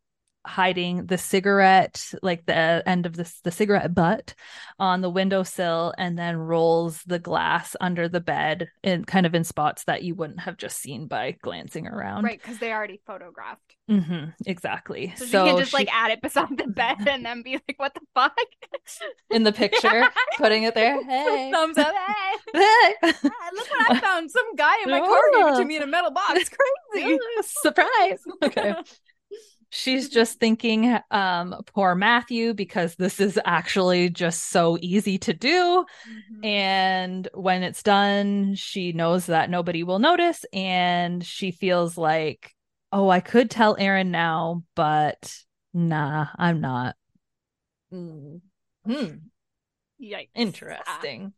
hiding 0.46 1.06
the 1.06 1.18
cigarette, 1.18 2.14
like 2.22 2.46
the 2.46 2.84
end 2.86 3.06
of 3.06 3.16
the, 3.16 3.32
the 3.44 3.52
cigarette 3.52 3.94
butt, 3.96 4.34
on 4.80 5.02
the 5.02 5.10
windowsill, 5.10 5.94
and 5.98 6.18
then 6.20 6.36
rolls 6.38 7.02
the 7.04 7.20
glass 7.20 7.76
under 7.80 8.10
the 8.10 8.20
bed 8.20 8.70
in 8.84 9.06
kind 9.06 9.26
of 9.26 9.34
in 9.36 9.44
spots 9.44 9.86
that 9.86 10.04
you 10.04 10.16
wouldn't 10.16 10.42
have 10.42 10.58
just 10.58 10.78
seen 10.80 11.08
by 11.08 11.32
glancing 11.42 11.88
around. 11.88 12.24
Right, 12.24 12.42
because 12.42 12.58
they 12.60 12.72
already 12.74 13.00
photographed. 13.06 13.76
hmm 13.88 14.26
exactly. 14.46 15.14
So, 15.18 15.26
So, 15.26 15.46
she 15.46 15.50
can 15.52 15.58
just 15.60 15.72
she- 15.72 15.78
like 15.78 15.94
add 15.94 16.12
it 16.12 16.22
beside 16.22 16.58
the 16.58 16.68
bed 16.68 16.98
and 17.08 17.26
then 17.26 17.42
be 17.42 17.54
like, 17.54 17.76
"What 17.78 17.94
the 17.94 18.02
fuck?" 18.14 18.38
in 19.32 19.44
the 19.44 19.52
picture, 19.54 20.08
putting 20.38 20.64
it 20.64 20.76
there. 20.76 21.02
Hey. 21.04 21.52
Thumbs 21.52 21.78
up. 21.78 21.94
Hey, 22.54 22.94
Hey. 23.02 23.14
look 23.14 23.70
what 23.70 23.92
I 23.92 24.00
found! 24.00 24.30
Some 24.30 24.56
guy 24.56 24.74
in 24.84 24.92
my 24.92 25.00
car 25.00 25.22
gave 25.34 25.48
it 25.48 25.56
to 25.58 25.66
me 25.66 25.78
in 25.78 25.84
a 25.84 25.88
metal 25.88 26.12
box. 26.12 26.50
Crazy. 26.94 27.18
Surprise. 27.42 28.20
Okay. 28.44 28.76
She's 29.76 30.08
just 30.08 30.40
thinking, 30.40 31.00
um, 31.10 31.56
poor 31.74 31.96
Matthew, 31.96 32.54
because 32.54 32.94
this 32.96 33.20
is 33.20 33.40
actually 33.44 34.12
just 34.12 34.50
so 34.52 34.78
easy 34.82 35.18
to 35.18 35.34
do. 35.34 35.84
Mhm. 36.08 36.46
And 36.46 37.28
when 37.34 37.64
it's 37.64 37.82
done, 37.82 38.54
she 38.54 38.92
knows 38.92 39.26
that 39.26 39.50
nobody 39.50 39.82
will 39.82 39.98
notice. 39.98 40.46
And 40.54 41.26
she 41.26 41.50
feels 41.50 41.98
like, 41.98 42.54
oh, 42.92 43.10
I 43.10 43.20
could 43.20 43.50
tell 43.50 43.76
Erin 43.80 44.12
now, 44.12 44.64
but 44.76 45.36
nah, 45.74 46.28
I'm 46.38 46.62
not. 46.62 46.96
Mm. 47.92 48.42
Hmm. 48.86 49.16
Yikes. 50.00 50.30
Interesting. 50.36 51.34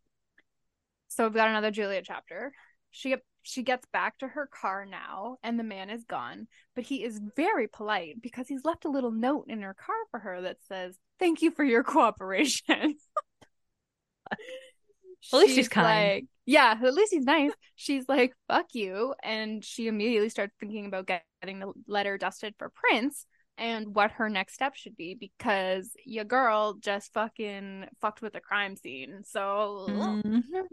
So 1.08 1.24
we've 1.24 1.34
got 1.34 1.48
another 1.48 1.72
Julia 1.72 2.02
chapter. 2.04 2.52
She 2.92 3.16
she 3.48 3.62
gets 3.64 3.86
back 3.94 4.18
to 4.18 4.28
her 4.28 4.48
car 4.48 4.86
now, 4.86 5.38
and 5.44 5.60
the 5.60 5.64
man 5.64 5.90
is 5.92 6.04
gone. 6.04 6.48
But 6.76 6.84
he 6.86 7.04
is 7.04 7.22
very 7.36 7.68
polite 7.68 8.22
because 8.22 8.48
he's 8.48 8.66
left 8.66 8.86
a 8.86 8.90
little 8.90 9.12
note 9.12 9.46
in 9.48 9.62
her 9.62 9.76
car 9.76 9.96
for 10.12 10.20
her 10.20 10.42
that 10.42 10.58
says, 10.68 10.98
"Thank 11.20 11.42
you 11.42 11.52
for 11.52 11.64
your 11.64 11.84
cooperation." 11.84 12.96
At 14.32 15.38
least 15.40 15.56
she's 15.56 15.70
kind. 15.70 15.86
like- 15.86 16.26
yeah, 16.48 16.78
at 16.84 16.94
least 16.94 17.12
he's 17.14 17.26
nice. 17.26 17.52
She's 17.76 18.08
like, 18.08 18.34
"Fuck 18.48 18.68
you," 18.74 19.16
and 19.24 19.64
she 19.66 19.88
immediately 19.88 20.30
starts 20.30 20.54
thinking 20.60 20.86
about 20.86 21.08
getting 21.08 21.60
the 21.60 21.74
letter 21.88 22.18
dusted 22.20 22.54
for 22.60 22.72
prints 22.74 23.26
and 23.58 23.96
what 23.96 24.12
her 24.12 24.30
next 24.30 24.54
step 24.54 24.76
should 24.76 24.96
be 24.96 25.16
because 25.16 25.90
your 26.06 26.26
girl 26.26 26.74
just 26.76 27.12
fucking 27.14 27.86
fucked 28.02 28.22
with 28.22 28.34
the 28.34 28.40
crime 28.42 28.76
scene. 28.76 29.24
So 29.24 29.88
Mhm. 29.90 30.68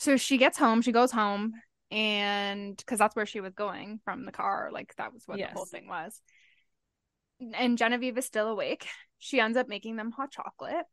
So 0.00 0.16
she 0.16 0.38
gets 0.38 0.56
home, 0.56 0.80
she 0.80 0.92
goes 0.92 1.12
home, 1.12 1.52
and 1.90 2.74
because 2.74 2.98
that's 2.98 3.14
where 3.14 3.26
she 3.26 3.40
was 3.40 3.52
going 3.52 4.00
from 4.02 4.24
the 4.24 4.32
car, 4.32 4.70
like 4.72 4.94
that 4.96 5.12
was 5.12 5.24
what 5.26 5.38
the 5.38 5.54
whole 5.54 5.66
thing 5.66 5.88
was. 5.88 6.20
And 7.54 7.76
Genevieve 7.76 8.16
is 8.16 8.24
still 8.24 8.48
awake. 8.48 8.86
She 9.18 9.38
ends 9.38 9.58
up 9.58 9.68
making 9.68 9.96
them 9.96 10.10
hot 10.10 10.30
chocolate. 10.30 10.86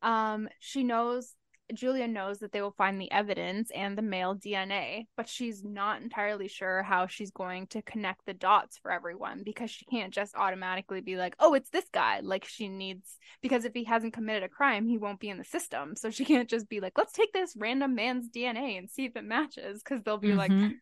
Um, 0.00 0.48
she 0.58 0.82
knows 0.82 1.34
Julia 1.74 2.08
knows 2.08 2.38
that 2.38 2.52
they 2.52 2.62
will 2.62 2.72
find 2.72 3.00
the 3.00 3.10
evidence 3.12 3.70
and 3.74 3.96
the 3.96 4.02
male 4.02 4.34
DNA, 4.34 5.06
but 5.16 5.28
she's 5.28 5.62
not 5.62 6.00
entirely 6.02 6.48
sure 6.48 6.82
how 6.82 7.06
she's 7.06 7.30
going 7.30 7.66
to 7.68 7.82
connect 7.82 8.24
the 8.26 8.34
dots 8.34 8.78
for 8.78 8.90
everyone 8.90 9.42
because 9.44 9.70
she 9.70 9.84
can't 9.84 10.12
just 10.12 10.34
automatically 10.34 11.00
be 11.00 11.16
like, 11.16 11.34
oh, 11.38 11.54
it's 11.54 11.70
this 11.70 11.86
guy. 11.92 12.20
Like, 12.20 12.44
she 12.44 12.68
needs, 12.68 13.18
because 13.42 13.64
if 13.64 13.74
he 13.74 13.84
hasn't 13.84 14.14
committed 14.14 14.42
a 14.42 14.48
crime, 14.48 14.86
he 14.86 14.98
won't 14.98 15.20
be 15.20 15.28
in 15.28 15.38
the 15.38 15.44
system. 15.44 15.94
So 15.96 16.10
she 16.10 16.24
can't 16.24 16.48
just 16.48 16.68
be 16.68 16.80
like, 16.80 16.96
let's 16.96 17.12
take 17.12 17.32
this 17.32 17.54
random 17.56 17.94
man's 17.94 18.28
DNA 18.28 18.78
and 18.78 18.88
see 18.90 19.04
if 19.04 19.16
it 19.16 19.24
matches 19.24 19.82
because 19.82 20.02
they'll 20.02 20.18
be 20.18 20.34
like, 20.34 20.50
Mhm. 20.50 20.76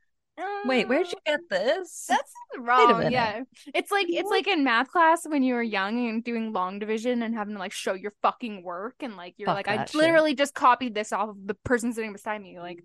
Wait, 0.67 0.89
where'd 0.89 1.07
you 1.11 1.19
"Uh, 1.27 1.31
get 1.33 1.41
this? 1.49 2.07
That's 2.09 2.33
wrong. 2.59 3.11
Yeah, 3.11 3.43
it's 3.75 3.91
like 3.91 4.07
it's 4.09 4.31
like 4.31 4.47
in 4.47 4.65
math 4.65 4.89
class 4.89 5.27
when 5.27 5.43
you 5.43 5.55
were 5.55 5.63
young 5.63 6.09
and 6.09 6.23
doing 6.25 6.53
long 6.53 6.79
division 6.79 7.23
and 7.23 7.35
having 7.35 7.55
to 7.55 7.61
like 7.61 7.73
show 7.73 7.95
your 7.95 8.13
fucking 8.23 8.63
work 8.63 8.97
and 9.01 9.17
like 9.17 9.35
you're 9.39 9.47
Fuck 9.47 9.57
like 9.67 9.69
I 9.69 9.85
shit. 9.85 9.95
literally 9.95 10.35
just 10.35 10.55
copied 10.55 10.95
this 10.95 11.13
off 11.13 11.31
of 11.31 11.47
the 11.47 11.55
person 11.55 11.93
sitting 11.93 12.13
beside 12.13 12.43
me. 12.43 12.59
Like 12.59 12.83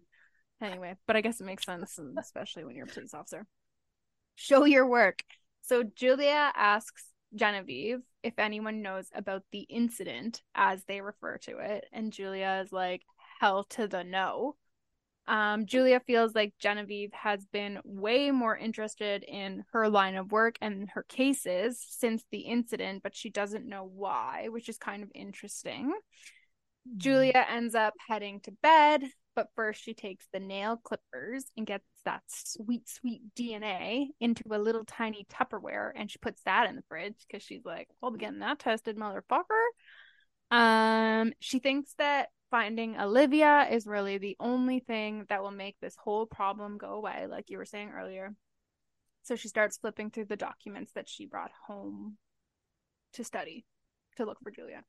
anyway, 0.61 0.95
but 1.07 1.15
I 1.15 1.21
guess 1.21 1.41
it 1.41 1.45
makes 1.45 1.65
sense, 1.65 1.99
especially 2.17 2.63
when 2.65 2.75
you're 2.75 2.85
a 2.85 2.89
police 2.89 3.13
officer. 3.13 3.45
Show 4.35 4.65
your 4.65 4.87
work. 4.87 5.23
So 5.63 5.83
Julia 5.83 6.51
asks 6.55 7.05
Genevieve 7.35 7.99
if 8.23 8.33
anyone 8.37 8.81
knows 8.81 9.07
about 9.13 9.43
the 9.51 9.61
incident 9.61 10.41
as 10.53 10.83
they 10.85 11.01
refer 11.01 11.37
to 11.39 11.57
it, 11.57 11.85
and 11.91 12.11
Julia 12.13 12.61
is 12.63 12.71
like 12.71 13.01
hell 13.39 13.63
to 13.71 13.87
the 13.87 14.03
no. 14.03 14.55
Um, 15.31 15.65
Julia 15.65 16.01
feels 16.01 16.35
like 16.35 16.53
Genevieve 16.59 17.13
has 17.13 17.45
been 17.45 17.79
way 17.85 18.31
more 18.31 18.57
interested 18.57 19.23
in 19.23 19.63
her 19.71 19.87
line 19.87 20.17
of 20.17 20.33
work 20.33 20.57
and 20.61 20.89
her 20.89 21.03
cases 21.03 21.81
since 21.89 22.25
the 22.31 22.39
incident, 22.39 23.01
but 23.01 23.15
she 23.15 23.29
doesn't 23.29 23.65
know 23.65 23.85
why, 23.85 24.49
which 24.49 24.67
is 24.67 24.77
kind 24.77 25.03
of 25.03 25.11
interesting. 25.15 25.93
Julia 26.97 27.45
ends 27.49 27.75
up 27.75 27.93
heading 28.07 28.39
to 28.41 28.51
bed 28.63 29.03
But 29.35 29.47
first, 29.55 29.81
she 29.81 29.93
takes 29.93 30.27
the 30.33 30.41
nail 30.41 30.77
clippers 30.83 31.45
and 31.55 31.65
gets 31.65 31.85
that 32.03 32.23
sweet, 32.27 32.89
sweet 32.89 33.21
DNA 33.33 34.07
into 34.19 34.43
a 34.51 34.59
little 34.59 34.83
tiny 34.83 35.25
Tupperware 35.31 35.91
and 35.95 36.11
she 36.11 36.17
puts 36.19 36.41
that 36.43 36.67
in 36.69 36.75
the 36.75 36.83
fridge 36.89 37.15
because 37.25 37.41
she's 37.43 37.63
like, 37.63 37.87
I'll 38.03 38.11
be 38.11 38.19
getting 38.19 38.39
that 38.39 38.59
tested, 38.59 38.97
motherfucker. 38.97 39.67
Um, 40.51 41.31
she 41.39 41.59
thinks 41.59 41.93
that 41.97 42.27
finding 42.51 42.99
Olivia 42.99 43.67
is 43.71 43.87
really 43.87 44.17
the 44.17 44.35
only 44.39 44.79
thing 44.79 45.25
that 45.29 45.41
will 45.41 45.51
make 45.51 45.79
this 45.79 45.95
whole 45.95 46.25
problem 46.25 46.77
go 46.77 46.89
away, 46.89 47.25
like 47.27 47.49
you 47.49 47.57
were 47.57 47.65
saying 47.65 47.91
earlier. 47.97 48.35
So 49.23 49.35
she 49.35 49.47
starts 49.47 49.77
flipping 49.77 50.11
through 50.11 50.25
the 50.25 50.35
documents 50.35 50.91
that 50.93 51.07
she 51.07 51.25
brought 51.25 51.51
home 51.67 52.17
to 53.13 53.23
study 53.23 53.65
to 54.17 54.25
look 54.25 54.37
for 54.43 54.51
Julia. 54.51 54.83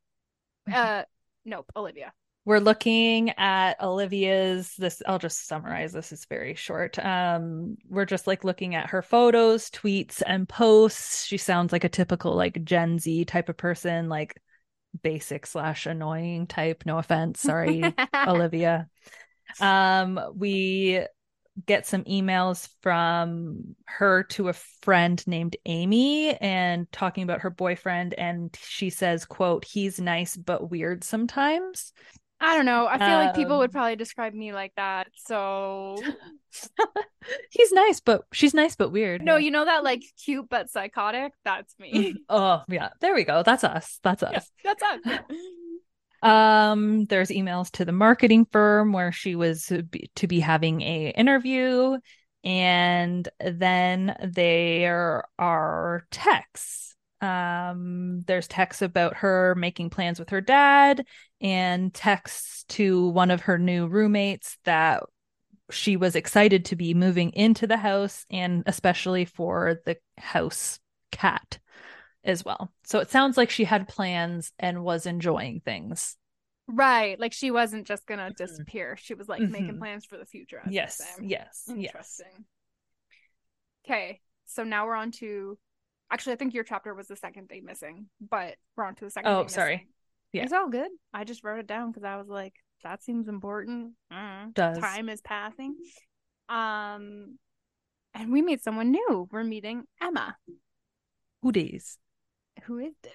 Mm-hmm. 0.68 0.78
Uh, 0.78 1.02
nope, 1.44 1.70
Olivia. 1.76 2.12
We're 2.44 2.58
looking 2.58 3.30
at 3.38 3.80
Olivia's 3.80 4.74
this 4.76 5.00
I'll 5.06 5.20
just 5.20 5.46
summarize 5.46 5.92
this 5.92 6.10
is 6.10 6.24
very 6.24 6.56
short. 6.56 6.98
Um 6.98 7.76
we're 7.88 8.04
just 8.04 8.26
like 8.26 8.42
looking 8.42 8.74
at 8.74 8.90
her 8.90 9.02
photos, 9.02 9.70
tweets 9.70 10.22
and 10.26 10.48
posts. 10.48 11.24
She 11.24 11.36
sounds 11.36 11.72
like 11.72 11.84
a 11.84 11.88
typical 11.88 12.34
like 12.34 12.64
Gen 12.64 12.98
Z 12.98 13.26
type 13.26 13.48
of 13.48 13.56
person 13.56 14.08
like 14.08 14.40
basic 15.02 15.46
slash 15.46 15.86
annoying 15.86 16.46
type. 16.46 16.84
No 16.86 16.98
offense. 16.98 17.40
Sorry, 17.40 17.82
Olivia. 18.26 18.88
Um, 19.60 20.20
we 20.34 21.04
get 21.66 21.86
some 21.86 22.04
emails 22.04 22.68
from 22.80 23.76
her 23.86 24.22
to 24.24 24.48
a 24.48 24.54
friend 24.82 25.22
named 25.26 25.56
Amy 25.66 26.34
and 26.34 26.90
talking 26.92 27.24
about 27.24 27.40
her 27.42 27.50
boyfriend 27.50 28.14
and 28.14 28.56
she 28.58 28.88
says 28.88 29.26
quote 29.26 29.64
he's 29.64 30.00
nice 30.00 30.34
but 30.34 30.70
weird 30.70 31.04
sometimes 31.04 31.92
I 32.42 32.56
don't 32.56 32.66
know. 32.66 32.88
I 32.88 32.98
feel 32.98 33.06
um, 33.06 33.26
like 33.26 33.34
people 33.36 33.58
would 33.58 33.70
um, 33.70 33.72
probably 33.72 33.94
describe 33.94 34.34
me 34.34 34.52
like 34.52 34.72
that. 34.76 35.06
So 35.14 35.96
he's 37.50 37.70
nice, 37.70 38.00
but 38.00 38.24
she's 38.32 38.52
nice 38.52 38.74
but 38.74 38.90
weird. 38.90 39.22
No, 39.22 39.36
you 39.36 39.52
know 39.52 39.64
that 39.64 39.84
like 39.84 40.02
cute 40.24 40.48
but 40.50 40.68
psychotic? 40.68 41.32
That's 41.44 41.72
me. 41.78 41.92
Mm, 41.92 42.14
oh, 42.28 42.62
yeah. 42.68 42.88
There 43.00 43.14
we 43.14 43.22
go. 43.22 43.44
That's 43.44 43.62
us. 43.62 44.00
That's 44.02 44.24
us. 44.24 44.50
Yeah, 44.64 44.74
that's 44.74 45.06
us. 45.06 46.28
um 46.28 47.04
there's 47.06 47.30
emails 47.30 47.70
to 47.72 47.84
the 47.84 47.92
marketing 47.92 48.46
firm 48.50 48.92
where 48.92 49.12
she 49.12 49.36
was 49.36 49.72
to 50.16 50.26
be 50.26 50.40
having 50.40 50.80
a 50.82 51.10
interview 51.10 51.96
and 52.44 53.28
then 53.40 54.16
there 54.32 55.24
are 55.38 56.06
texts 56.10 56.92
um, 57.22 58.24
there's 58.26 58.48
texts 58.48 58.82
about 58.82 59.18
her 59.18 59.54
making 59.54 59.90
plans 59.90 60.18
with 60.18 60.30
her 60.30 60.40
dad 60.40 61.06
and 61.42 61.92
texts 61.92 62.64
to 62.68 63.08
one 63.08 63.30
of 63.30 63.42
her 63.42 63.58
new 63.58 63.86
roommates 63.86 64.56
that 64.64 65.02
she 65.70 65.96
was 65.96 66.16
excited 66.16 66.66
to 66.66 66.76
be 66.76 66.94
moving 66.94 67.30
into 67.30 67.66
the 67.66 67.76
house 67.76 68.24
and 68.30 68.62
especially 68.66 69.24
for 69.24 69.80
the 69.84 69.96
house 70.18 70.78
cat 71.10 71.58
as 72.24 72.44
well. 72.44 72.72
So 72.84 73.00
it 73.00 73.10
sounds 73.10 73.36
like 73.36 73.50
she 73.50 73.64
had 73.64 73.88
plans 73.88 74.52
and 74.58 74.84
was 74.84 75.06
enjoying 75.06 75.60
things. 75.60 76.16
Right. 76.68 77.18
Like 77.18 77.32
she 77.32 77.50
wasn't 77.50 77.86
just 77.86 78.06
going 78.06 78.18
to 78.18 78.26
mm-hmm. 78.26 78.44
disappear. 78.44 78.96
She 79.00 79.14
was 79.14 79.28
like 79.28 79.42
mm-hmm. 79.42 79.52
making 79.52 79.78
plans 79.78 80.04
for 80.04 80.16
the 80.16 80.26
future. 80.26 80.62
Yes. 80.70 81.02
Yes. 81.20 81.64
Interesting. 81.68 82.26
Yes. 82.30 82.44
Okay. 83.84 84.20
So 84.46 84.62
now 84.62 84.86
we're 84.86 84.94
on 84.94 85.10
to 85.12 85.58
Actually, 86.12 86.34
I 86.34 86.36
think 86.36 86.52
your 86.52 86.64
chapter 86.64 86.92
was 86.94 87.08
the 87.08 87.16
second 87.16 87.48
thing 87.48 87.64
missing, 87.64 88.06
but 88.20 88.56
we're 88.76 88.84
on 88.84 88.94
to 88.96 89.06
the 89.06 89.10
second. 89.10 89.32
Oh, 89.32 89.46
sorry. 89.46 89.76
Missing. 89.76 89.88
Yeah, 90.32 90.44
it's 90.44 90.52
all 90.52 90.68
good. 90.68 90.90
I 91.12 91.24
just 91.24 91.44
wrote 91.44 91.58
it 91.60 91.66
down 91.66 91.90
because 91.90 92.04
I 92.04 92.16
was 92.16 92.28
like, 92.28 92.54
that 92.82 93.02
seems 93.02 93.28
important. 93.28 93.92
Mm, 94.12 94.54
Does 94.54 94.78
time 94.78 95.08
is 95.08 95.20
passing? 95.20 95.76
Um, 96.48 97.38
and 98.14 98.32
we 98.32 98.42
meet 98.42 98.62
someone 98.62 98.90
new. 98.90 99.28
We're 99.30 99.44
meeting 99.44 99.84
Emma. 100.00 100.36
Who 101.42 101.52
is? 101.54 101.98
Who 102.64 102.78
is 102.78 102.94
this? 103.02 103.12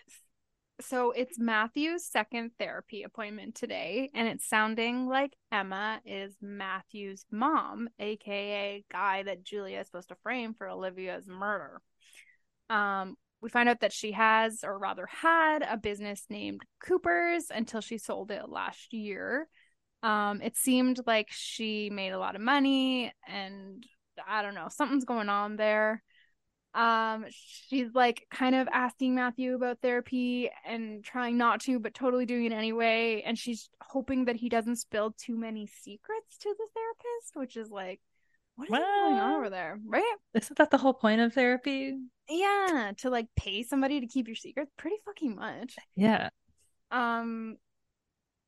So 0.80 1.12
it's 1.12 1.40
Matthew's 1.40 2.06
second 2.06 2.52
therapy 2.60 3.02
appointment 3.02 3.56
today, 3.56 4.12
and 4.14 4.28
it's 4.28 4.48
sounding 4.48 5.08
like 5.08 5.36
Emma 5.52 6.00
is 6.06 6.36
Matthew's 6.40 7.26
mom, 7.32 7.90
aka 8.00 8.84
guy 8.92 9.24
that 9.24 9.44
Julia 9.44 9.80
is 9.80 9.88
supposed 9.88 10.10
to 10.10 10.16
frame 10.22 10.54
for 10.54 10.70
Olivia's 10.70 11.28
murder. 11.28 11.82
Um, 12.70 13.16
we 13.42 13.50
find 13.50 13.70
out 13.70 13.82
that 13.82 13.94
she 13.94 14.14
has, 14.14 14.64
or 14.64 14.78
rather 14.78 15.06
had, 15.06 15.62
a 15.62 15.78
business 15.78 16.26
named 16.30 16.62
Cooper's 16.84 17.46
until 17.50 17.82
she 17.82 17.98
sold 17.98 18.32
it 18.32 18.50
last 18.50 18.94
year. 18.94 19.48
Um, 20.04 20.42
it 20.42 20.56
seemed 20.56 21.02
like 21.06 21.28
she 21.30 21.90
made 21.90 22.12
a 22.12 22.20
lot 22.20 22.36
of 22.36 22.42
money, 22.42 23.12
and 23.28 23.84
I 24.28 24.42
don't 24.42 24.56
know, 24.56 24.70
something's 24.70 25.06
going 25.06 25.30
on 25.30 25.56
there. 25.56 26.04
Um, 26.74 27.26
she's 27.30 27.94
like 27.96 28.28
kind 28.30 28.54
of 28.54 28.68
asking 28.72 29.16
Matthew 29.16 29.56
about 29.56 29.82
therapy 29.82 30.52
and 30.66 31.04
trying 31.04 31.38
not 31.38 31.62
to, 31.62 31.80
but 31.80 31.96
totally 31.96 32.28
doing 32.28 32.46
it 32.46 32.52
anyway. 32.52 33.24
And 33.26 33.38
she's 33.38 33.70
hoping 33.82 34.26
that 34.26 34.36
he 34.36 34.48
doesn't 34.48 34.76
spill 34.76 35.16
too 35.18 35.36
many 35.36 35.66
secrets 35.66 36.38
to 36.40 36.54
the 36.56 36.68
therapist, 36.76 37.36
which 37.36 37.58
is 37.58 37.72
like, 37.72 38.00
what 38.58 38.82
is 38.82 38.86
going 38.86 39.16
on 39.16 39.36
over 39.36 39.50
there? 39.50 39.80
Right? 39.86 40.04
Isn't 40.34 40.58
that 40.58 40.72
the 40.72 40.78
whole 40.78 40.94
point 40.94 41.22
of 41.22 41.34
therapy? 41.34 41.98
Yeah, 42.30 42.92
to 42.98 43.10
like 43.10 43.28
pay 43.38 43.64
somebody 43.64 44.02
to 44.02 44.08
keep 44.08 44.28
your 44.28 44.36
secrets 44.36 44.72
pretty 44.78 44.98
fucking 45.06 45.36
much. 45.36 45.76
Yeah. 45.96 46.30
Um 46.92 47.58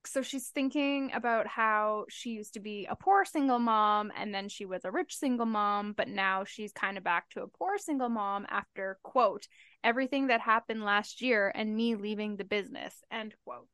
so 0.05 0.21
she's 0.21 0.47
thinking 0.47 1.11
about 1.13 1.45
how 1.45 2.05
she 2.09 2.31
used 2.31 2.53
to 2.53 2.59
be 2.59 2.87
a 2.89 2.95
poor 2.95 3.25
single 3.25 3.59
mom 3.59 4.11
and 4.17 4.33
then 4.33 4.49
she 4.49 4.65
was 4.65 4.85
a 4.85 4.91
rich 4.91 5.15
single 5.15 5.45
mom, 5.45 5.93
but 5.93 6.07
now 6.07 6.45
she's 6.45 6.71
kind 6.71 6.97
of 6.97 7.03
back 7.03 7.29
to 7.29 7.43
a 7.43 7.47
poor 7.47 7.77
single 7.77 8.09
mom 8.09 8.45
after 8.49 8.97
quote 9.03 9.47
everything 9.83 10.27
that 10.27 10.41
happened 10.41 10.83
last 10.83 11.21
year 11.21 11.51
and 11.53 11.75
me 11.75 11.95
leaving 11.95 12.37
the 12.37 12.43
business 12.43 13.03
end 13.11 13.35
quote 13.45 13.67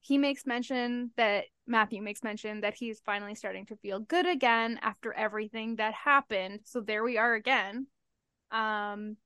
he 0.00 0.18
makes 0.18 0.46
mention 0.46 1.10
that 1.16 1.44
Matthew 1.66 2.02
makes 2.02 2.22
mention 2.22 2.62
that 2.62 2.74
he's 2.74 3.00
finally 3.00 3.34
starting 3.34 3.66
to 3.66 3.76
feel 3.76 4.00
good 4.00 4.26
again 4.26 4.78
after 4.82 5.12
everything 5.12 5.76
that 5.76 5.94
happened. 5.94 6.60
So 6.64 6.80
there 6.80 7.04
we 7.04 7.18
are 7.18 7.34
again. 7.34 7.86
Um 8.50 9.16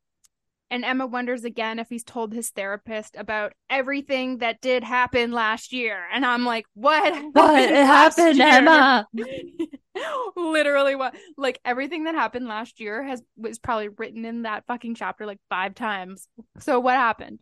and 0.70 0.84
Emma 0.84 1.06
wonders 1.06 1.44
again 1.44 1.78
if 1.78 1.88
he's 1.88 2.02
told 2.02 2.32
his 2.32 2.50
therapist 2.50 3.16
about 3.16 3.52
everything 3.70 4.38
that 4.38 4.60
did 4.60 4.82
happen 4.82 5.30
last 5.30 5.72
year. 5.72 6.02
And 6.12 6.26
I'm 6.26 6.44
like, 6.44 6.66
what? 6.74 7.12
What 7.32 7.70
happened, 7.70 8.38
year? 8.38 8.46
Emma? 8.48 9.06
Literally 10.36 10.96
what 10.96 11.14
like 11.36 11.60
everything 11.64 12.04
that 12.04 12.16
happened 12.16 12.48
last 12.48 12.80
year 12.80 13.04
has 13.04 13.22
was 13.36 13.60
probably 13.60 13.88
written 13.88 14.24
in 14.24 14.42
that 14.42 14.66
fucking 14.66 14.96
chapter 14.96 15.26
like 15.26 15.38
five 15.48 15.74
times. 15.76 16.26
So 16.58 16.80
what 16.80 16.96
happened? 16.96 17.38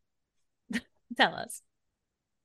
Tell 1.16 1.34
us. 1.34 1.62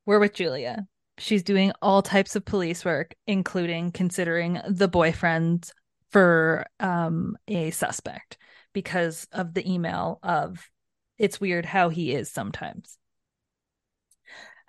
We're 0.07 0.19
with 0.19 0.33
Julia. 0.33 0.87
She's 1.17 1.43
doing 1.43 1.73
all 1.81 2.01
types 2.01 2.37
of 2.37 2.45
police 2.45 2.85
work, 2.85 3.13
including 3.27 3.91
considering 3.91 4.61
the 4.65 4.87
boyfriend 4.87 5.69
for 6.11 6.65
um, 6.79 7.37
a 7.49 7.71
suspect 7.71 8.37
because 8.71 9.27
of 9.33 9.53
the 9.53 9.69
email 9.69 10.19
of 10.23 10.71
it's 11.17 11.41
weird 11.41 11.65
how 11.65 11.89
he 11.89 12.13
is 12.13 12.31
sometimes. 12.31 12.97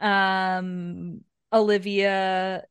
Um, 0.01 1.21
Olivia 1.53 2.65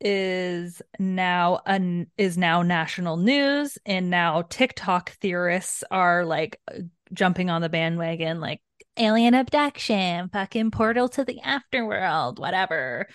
is 0.00 0.80
now 1.00 1.60
an 1.66 2.06
is 2.16 2.38
now 2.38 2.62
national 2.62 3.16
news 3.16 3.78
and 3.84 4.10
now 4.10 4.42
TikTok 4.42 5.10
theorists 5.10 5.82
are 5.90 6.24
like 6.24 6.60
jumping 7.12 7.50
on 7.50 7.62
the 7.62 7.68
bandwagon 7.68 8.40
like 8.40 8.60
alien 8.96 9.34
abduction, 9.34 10.28
fucking 10.28 10.70
portal 10.70 11.08
to 11.10 11.24
the 11.24 11.40
afterworld, 11.44 12.38
whatever. 12.38 13.08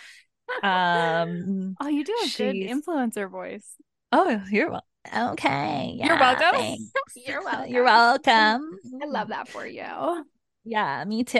Um, 0.64 1.76
oh, 1.82 1.88
you 1.88 2.04
do 2.04 2.16
a 2.24 2.28
she's... 2.28 2.38
good 2.38 2.56
influencer 2.56 3.30
voice. 3.30 3.76
Oh, 4.12 4.42
you're 4.50 4.72
well. 4.72 4.86
Okay. 5.16 5.96
Yeah, 5.98 6.06
you're 6.08 6.20
welcome. 6.20 6.78
You're 7.16 7.44
welcome. 7.44 7.72
You're 7.72 7.84
welcome. 7.84 8.80
I 9.02 9.06
love 9.06 9.30
that 9.30 9.48
for 9.48 9.66
you. 9.66 10.26
Yeah, 10.64 11.04
me 11.06 11.24
too. 11.24 11.40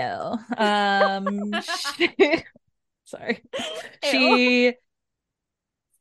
Um, 0.58 1.52
she... 1.98 2.44
sorry. 3.04 3.44
Ew. 4.04 4.10
She 4.12 4.74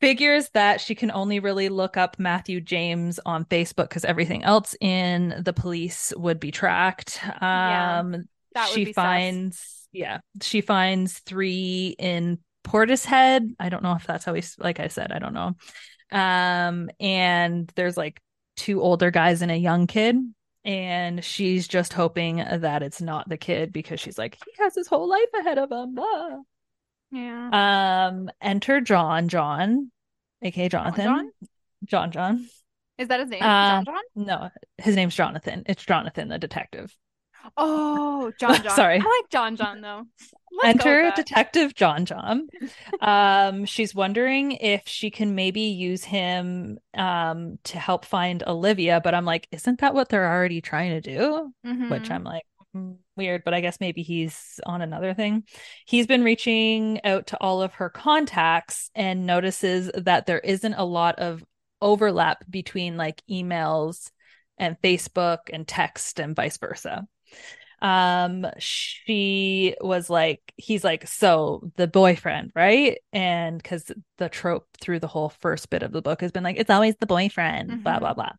figures 0.00 0.48
that 0.50 0.80
she 0.80 0.94
can 0.94 1.10
only 1.10 1.40
really 1.40 1.68
look 1.68 1.96
up 1.96 2.18
Matthew 2.18 2.60
James 2.60 3.18
on 3.24 3.44
Facebook 3.44 3.88
because 3.88 4.04
everything 4.04 4.44
else 4.44 4.76
in 4.80 5.40
the 5.44 5.52
police 5.52 6.12
would 6.16 6.40
be 6.40 6.50
tracked. 6.50 7.20
Um, 7.40 8.24
yeah, 8.54 8.66
she 8.66 8.92
finds, 8.92 9.58
sus. 9.58 9.88
yeah, 9.92 10.18
she 10.42 10.60
finds 10.60 11.18
three 11.20 11.94
in 11.98 12.38
Portishead. 12.64 13.54
I 13.58 13.68
don't 13.68 13.82
know 13.82 13.94
if 13.94 14.06
that's 14.06 14.24
how 14.24 14.32
we, 14.32 14.42
like 14.58 14.80
I 14.80 14.88
said, 14.88 15.12
I 15.12 15.18
don't 15.18 15.34
know. 15.34 15.54
Um, 16.12 16.90
and 17.00 17.70
there's 17.74 17.96
like 17.96 18.20
two 18.56 18.80
older 18.80 19.10
guys 19.10 19.42
and 19.42 19.50
a 19.50 19.56
young 19.56 19.86
kid. 19.86 20.16
And 20.64 21.24
she's 21.24 21.68
just 21.68 21.92
hoping 21.92 22.38
that 22.38 22.82
it's 22.82 23.00
not 23.00 23.28
the 23.28 23.36
kid 23.36 23.72
because 23.72 24.00
she's 24.00 24.18
like, 24.18 24.36
he 24.44 24.62
has 24.62 24.74
his 24.74 24.88
whole 24.88 25.08
life 25.08 25.28
ahead 25.38 25.58
of 25.58 25.70
him. 25.70 25.96
Yeah. 27.10 28.08
Um, 28.10 28.30
enter 28.40 28.80
John. 28.80 29.28
John 29.28 29.90
aka 30.42 30.68
Jonathan. 30.68 31.04
John 31.04 31.30
John. 31.84 32.10
John. 32.12 32.48
Is 32.98 33.08
that 33.08 33.20
his 33.20 33.28
name? 33.28 33.42
Uh, 33.42 33.82
John 33.82 33.84
John? 33.84 34.02
No, 34.14 34.50
his 34.78 34.96
name's 34.96 35.14
Jonathan. 35.14 35.62
It's 35.66 35.84
Jonathan, 35.84 36.28
the 36.28 36.38
detective. 36.38 36.94
Oh, 37.56 38.32
John 38.40 38.62
John. 38.62 38.74
Sorry. 38.74 38.94
I 38.96 39.04
like 39.04 39.30
John 39.30 39.56
John 39.56 39.80
though. 39.82 40.04
Let's 40.62 40.84
Enter. 40.84 41.12
Detective 41.14 41.74
John 41.74 42.06
John. 42.06 42.48
Um, 43.00 43.66
she's 43.66 43.94
wondering 43.94 44.52
if 44.52 44.82
she 44.86 45.10
can 45.10 45.34
maybe 45.34 45.60
use 45.62 46.02
him 46.04 46.78
um 46.96 47.58
to 47.64 47.78
help 47.78 48.04
find 48.06 48.42
Olivia, 48.46 49.00
but 49.04 49.14
I'm 49.14 49.24
like, 49.26 49.46
isn't 49.52 49.80
that 49.80 49.92
what 49.94 50.08
they're 50.08 50.32
already 50.32 50.60
trying 50.62 50.90
to 50.90 51.00
do? 51.00 51.52
Which 51.62 52.04
Mhm. 52.04 52.10
I'm 52.10 52.24
like, 52.24 52.44
mm, 52.74 52.96
weird, 53.16 53.42
but 53.44 53.54
I 53.54 53.60
guess 53.60 53.80
maybe 53.80 54.02
he's 54.02 54.60
on 54.64 54.82
another 54.82 55.14
thing. 55.14 55.44
He's 55.86 56.06
been 56.06 56.24
reaching 56.24 57.00
out 57.04 57.28
to 57.28 57.38
all 57.40 57.62
of 57.62 57.74
her 57.74 57.90
contacts 57.90 58.90
and 58.94 59.26
notices 59.26 59.90
that 59.94 60.26
there 60.26 60.40
isn't 60.40 60.74
a 60.74 60.84
lot 60.84 61.18
of 61.18 61.44
overlap 61.82 62.44
between 62.48 62.96
like 62.96 63.22
emails 63.30 64.10
and 64.58 64.76
Facebook 64.82 65.38
and 65.52 65.66
text 65.66 66.18
and 66.18 66.34
vice 66.34 66.56
versa. 66.58 67.06
Um, 67.82 68.46
she 68.58 69.76
was 69.82 70.08
like, 70.08 70.40
he's 70.56 70.82
like, 70.82 71.06
so 71.06 71.70
the 71.76 71.86
boyfriend, 71.86 72.52
right? 72.54 72.98
And 73.12 73.62
because 73.62 73.92
the 74.16 74.30
trope 74.30 74.66
through 74.80 75.00
the 75.00 75.06
whole 75.06 75.28
first 75.28 75.68
bit 75.68 75.82
of 75.82 75.92
the 75.92 76.00
book 76.00 76.22
has 76.22 76.32
been 76.32 76.42
like, 76.42 76.56
it's 76.56 76.70
always 76.70 76.94
the 76.98 77.06
boyfriend, 77.06 77.82
blah, 77.82 77.98
Mhm. 77.98 78.00
blah, 78.00 78.14
blah. 78.14 78.32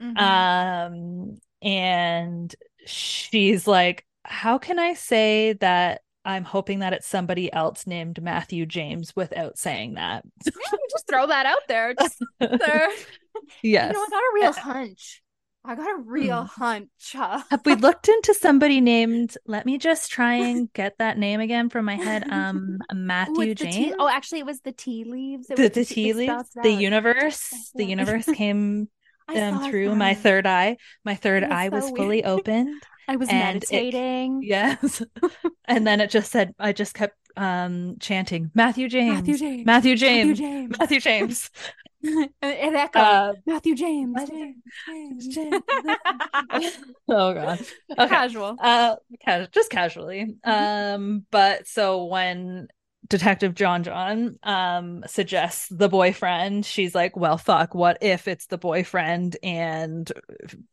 Mhm. 0.00 0.16
Um, 0.16 1.38
and 1.60 2.54
she's 2.86 3.66
like, 3.66 4.06
How 4.24 4.58
can 4.58 4.78
I 4.78 4.94
say 4.94 5.52
that 5.54 6.00
I'm 6.24 6.44
hoping 6.44 6.78
that 6.78 6.92
it's 6.92 7.06
somebody 7.06 7.52
else 7.52 7.86
named 7.86 8.22
Matthew 8.22 8.64
James 8.66 9.14
without 9.14 9.58
saying 9.58 9.94
that? 9.94 10.24
Yeah, 10.46 10.78
just 10.90 11.06
throw 11.08 11.26
that 11.26 11.46
out 11.46 11.62
there. 11.68 11.94
Just 11.94 12.18
there. 12.40 12.88
yes. 13.62 13.92
You 13.92 13.92
know, 13.92 14.04
I 14.04 14.08
got 14.10 14.18
a 14.18 14.30
real 14.34 14.52
hunch. 14.52 15.22
I 15.66 15.74
got 15.74 15.88
a 15.88 16.02
real 16.02 16.44
hunch. 16.44 16.88
Have 17.14 17.62
we 17.64 17.74
looked 17.76 18.08
into 18.08 18.34
somebody 18.34 18.82
named, 18.82 19.36
let 19.46 19.64
me 19.64 19.78
just 19.78 20.10
try 20.10 20.34
and 20.34 20.70
get 20.74 20.98
that 20.98 21.16
name 21.16 21.40
again 21.40 21.70
from 21.70 21.86
my 21.86 21.94
head. 21.96 22.28
Um, 22.30 22.78
Matthew 22.92 23.34
With 23.34 23.58
the 23.58 23.64
tea- 23.64 23.70
James. 23.70 23.96
oh, 23.98 24.06
actually, 24.08 24.40
it 24.40 24.46
was 24.46 24.60
the 24.60 24.72
tea 24.72 25.04
leaves. 25.04 25.48
It 25.48 25.56
the, 25.56 25.62
was 25.62 25.72
the 25.72 25.84
tea- 25.86 26.12
leaves, 26.12 26.50
the 26.62 26.70
universe, 26.70 27.70
the 27.74 27.86
universe 27.86 28.26
came 28.26 28.90
um, 29.34 29.64
through 29.70 29.94
my 29.94 30.12
third 30.12 30.46
eye. 30.46 30.76
My 31.02 31.14
third 31.14 31.44
eye 31.44 31.70
was 31.70 31.88
so 31.88 31.94
fully 31.94 32.24
opened. 32.24 32.82
I 33.08 33.16
was 33.16 33.28
and 33.28 33.62
it- 33.62 33.70
meditating. 33.70 34.42
Yes. 34.46 35.02
and 35.66 35.86
then 35.86 36.00
it 36.00 36.10
just 36.10 36.30
said, 36.30 36.54
I 36.58 36.72
just 36.72 36.94
kept 36.94 37.16
um 37.36 37.96
chanting 37.98 38.50
Matthew 38.54 38.88
James. 38.88 39.14
Matthew 39.16 39.36
James. 39.36 39.66
Matthew 39.66 39.96
James. 39.96 40.28
Matthew 40.28 40.46
James. 40.46 40.78
Matthew 40.78 41.00
James. 41.00 41.50
it 42.02 42.30
it 42.42 42.74
echoed. 42.74 43.00
Uh, 43.00 43.32
Matthew 43.46 43.74
James. 43.74 44.12
Matthew 44.14 44.54
James. 44.86 45.28
James. 45.28 45.62
oh 47.08 47.34
god. 47.34 47.60
Okay. 47.98 48.08
Casual. 48.08 48.56
Uh 48.60 48.96
ca- 49.24 49.46
just 49.50 49.70
casually. 49.70 50.36
Um 50.44 51.24
but 51.30 51.66
so 51.66 52.04
when 52.04 52.68
Detective 53.08 53.54
John 53.54 53.82
John 53.82 54.36
um 54.42 55.04
suggests 55.06 55.68
the 55.70 55.88
boyfriend, 55.88 56.64
she's 56.64 56.94
like, 56.94 57.16
"Well, 57.16 57.38
fuck, 57.38 57.74
what 57.74 57.98
if 58.00 58.28
it's 58.28 58.46
the 58.46 58.58
boyfriend 58.58 59.36
and 59.42 60.10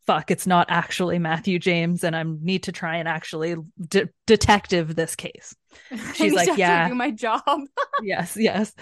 fuck, 0.06 0.30
it's 0.30 0.46
not 0.46 0.66
actually 0.70 1.18
Matthew 1.18 1.58
James 1.58 2.04
and 2.04 2.16
I 2.16 2.22
need 2.22 2.64
to 2.64 2.72
try 2.72 2.96
and 2.96 3.08
actually 3.08 3.56
de- 3.88 4.08
detective 4.26 4.94
this 4.94 5.16
case." 5.16 5.54
She's 6.14 6.32
like, 6.32 6.56
"Yeah." 6.56 6.88
do 6.88 6.94
my 6.94 7.10
job. 7.10 7.42
yes, 8.02 8.36
yes. 8.36 8.74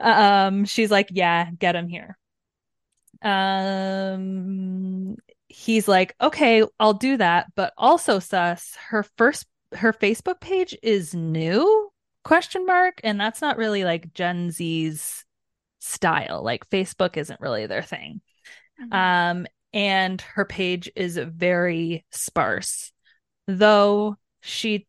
Um, 0.00 0.64
she's 0.64 0.90
like, 0.90 1.08
yeah, 1.12 1.50
get 1.50 1.76
him 1.76 1.88
here. 1.88 2.16
Um, 3.22 5.16
he's 5.48 5.88
like, 5.88 6.14
okay, 6.20 6.64
I'll 6.78 6.94
do 6.94 7.16
that, 7.16 7.46
but 7.54 7.72
also 7.76 8.18
sus, 8.18 8.76
her 8.88 9.02
first 9.16 9.46
her 9.74 9.92
Facebook 9.92 10.40
page 10.40 10.76
is 10.82 11.14
new 11.14 11.90
question 12.28 12.66
mark, 12.66 13.00
and 13.02 13.18
that's 13.18 13.40
not 13.40 13.56
really 13.56 13.84
like 13.84 14.12
Gen 14.12 14.50
Z's 14.50 15.24
style. 15.78 16.42
Like 16.42 16.68
Facebook 16.68 17.16
isn't 17.16 17.40
really 17.40 17.66
their 17.66 17.82
thing. 17.82 18.20
Um, 18.92 19.46
and 19.72 20.20
her 20.20 20.44
page 20.44 20.90
is 20.94 21.16
very 21.16 22.04
sparse, 22.12 22.92
though 23.46 24.16
she 24.40 24.86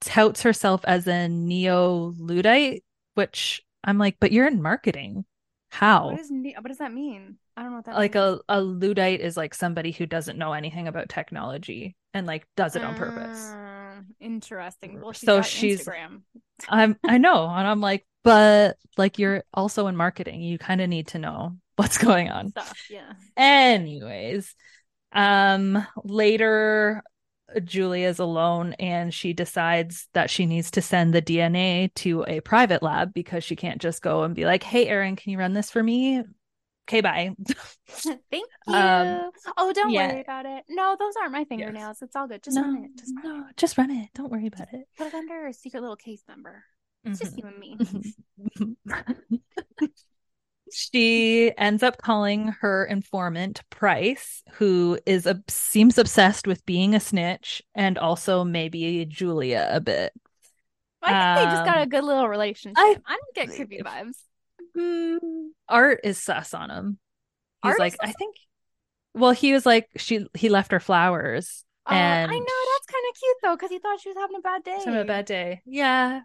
touts 0.00 0.42
herself 0.42 0.82
as 0.84 1.06
a 1.08 1.28
neo 1.28 2.14
Luddite, 2.18 2.84
which 3.14 3.60
I'm 3.82 3.98
like, 3.98 4.16
but 4.20 4.30
you're 4.30 4.46
in 4.46 4.62
marketing. 4.62 5.24
How? 5.70 6.12
What, 6.12 6.20
is, 6.20 6.30
ne- 6.30 6.54
what 6.54 6.68
does 6.68 6.78
that 6.78 6.94
mean? 6.94 7.36
I 7.56 7.62
don't 7.62 7.72
know 7.72 7.76
what 7.78 7.86
that 7.86 7.96
like 7.96 8.14
means. 8.14 8.40
a, 8.48 8.60
a 8.60 8.60
Luddite 8.60 9.20
is 9.20 9.36
like 9.36 9.54
somebody 9.54 9.90
who 9.90 10.06
doesn't 10.06 10.38
know 10.38 10.52
anything 10.52 10.86
about 10.86 11.08
technology 11.08 11.96
and 12.14 12.28
like 12.28 12.46
does 12.56 12.76
it 12.76 12.84
on 12.84 12.94
purpose. 12.94 13.52
Interesting. 14.20 15.00
Well, 15.00 15.12
she's 15.12 15.26
So 15.26 15.42
she's- 15.42 15.84
Instagram. 15.86 16.22
I'm 16.68 16.96
I 17.04 17.18
know, 17.18 17.48
and 17.48 17.66
I'm 17.66 17.80
like, 17.80 18.06
but 18.22 18.76
like 18.96 19.18
you're 19.18 19.42
also 19.52 19.86
in 19.88 19.96
marketing. 19.96 20.40
You 20.40 20.56
kind 20.58 20.80
of 20.80 20.88
need 20.88 21.08
to 21.08 21.18
know 21.18 21.56
what's 21.76 21.98
going 21.98 22.30
on. 22.30 22.50
stuff. 22.50 22.86
Yeah. 22.88 23.12
Anyways, 23.36 24.54
um 25.12 25.86
later 26.04 27.02
Julia's 27.64 28.18
alone 28.18 28.72
and 28.80 29.12
she 29.14 29.32
decides 29.32 30.08
that 30.14 30.30
she 30.30 30.46
needs 30.46 30.70
to 30.72 30.82
send 30.82 31.12
the 31.14 31.22
DNA 31.22 31.92
to 31.94 32.24
a 32.26 32.40
private 32.40 32.82
lab 32.82 33.12
because 33.14 33.44
she 33.44 33.54
can't 33.56 33.80
just 33.80 34.02
go 34.02 34.22
and 34.24 34.34
be 34.34 34.44
like, 34.44 34.62
"Hey 34.62 34.86
Erin, 34.88 35.16
can 35.16 35.30
you 35.32 35.38
run 35.38 35.52
this 35.52 35.70
for 35.70 35.82
me?" 35.82 36.22
Okay, 36.86 37.00
bye. 37.00 37.34
Thank 37.88 38.20
you. 38.66 38.74
Um, 38.74 39.30
oh, 39.56 39.72
don't 39.72 39.90
yeah. 39.90 40.08
worry 40.12 40.20
about 40.20 40.44
it. 40.44 40.64
No, 40.68 40.96
those 40.98 41.14
aren't 41.20 41.32
my 41.32 41.44
fingernails. 41.44 42.02
It's 42.02 42.14
all 42.14 42.28
good. 42.28 42.42
Just 42.42 42.56
no, 42.56 42.62
run 42.62 42.84
it. 42.84 42.90
Just 42.98 43.12
run 43.22 43.38
no, 43.40 43.46
it. 43.48 43.56
just 43.56 43.78
run 43.78 43.90
it. 43.90 44.08
Don't 44.14 44.30
worry 44.30 44.46
about 44.48 44.68
it. 44.72 44.86
Put 44.98 45.06
it 45.08 45.14
under 45.14 45.46
a 45.46 45.52
secret 45.54 45.80
little 45.80 45.96
case 45.96 46.22
number. 46.28 46.62
It's 47.04 47.20
just 47.20 47.36
you 47.38 47.44
and 47.46 47.58
me. 47.58 47.78
She 50.72 51.52
ends 51.56 51.82
up 51.82 51.98
calling 51.98 52.48
her 52.60 52.84
informant 52.86 53.60
Price, 53.70 54.42
who 54.54 54.98
is 55.06 55.26
a 55.26 55.40
seems 55.46 55.98
obsessed 55.98 56.46
with 56.46 56.64
being 56.66 56.94
a 56.94 57.00
snitch 57.00 57.62
and 57.74 57.98
also 57.98 58.42
maybe 58.44 59.04
Julia 59.04 59.68
a 59.70 59.80
bit. 59.80 60.12
I 61.02 61.36
think 61.36 61.50
they 61.50 61.54
just 61.54 61.64
got 61.66 61.76
Um, 61.76 61.82
a 61.82 61.86
good 61.86 62.02
little 62.02 62.28
relationship. 62.28 62.78
I- 62.78 62.96
I, 63.06 63.18
don't 63.18 63.34
get 63.48 63.54
creepy 63.54 63.82
vibes. 63.84 64.16
Hmm, 64.76 65.16
Art 65.68 66.00
is 66.04 66.18
sus 66.18 66.54
on 66.54 66.70
him. 66.70 66.98
He's 67.62 67.70
Art 67.72 67.78
like, 67.78 67.96
I 68.00 68.12
think. 68.12 68.36
Well, 69.14 69.30
he 69.32 69.52
was 69.52 69.64
like, 69.64 69.88
she 69.96 70.26
he 70.34 70.48
left 70.48 70.72
her 70.72 70.80
flowers 70.80 71.64
Uh, 71.88 71.94
and 71.94 72.30
I 72.30 72.38
know 72.38 72.44
that's 72.44 72.86
kind 72.86 73.04
of 73.10 73.18
cute 73.18 73.36
though, 73.42 73.56
because 73.56 73.70
he 73.70 73.78
thought 73.78 74.00
she 74.00 74.08
was 74.08 74.16
having 74.18 74.36
a 74.36 74.40
bad 74.40 74.64
day. 74.64 74.78
having 74.84 75.00
a 75.00 75.04
bad 75.04 75.26
day. 75.26 75.62
Yeah, 75.66 76.22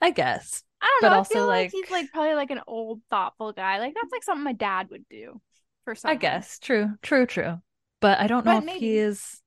I 0.00 0.10
guess. 0.10 0.62
I 0.82 0.86
don't 1.00 1.10
but 1.10 1.14
know. 1.16 1.20
I 1.20 1.24
feel 1.24 1.46
like, 1.46 1.64
like- 1.64 1.72
he's 1.72 1.90
like 1.90 2.10
probably 2.12 2.34
like 2.34 2.50
an 2.50 2.60
old 2.66 3.00
thoughtful 3.10 3.52
guy. 3.52 3.78
Like 3.80 3.94
that's 3.94 4.12
like 4.12 4.22
something 4.24 4.44
my 4.44 4.52
dad 4.52 4.88
would 4.90 5.06
do 5.10 5.40
for 5.84 5.94
some. 5.94 6.10
I 6.12 6.14
guess 6.14 6.58
true, 6.58 6.92
true, 7.02 7.26
true. 7.26 7.60
But 8.00 8.18
I 8.20 8.26
don't 8.28 8.44
know 8.46 8.52
But 8.54 8.58
if 8.58 8.64
maybe. 8.64 8.78
he 8.80 8.96
is. 8.98 9.42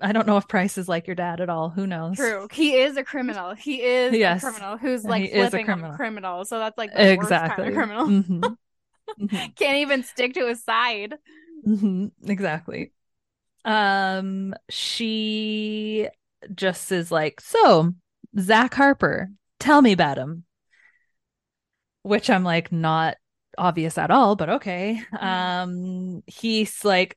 I 0.00 0.12
don't 0.12 0.26
know 0.26 0.36
if 0.36 0.48
Price 0.48 0.78
is 0.78 0.88
like 0.88 1.06
your 1.06 1.14
dad 1.16 1.40
at 1.40 1.48
all. 1.48 1.70
Who 1.70 1.86
knows? 1.86 2.16
True. 2.16 2.48
He 2.52 2.74
is 2.76 2.96
a 2.96 3.04
criminal. 3.04 3.54
He 3.54 3.82
is 3.82 4.12
Yes. 4.14 4.42
a 4.42 4.50
criminal 4.50 4.76
who's 4.76 5.02
He 5.02 5.08
like 5.08 5.30
is 5.30 5.46
a 5.46 5.50
flipping 5.50 5.66
criminal. 5.66 5.90
on 5.92 5.96
criminals. 5.96 6.48
So 6.48 6.58
that's 6.58 6.76
like 6.76 6.92
the 6.92 7.12
Exactly. 7.12 7.72
worst 7.72 7.76
kind 7.76 7.90
of 7.90 8.06
criminal. 8.06 8.06
Mhm. 8.06 8.56
Mhm. 9.20 9.54
Can't 9.54 9.78
even 9.78 10.02
stick 10.02 10.34
to 10.34 10.48
his 10.48 10.64
side. 10.64 11.14
Mhm. 11.66 12.10
Exactly. 12.26 12.92
Um, 13.64 14.54
she 14.68 16.08
just 16.54 16.90
is 16.92 17.12
like, 17.12 17.40
so 17.40 17.94
Zach 18.38 18.74
Harper, 18.74 19.30
tell 19.60 19.82
me 19.82 19.92
about 19.92 20.18
him. 20.18 20.44
Which 22.02 22.30
I'm 22.30 22.44
like, 22.44 22.70
not 22.72 23.16
obvious 23.58 23.98
at 23.98 24.10
all, 24.10 24.36
but 24.36 24.48
okay. 24.50 25.00
Um, 25.18 26.22
he's 26.26 26.84
like 26.84 27.16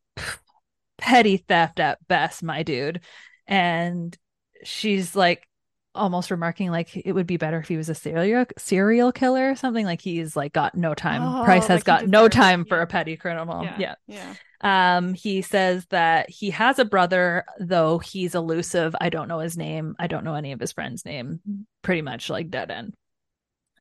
petty 1.00 1.38
theft 1.38 1.80
at 1.80 2.06
best, 2.08 2.44
my 2.44 2.64
dude. 2.64 3.02
And 3.48 4.18
she's 4.64 5.16
like 5.16 5.48
almost 5.96 6.30
remarking 6.30 6.70
like 6.70 6.96
it 6.96 7.12
would 7.14 7.26
be 7.26 7.38
better 7.38 7.60
if 7.60 7.68
he 7.68 7.76
was 7.76 7.90
a 7.90 7.96
serial 7.96 8.46
serial 8.58 9.12
killer 9.12 9.50
or 9.50 9.56
something 9.56 9.86
like 9.86 10.02
he's 10.02 10.36
like 10.36 10.54
got 10.54 10.76
no 10.76 10.94
time. 10.94 11.24
Oh, 11.24 11.44
Price 11.44 11.68
has 11.68 11.80
like 11.80 11.84
got 11.84 12.08
no 12.08 12.28
time 12.28 12.66
for 12.66 12.78
yeah. 12.78 12.84
a 12.84 12.88
petty 12.88 13.18
criminal. 13.18 13.64
yeah. 13.78 13.96
Yeah. 14.08 14.34
Um, 14.62 15.14
he 15.14 15.42
says 15.42 15.86
that 15.90 16.30
he 16.30 16.50
has 16.50 16.80
a 16.80 16.86
brother, 16.86 17.46
though 17.60 17.98
he's 17.98 18.36
elusive. 18.36 18.96
I 19.00 19.10
don't 19.10 19.28
know 19.30 19.40
his 19.40 19.58
name. 19.58 19.96
I 19.98 20.08
don't 20.08 20.26
know 20.26 20.36
any 20.36 20.52
of 20.52 20.60
his 20.60 20.74
friends' 20.74 21.06
name. 21.06 21.40
Pretty 21.82 22.02
much 22.02 22.30
like 22.30 22.50
dead 22.50 22.70
end. 22.70 22.94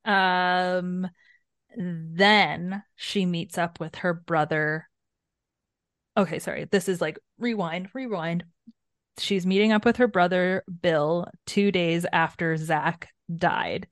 Um, 0.05 1.09
then 1.77 2.83
she 2.97 3.27
meets 3.27 3.59
up 3.59 3.81
with 3.81 3.97
her 3.97 4.15
brother. 4.15 4.89
Okay, 6.19 6.39
sorry. 6.41 6.65
This 6.65 6.89
is 6.89 7.01
like 7.01 7.19
rewind, 7.39 7.89
rewind. 7.95 8.45
She's 9.19 9.47
meeting 9.47 9.73
up 9.73 9.85
with 9.85 9.97
her 9.97 10.09
brother 10.09 10.65
Bill 10.83 11.29
two 11.47 11.73
days 11.73 12.05
after 12.13 12.57
Zach 12.57 13.09
died. 13.35 13.89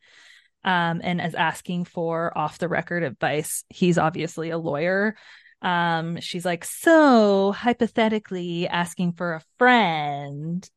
um, 0.66 1.00
and 1.02 1.20
is 1.20 1.34
asking 1.34 1.84
for 1.84 2.36
off 2.36 2.58
the 2.58 2.68
record 2.68 3.04
advice. 3.04 3.64
He's 3.68 3.98
obviously 3.98 4.50
a 4.50 4.58
lawyer. 4.58 5.16
Um, 5.62 6.20
she's 6.20 6.44
like, 6.44 6.64
so 6.64 7.52
hypothetically 7.52 8.66
asking 8.66 9.12
for 9.12 9.34
a 9.34 9.42
friend, 9.58 10.68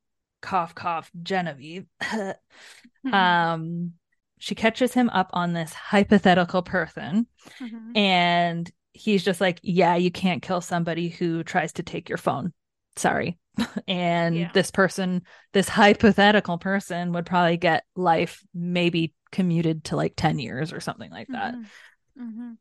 cough, 0.41 0.75
cough, 0.75 1.11
Genevieve. 1.21 1.85
mm-hmm. 2.03 3.13
Um, 3.13 3.93
she 4.37 4.55
catches 4.55 4.93
him 4.93 5.09
up 5.09 5.31
on 5.33 5.53
this 5.53 5.73
hypothetical 5.73 6.61
person, 6.61 7.27
mm-hmm. 7.59 7.97
and 7.97 8.71
he's 8.99 9.23
just 9.23 9.39
like, 9.39 9.59
yeah, 9.63 9.95
you 9.95 10.11
can't 10.11 10.41
kill 10.41 10.59
somebody 10.59 11.07
who 11.07 11.43
tries 11.43 11.73
to 11.73 11.83
take 11.83 12.09
your 12.09 12.17
phone. 12.17 12.51
Sorry. 12.97 13.37
and 13.87 14.35
yeah. 14.35 14.51
this 14.53 14.71
person, 14.71 15.23
this 15.53 15.69
hypothetical 15.69 16.57
person, 16.57 17.13
would 17.13 17.25
probably 17.25 17.57
get 17.57 17.85
life, 17.95 18.43
maybe 18.53 19.13
commuted 19.31 19.85
to 19.85 19.95
like 19.95 20.13
10 20.17 20.39
years 20.39 20.73
or 20.73 20.81
something 20.81 21.09
like 21.11 21.27
that. 21.29 21.55
Mm-hmm. 21.55 22.23
Mm-hmm. 22.23 22.51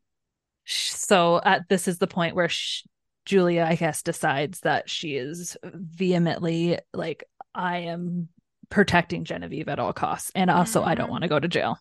So 0.65 1.41
at 1.43 1.67
this 1.67 1.87
is 1.87 1.97
the 1.97 2.07
point 2.07 2.35
where 2.35 2.49
she, 2.49 2.85
Julia, 3.25 3.65
I 3.69 3.75
guess, 3.75 4.01
decides 4.01 4.61
that 4.61 4.89
she 4.89 5.15
is 5.15 5.57
vehemently 5.63 6.79
like, 6.93 7.25
I 7.53 7.79
am 7.79 8.29
protecting 8.69 9.25
Genevieve 9.25 9.67
at 9.67 9.79
all 9.79 9.93
costs. 9.93 10.31
And 10.35 10.49
also, 10.49 10.79
mm-hmm. 10.79 10.89
I 10.89 10.95
don't 10.95 11.05
mm-hmm. 11.05 11.11
want 11.11 11.23
to 11.23 11.29
go 11.29 11.39
to 11.39 11.47
jail. 11.47 11.79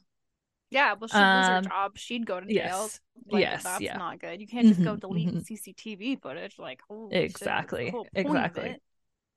Yeah, 0.70 0.94
well, 1.00 1.08
she'd 1.08 1.16
um, 1.16 1.38
lose 1.38 1.48
her 1.48 1.60
job. 1.62 1.98
She'd 1.98 2.26
go 2.26 2.40
to 2.40 2.46
jail. 2.46 2.54
Yes, 2.54 3.00
like, 3.30 3.40
yes, 3.40 3.62
that's 3.62 3.80
yeah. 3.80 3.96
not 3.96 4.20
good. 4.20 4.40
You 4.40 4.46
can't 4.46 4.66
just 4.66 4.80
mm-hmm, 4.80 4.90
go 4.90 4.96
delete 4.96 5.28
mm-hmm. 5.28 5.38
CCTV 5.38 6.20
footage. 6.20 6.58
Like, 6.58 6.80
exactly, 7.10 7.90
shit, 7.90 8.10
exactly. 8.14 8.76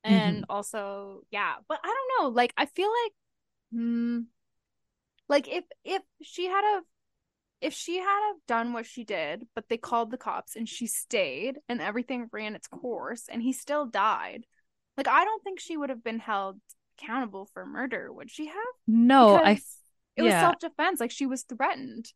And 0.04 0.38
mm-hmm. 0.38 0.50
also, 0.50 1.20
yeah, 1.30 1.54
but 1.68 1.78
I 1.82 1.86
don't 1.86 2.24
know. 2.24 2.28
Like, 2.30 2.52
I 2.56 2.66
feel 2.66 2.90
like, 3.04 3.12
hmm, 3.72 4.20
like 5.28 5.48
if 5.48 5.64
if 5.84 6.02
she 6.22 6.46
had 6.46 6.64
a 6.64 6.82
if 7.62 7.72
she 7.72 7.96
had 7.96 8.26
have 8.28 8.36
done 8.48 8.72
what 8.72 8.86
she 8.86 9.04
did, 9.04 9.46
but 9.54 9.68
they 9.68 9.76
called 9.76 10.10
the 10.10 10.18
cops 10.18 10.56
and 10.56 10.68
she 10.68 10.86
stayed 10.86 11.58
and 11.68 11.80
everything 11.80 12.28
ran 12.32 12.56
its 12.56 12.66
course 12.66 13.24
and 13.30 13.40
he 13.40 13.52
still 13.52 13.86
died, 13.86 14.44
like 14.96 15.08
I 15.08 15.24
don't 15.24 15.42
think 15.42 15.60
she 15.60 15.76
would 15.76 15.88
have 15.88 16.04
been 16.04 16.18
held 16.18 16.60
accountable 16.98 17.48
for 17.54 17.64
murder, 17.64 18.12
would 18.12 18.30
she 18.30 18.46
have? 18.46 18.56
No, 18.86 19.38
because 19.38 19.46
I 19.46 19.60
it 20.16 20.24
yeah. 20.24 20.24
was 20.24 20.40
self 20.40 20.58
defense, 20.58 21.00
like 21.00 21.10
she 21.10 21.26
was 21.26 21.42
threatened. 21.42 22.12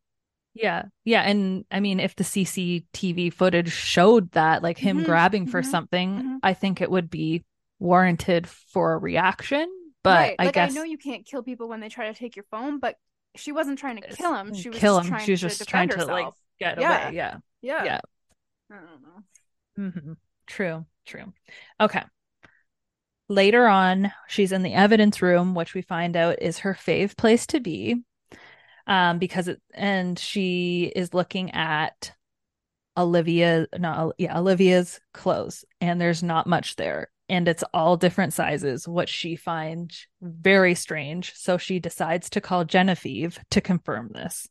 Yeah. 0.53 0.83
Yeah. 1.05 1.21
And 1.21 1.65
I 1.71 1.79
mean, 1.79 1.99
if 1.99 2.15
the 2.15 2.23
CCTV 2.23 3.31
footage 3.33 3.71
showed 3.71 4.31
that, 4.31 4.63
like 4.63 4.77
him 4.77 4.97
mm-hmm. 4.97 5.05
grabbing 5.05 5.47
for 5.47 5.61
mm-hmm. 5.61 5.69
something, 5.69 6.15
mm-hmm. 6.15 6.37
I 6.43 6.53
think 6.53 6.81
it 6.81 6.89
would 6.89 7.09
be 7.09 7.43
warranted 7.79 8.47
for 8.47 8.93
a 8.93 8.97
reaction. 8.97 9.67
But 10.03 10.17
right. 10.17 10.35
I 10.39 10.45
like, 10.45 10.55
guess 10.55 10.71
I 10.71 10.73
know 10.73 10.83
you 10.83 10.97
can't 10.97 11.25
kill 11.25 11.43
people 11.43 11.67
when 11.67 11.79
they 11.79 11.89
try 11.89 12.07
to 12.07 12.17
take 12.17 12.35
your 12.35 12.45
phone, 12.49 12.79
but 12.79 12.95
she 13.35 13.51
wasn't 13.51 13.77
trying 13.77 14.01
to 14.01 14.07
kill 14.07 14.33
him. 14.33 14.53
She 14.53 14.69
was 14.69 14.79
kill 14.79 14.99
him. 14.99 15.19
She 15.19 15.31
was 15.31 15.41
just 15.41 15.67
trying 15.67 15.89
to 15.89 16.05
like 16.05 16.27
get 16.59 16.79
yeah. 16.79 17.07
away. 17.07 17.15
Yeah. 17.15 17.37
Yeah. 17.61 17.83
Yeah. 17.83 17.99
I 18.71 18.75
don't 18.75 19.01
know. 19.01 19.89
Mm-hmm. 19.91 20.13
True. 20.47 20.85
True. 21.05 21.33
Okay. 21.79 22.01
Later 23.29 23.67
on, 23.67 24.11
she's 24.27 24.51
in 24.51 24.63
the 24.63 24.73
evidence 24.73 25.21
room, 25.21 25.53
which 25.53 25.73
we 25.73 25.81
find 25.81 26.15
out 26.15 26.41
is 26.41 26.59
her 26.59 26.73
fave 26.73 27.17
place 27.17 27.45
to 27.47 27.59
be. 27.59 28.03
Um, 28.85 29.19
because 29.19 29.49
it 29.49 29.61
and 29.73 30.17
she 30.17 30.91
is 30.95 31.13
looking 31.13 31.51
at 31.51 32.13
Olivia, 32.95 33.67
no, 33.77 34.13
yeah, 34.17 34.39
Olivia's 34.39 35.01
clothes, 35.13 35.65
and 35.81 35.99
there's 35.99 36.23
not 36.23 36.47
much 36.47 36.77
there 36.77 37.09
and 37.29 37.47
it's 37.47 37.63
all 37.73 37.97
different 37.97 38.33
sizes, 38.33 38.87
what 38.87 39.09
she 39.09 39.35
finds 39.35 40.07
very 40.21 40.75
strange. 40.75 41.33
So 41.35 41.57
she 41.57 41.79
decides 41.79 42.29
to 42.31 42.41
call 42.41 42.63
Genevieve 42.63 43.39
to 43.51 43.61
confirm 43.61 44.11
this. 44.13 44.47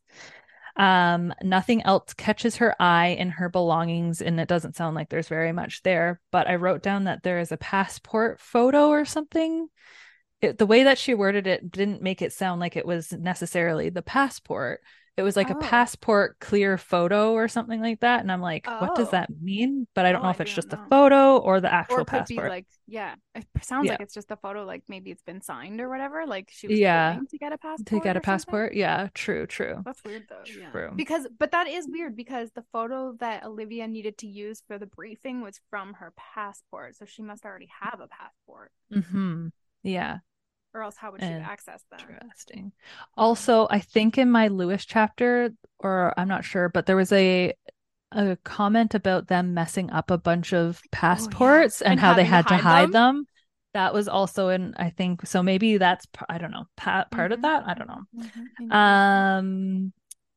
Um, 0.76 1.32
nothing 1.42 1.82
else 1.82 2.12
catches 2.12 2.56
her 2.56 2.74
eye 2.80 3.16
in 3.18 3.30
her 3.30 3.48
belongings, 3.48 4.20
and 4.20 4.38
it 4.38 4.48
doesn't 4.48 4.76
sound 4.76 4.94
like 4.94 5.08
there's 5.08 5.28
very 5.28 5.52
much 5.52 5.82
there. 5.82 6.20
But 6.30 6.48
I 6.48 6.56
wrote 6.56 6.82
down 6.82 7.04
that 7.04 7.22
there 7.22 7.38
is 7.38 7.50
a 7.50 7.56
passport 7.56 8.40
photo 8.40 8.88
or 8.88 9.04
something. 9.04 9.68
It, 10.42 10.58
the 10.58 10.66
way 10.66 10.82
that 10.82 10.98
she 10.98 11.14
worded 11.14 11.46
it 11.46 11.70
didn't 11.70 12.02
make 12.02 12.20
it 12.20 12.32
sound 12.32 12.60
like 12.60 12.76
it 12.76 12.86
was 12.86 13.10
necessarily 13.12 13.88
the 13.88 14.02
passport. 14.02 14.82
It 15.16 15.22
was 15.22 15.34
like 15.34 15.50
oh. 15.50 15.54
a 15.54 15.60
passport 15.60 16.38
clear 16.40 16.76
photo 16.76 17.32
or 17.32 17.48
something 17.48 17.80
like 17.80 18.00
that. 18.00 18.20
And 18.20 18.30
I'm 18.30 18.42
like, 18.42 18.66
oh. 18.68 18.80
what 18.80 18.94
does 18.94 19.10
that 19.10 19.28
oh. 19.30 19.34
mean? 19.40 19.86
But 19.94 20.04
I 20.04 20.12
don't 20.12 20.20
oh, 20.20 20.24
know 20.24 20.30
if 20.30 20.40
I 20.40 20.44
it's 20.44 20.52
just 20.52 20.72
know. 20.72 20.78
a 20.78 20.88
photo 20.90 21.38
or 21.38 21.60
the 21.60 21.72
actual 21.72 22.00
or 22.00 22.04
passport. 22.04 22.44
Be 22.44 22.48
like, 22.50 22.66
yeah, 22.86 23.14
it 23.34 23.46
sounds 23.62 23.86
yeah. 23.86 23.92
like 23.92 24.02
it's 24.02 24.12
just 24.12 24.30
a 24.30 24.36
photo. 24.36 24.64
Like 24.64 24.82
maybe 24.88 25.10
it's 25.10 25.22
been 25.22 25.40
signed 25.40 25.80
or 25.80 25.88
whatever. 25.88 26.26
Like 26.26 26.50
she 26.52 26.68
was 26.68 26.78
yeah 26.78 27.18
to 27.30 27.38
get 27.38 27.52
a 27.52 27.58
passport. 27.58 27.86
To 27.86 28.00
get 28.00 28.16
a 28.18 28.20
passport, 28.20 28.66
something? 28.66 28.78
yeah, 28.78 29.08
true, 29.14 29.46
true. 29.46 29.80
That's 29.86 30.04
weird 30.04 30.24
though. 30.28 30.42
True. 30.44 30.88
Yeah. 30.88 30.90
Because, 30.94 31.26
but 31.38 31.52
that 31.52 31.66
is 31.66 31.88
weird 31.88 32.14
because 32.14 32.50
the 32.54 32.64
photo 32.70 33.14
that 33.20 33.44
Olivia 33.44 33.88
needed 33.88 34.18
to 34.18 34.26
use 34.26 34.62
for 34.66 34.78
the 34.78 34.86
briefing 34.86 35.40
was 35.40 35.58
from 35.70 35.94
her 35.94 36.12
passport, 36.16 36.94
so 36.94 37.06
she 37.06 37.22
must 37.22 37.46
already 37.46 37.70
have 37.80 38.00
a 38.00 38.08
passport. 38.08 38.70
Hmm. 38.92 39.48
Yeah 39.82 40.18
or 40.76 40.82
else 40.82 40.96
how 40.96 41.10
would 41.10 41.22
you 41.22 41.28
access 41.28 41.82
them? 41.90 42.00
Interesting. 42.22 42.72
Also, 43.16 43.66
I 43.70 43.80
think 43.80 44.18
in 44.18 44.30
my 44.30 44.48
Lewis 44.48 44.84
chapter, 44.84 45.50
or 45.78 46.12
I'm 46.16 46.28
not 46.28 46.44
sure, 46.44 46.68
but 46.68 46.86
there 46.86 46.96
was 46.96 47.12
a 47.12 47.54
a 48.12 48.36
comment 48.44 48.94
about 48.94 49.26
them 49.26 49.52
messing 49.52 49.90
up 49.90 50.10
a 50.10 50.18
bunch 50.18 50.52
of 50.52 50.80
passports 50.92 51.82
oh, 51.82 51.84
yeah. 51.84 51.90
and, 51.90 51.92
and, 51.92 52.00
how 52.00 52.14
they 52.14 52.24
had 52.24 52.46
to 52.48 52.56
hide, 52.56 52.92
them? 52.92 53.16
them. 53.16 53.26
That 53.74 53.92
was 53.92 54.08
also 54.08 54.48
in, 54.48 54.74
I 54.76 54.90
think, 54.90 55.26
so 55.26 55.42
maybe 55.42 55.76
that's 55.76 56.06
I 56.28 56.38
don't 56.38 56.52
know 56.52 56.66
part 56.76 57.10
mm-hmm. 57.10 57.32
of 57.32 57.42
that. 57.42 57.64
I 57.66 57.74
don't 57.74 57.88
know. 57.88 58.02
Mm-hmm. 58.18 58.72
Um, 58.72 59.92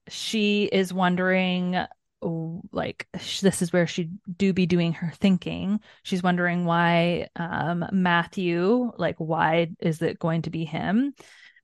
she 0.07 0.65
is 0.65 0.93
wondering 0.93 1.77
like 2.21 3.07
this 3.13 3.61
is 3.61 3.71
where 3.71 3.87
she 3.87 4.09
do 4.35 4.53
be 4.53 4.65
doing 4.65 4.93
her 4.93 5.11
thinking. 5.15 5.79
She's 6.03 6.23
wondering 6.23 6.65
why 6.65 7.27
um 7.35 7.85
matthew 7.91 8.91
like 8.97 9.15
why 9.17 9.69
is 9.79 10.01
it 10.01 10.19
going 10.19 10.43
to 10.43 10.49
be 10.49 10.65
him? 10.65 11.13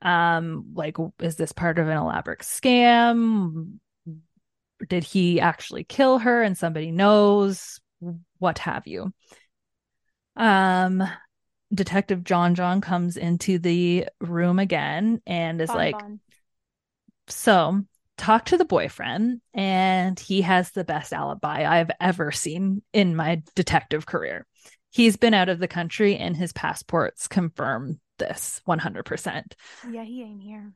Um 0.01 0.71
like 0.73 0.97
is 1.19 1.35
this 1.35 1.51
part 1.51 1.79
of 1.79 1.87
an 1.87 1.97
elaborate 1.97 2.41
scam? 2.41 3.79
Did 4.87 5.03
he 5.03 5.39
actually 5.39 5.83
kill 5.83 6.19
her 6.19 6.41
and 6.41 6.57
somebody 6.57 6.91
knows? 6.91 7.79
What 8.39 8.59
have 8.59 8.87
you. 8.87 9.13
Um 10.35 11.03
detective 11.73 12.23
john 12.23 12.53
john 12.53 12.79
comes 12.79 13.17
into 13.17 13.57
the 13.57 14.07
room 14.21 14.59
again 14.59 15.19
and 15.25 15.59
is 15.59 15.67
bon, 15.67 15.77
like 15.77 15.99
bon. 15.99 16.19
so 17.27 17.81
talked 18.17 18.49
to 18.49 18.57
the 18.57 18.65
boyfriend 18.65 19.41
and 19.53 20.19
he 20.19 20.41
has 20.41 20.71
the 20.71 20.83
best 20.83 21.13
alibi 21.13 21.65
I've 21.65 21.91
ever 21.99 22.31
seen 22.31 22.81
in 22.93 23.15
my 23.15 23.43
detective 23.55 24.05
career. 24.05 24.45
He's 24.91 25.17
been 25.17 25.33
out 25.33 25.49
of 25.49 25.59
the 25.59 25.67
country 25.67 26.15
and 26.15 26.35
his 26.35 26.53
passports 26.53 27.27
confirm 27.27 27.99
this 28.17 28.61
100%. 28.67 29.43
Yeah, 29.91 30.03
he 30.03 30.23
ain't 30.23 30.41
here. 30.41 30.73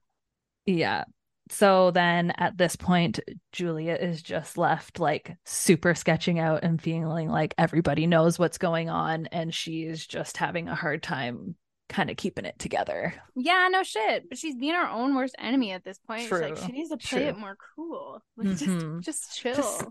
Yeah. 0.66 1.06
So 1.52 1.92
then 1.92 2.32
at 2.32 2.58
this 2.58 2.76
point, 2.76 3.20
Julia 3.52 3.96
is 3.96 4.22
just 4.22 4.58
left 4.58 5.00
like 5.00 5.36
super 5.46 5.96
sketching 5.96 6.38
out 6.38 6.64
and 6.64 6.82
feeling 6.82 7.30
like 7.30 7.56
everybody 7.58 8.06
knows 8.06 8.38
what's 8.38 8.60
going 8.60 8.90
on. 8.90 9.28
And 9.28 9.54
she's 9.54 10.06
just 10.06 10.38
having 10.38 10.68
a 10.68 10.76
hard 10.76 11.02
time 11.02 11.56
kind 11.90 12.10
of 12.10 12.18
keeping 12.18 12.46
it 12.46 12.58
together. 12.60 13.14
Yeah, 13.36 13.68
no 13.70 13.84
shit. 13.84 14.30
But 14.30 14.38
she's 14.38 14.56
being 14.56 14.76
her 14.76 14.88
own 14.88 15.16
worst 15.16 15.36
enemy 15.38 15.72
at 15.72 15.84
this 15.84 15.98
point. 15.98 16.28
True. 16.28 16.42
Like 16.42 16.58
she 16.58 16.72
needs 16.72 16.90
to 16.90 16.98
play 16.98 17.20
True. 17.20 17.28
it 17.28 17.38
more 17.38 17.58
cool. 17.76 18.22
Like, 18.38 18.48
mm-hmm. 18.48 19.00
just 19.02 19.36
just 19.36 19.40
chill. 19.40 19.56
Just, 19.56 19.86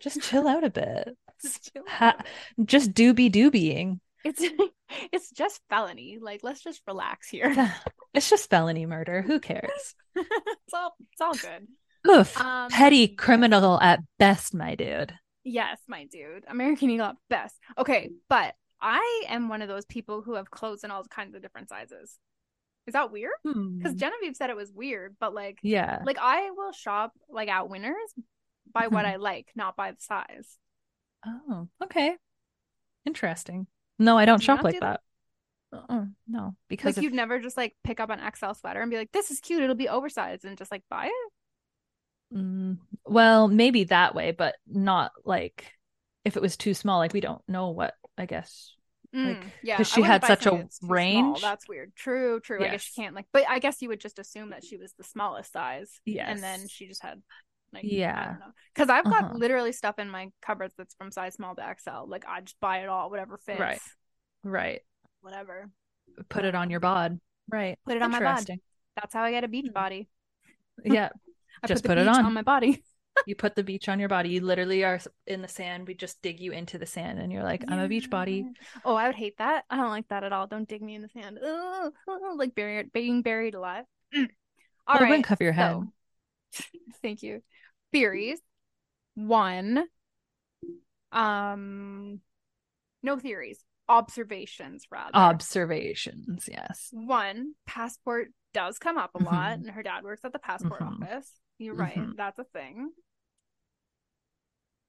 just 0.00 0.20
chill 0.22 0.46
out 0.46 0.64
a 0.64 0.70
bit. 0.70 1.16
just, 1.42 1.70
ha- 1.86 2.20
just 2.64 2.92
doobie 2.92 3.32
doobieing. 3.32 4.00
It's 4.24 4.42
it's 5.12 5.30
just 5.30 5.60
felony. 5.70 6.18
Like 6.20 6.40
let's 6.42 6.62
just 6.62 6.82
relax 6.86 7.28
here. 7.28 7.72
It's 8.12 8.28
just 8.28 8.50
felony 8.50 8.86
murder. 8.86 9.22
Who 9.22 9.40
cares? 9.40 9.94
it's 10.16 10.74
all 10.74 10.96
it's 11.12 11.20
all 11.20 11.34
good. 11.34 11.68
Oof. 12.08 12.40
Um, 12.40 12.70
Petty 12.70 13.08
criminal 13.08 13.80
at 13.80 14.00
best, 14.18 14.54
my 14.54 14.74
dude. 14.74 15.12
Yes, 15.44 15.78
my 15.86 16.04
dude. 16.04 16.44
American 16.48 16.90
Eagle 16.90 17.06
at 17.06 17.16
best. 17.30 17.54
Okay, 17.78 18.10
but 18.28 18.54
I 18.80 19.24
am 19.28 19.48
one 19.48 19.62
of 19.62 19.68
those 19.68 19.84
people 19.84 20.22
who 20.22 20.34
have 20.34 20.50
clothes 20.50 20.84
in 20.84 20.90
all 20.90 21.04
kinds 21.04 21.34
of 21.34 21.42
different 21.42 21.68
sizes. 21.68 22.18
Is 22.86 22.92
that 22.92 23.10
weird? 23.10 23.32
Because 23.42 23.92
hmm. 23.92 23.98
Genevieve 23.98 24.36
said 24.36 24.50
it 24.50 24.56
was 24.56 24.72
weird, 24.72 25.16
but 25.18 25.34
like, 25.34 25.58
yeah, 25.62 26.02
like 26.04 26.18
I 26.20 26.50
will 26.50 26.72
shop 26.72 27.12
like 27.28 27.48
at 27.48 27.68
Winners 27.68 28.14
by 28.72 28.86
what 28.86 29.04
I 29.04 29.16
like, 29.16 29.48
not 29.56 29.76
by 29.76 29.90
the 29.90 30.00
size. 30.00 30.58
Oh, 31.26 31.68
okay, 31.82 32.16
interesting. 33.04 33.66
No, 33.98 34.16
I 34.16 34.24
don't 34.24 34.38
do 34.38 34.44
shop 34.44 34.62
like 34.62 34.74
do 34.74 34.80
that. 34.80 35.00
that? 35.72 35.78
Uh-uh, 35.90 36.04
no, 36.28 36.54
because 36.68 36.96
like 36.96 36.98
if... 36.98 37.02
you'd 37.02 37.14
never 37.14 37.40
just 37.40 37.56
like 37.56 37.74
pick 37.82 37.98
up 37.98 38.10
an 38.10 38.20
XL 38.36 38.52
sweater 38.52 38.80
and 38.80 38.90
be 38.90 38.96
like, 38.96 39.10
"This 39.10 39.32
is 39.32 39.40
cute. 39.40 39.62
It'll 39.62 39.74
be 39.74 39.88
oversized," 39.88 40.44
and 40.44 40.56
just 40.56 40.70
like 40.70 40.84
buy 40.88 41.06
it. 41.06 42.36
Mm, 42.36 42.78
well, 43.04 43.48
maybe 43.48 43.84
that 43.84 44.14
way, 44.14 44.30
but 44.30 44.54
not 44.66 45.10
like 45.24 45.72
if 46.24 46.36
it 46.36 46.42
was 46.42 46.56
too 46.56 46.74
small. 46.74 46.98
Like 46.98 47.12
we 47.12 47.20
don't 47.20 47.42
know 47.48 47.70
what 47.70 47.94
I 48.18 48.26
guess 48.26 48.72
like 49.14 49.36
Mm, 49.38 49.50
yeah, 49.62 49.76
because 49.78 49.90
she 49.92 50.02
had 50.02 50.24
such 50.24 50.46
a 50.46 50.50
too 50.50 50.66
small. 50.70 50.90
range. 50.90 51.40
That's 51.40 51.66
weird. 51.68 51.94
True, 51.96 52.40
true. 52.40 52.58
I 52.58 52.64
guess 52.64 52.72
Yes. 52.72 52.92
you 52.96 53.02
can't 53.04 53.14
like, 53.14 53.26
but 53.32 53.44
I 53.48 53.60
guess 53.60 53.80
you 53.80 53.88
would 53.88 54.00
just 54.00 54.18
assume 54.18 54.50
that 54.50 54.64
she 54.64 54.76
was 54.76 54.92
the 54.98 55.04
smallest 55.04 55.52
size. 55.52 55.90
and 56.06 56.42
then 56.42 56.66
she 56.68 56.86
just 56.86 57.02
had. 57.02 57.22
Like, 57.72 57.84
Yeah. 57.84 58.18
I 58.20 58.24
don't 58.26 58.38
know. 58.40 58.46
Because 58.74 58.90
I've 58.90 59.04
got 59.04 59.24
Uh-huh. 59.24 59.34
literally 59.38 59.72
stuff 59.72 59.98
in 59.98 60.08
my 60.10 60.28
cupboards 60.42 60.74
that's 60.76 60.94
from 60.94 61.10
size 61.10 61.34
small 61.34 61.54
to 61.56 61.62
XL. 61.62 62.06
Like 62.08 62.24
I 62.28 62.40
just 62.40 62.58
buy 62.60 62.78
it 62.78 62.88
all, 62.88 63.08
whatever 63.10 63.38
fits. 63.38 63.60
Right. 63.60 63.80
right. 64.42 64.80
Whatever. 65.20 65.70
Put 66.28 66.44
it 66.44 66.54
on 66.54 66.70
your 66.70 66.80
bod. 66.80 67.18
Right. 67.48 67.78
Put 67.86 67.96
it 67.96 68.02
on 68.02 68.10
my 68.10 68.20
bod. 68.20 68.46
That's 68.96 69.14
how 69.14 69.22
I 69.22 69.30
get 69.30 69.44
a 69.44 69.48
beach 69.48 69.66
Hmm. 69.68 69.72
body. 69.72 70.08
Yeah. 70.84 71.10
I 71.62 71.66
Just 71.68 71.84
put, 71.84 71.90
put 71.90 71.98
it 71.98 72.08
on. 72.08 72.24
on 72.26 72.34
my 72.34 72.42
body. 72.42 72.82
You 73.26 73.34
put 73.34 73.54
the 73.54 73.62
beach 73.64 73.88
on 73.88 73.98
your 74.00 74.08
body. 74.08 74.30
You 74.30 74.40
literally 74.42 74.84
are 74.84 75.00
in 75.26 75.42
the 75.42 75.48
sand. 75.48 75.86
We 75.86 75.94
just 75.94 76.20
dig 76.22 76.40
you 76.40 76.52
into 76.52 76.78
the 76.78 76.86
sand 76.86 77.18
and 77.18 77.32
you're 77.32 77.42
like, 77.42 77.64
I'm 77.68 77.78
a 77.78 77.88
beach 77.88 78.10
body. 78.10 78.46
Oh, 78.84 78.94
I 78.94 79.06
would 79.06 79.14
hate 79.16 79.38
that. 79.38 79.64
I 79.70 79.76
don't 79.76 79.90
like 79.90 80.08
that 80.08 80.24
at 80.24 80.32
all. 80.32 80.46
Don't 80.46 80.68
dig 80.68 80.82
me 80.82 80.94
in 80.94 81.02
the 81.02 81.08
sand. 81.08 81.38
Ugh, 81.44 81.92
ugh, 82.08 82.20
like 82.36 82.54
buried, 82.54 82.92
being 82.92 83.22
buried 83.22 83.54
alive. 83.54 83.84
Mm. 84.14 84.28
All 84.86 84.94
Well, 84.94 85.02
right. 85.02 85.08
wouldn't 85.10 85.26
cover 85.26 85.44
your 85.44 85.52
head. 85.52 85.76
so- 86.52 86.64
thank 87.02 87.22
you. 87.22 87.42
Theories. 87.92 88.38
One. 89.14 89.86
Um. 91.12 92.20
No 93.02 93.18
theories. 93.18 93.62
Observations, 93.88 94.84
rather. 94.90 95.14
Observations. 95.14 96.48
Yes. 96.50 96.88
One 96.92 97.52
passport 97.66 98.28
does 98.52 98.78
come 98.78 98.98
up 98.98 99.10
a 99.14 99.22
lot, 99.22 99.50
Mhm. 99.50 99.54
and 99.54 99.70
her 99.70 99.82
dad 99.82 100.02
works 100.02 100.24
at 100.24 100.32
the 100.32 100.38
passport 100.40 100.80
Mhm. 100.80 101.02
office. 101.02 101.30
You're 101.58 101.74
right. 101.76 101.94
Mhm. 101.96 102.16
That's 102.16 102.38
a 102.38 102.44
thing. 102.44 102.90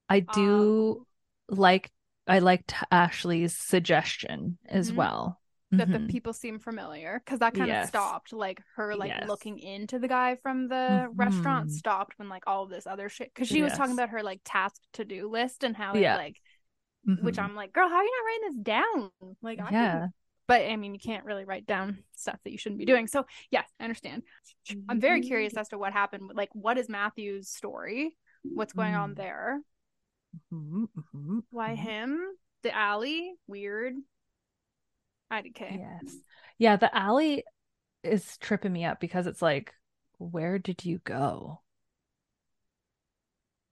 I 0.08 0.18
Um, 0.18 0.26
do 0.34 1.06
like, 1.48 1.90
I 2.26 2.38
liked 2.40 2.74
Ashley's 2.90 3.56
suggestion 3.56 4.58
as 4.66 4.92
Mhm. 4.92 4.96
well. 4.96 5.40
that 5.70 5.86
Mhm. 5.88 6.06
the 6.06 6.10
people 6.10 6.32
seem 6.32 6.58
familiar 6.58 7.20
because 7.22 7.40
that 7.40 7.52
kind 7.52 7.68
Yes. 7.68 7.84
of 7.84 7.88
stopped 7.90 8.32
like 8.32 8.62
her 8.76 8.96
like 8.96 9.10
Yes. 9.10 9.28
looking 9.28 9.58
into 9.58 9.98
the 9.98 10.08
guy 10.08 10.36
from 10.36 10.66
the 10.68 11.10
restaurant 11.12 11.68
Mhm. 11.68 11.72
stopped 11.72 12.18
when 12.18 12.30
like 12.30 12.44
all 12.46 12.62
of 12.62 12.70
this 12.70 12.86
other 12.86 13.10
shit 13.10 13.30
because 13.34 13.48
she 13.48 13.60
was 13.62 13.74
talking 13.74 13.92
about 13.92 14.08
her 14.08 14.22
like 14.22 14.40
task 14.44 14.80
to 14.94 15.04
do 15.04 15.28
list 15.28 15.64
and 15.64 15.76
how 15.76 15.94
Yeah. 15.94 16.14
it 16.14 16.16
like 16.16 16.40
which 17.22 17.36
Mhm. 17.36 17.42
I'm 17.44 17.54
like 17.54 17.74
girl 17.74 17.86
how 17.86 17.96
are 17.96 18.02
you 18.02 18.10
not 18.16 18.24
writing 18.24 18.48
this 18.48 18.56
down 18.64 19.10
like 19.42 19.58
I 19.60 19.70
yeah. 19.70 19.92
couldn't- 19.92 20.14
but 20.46 20.62
I 20.62 20.76
mean 20.76 20.94
you 20.94 21.00
can't 21.00 21.26
really 21.26 21.44
write 21.44 21.66
down 21.66 22.02
stuff 22.16 22.40
that 22.44 22.50
you 22.50 22.56
shouldn't 22.56 22.78
be 22.78 22.86
doing 22.86 23.06
so 23.06 23.26
yes 23.50 23.70
I 23.78 23.84
understand 23.84 24.22
I'm 24.88 25.00
very 25.00 25.20
curious 25.20 25.52
Mm-hmm. 25.52 25.60
as 25.60 25.68
to 25.68 25.76
what 25.78 25.92
happened 25.92 26.30
like 26.34 26.48
what 26.54 26.78
is 26.78 26.88
Matthew's 26.88 27.50
story 27.50 28.16
what's 28.42 28.72
going 28.72 28.94
on 28.94 29.12
Mm. 29.12 29.16
there 29.16 29.60
Mhm, 30.50 30.88
mhm, 30.94 31.42
why 31.50 31.74
mhm. 31.74 31.74
him 31.74 32.36
the 32.62 32.74
alley 32.74 33.34
weird 33.46 33.94
IDK 35.30 35.62
Yes. 35.68 36.22
Yeah, 36.58 36.76
the 36.76 36.94
alley 36.96 37.44
is 38.04 38.36
tripping 38.38 38.72
me 38.72 38.84
up 38.84 39.00
because 39.00 39.26
it's 39.26 39.42
like, 39.42 39.74
where 40.18 40.58
did 40.58 40.84
you 40.84 40.98
go? 41.00 41.62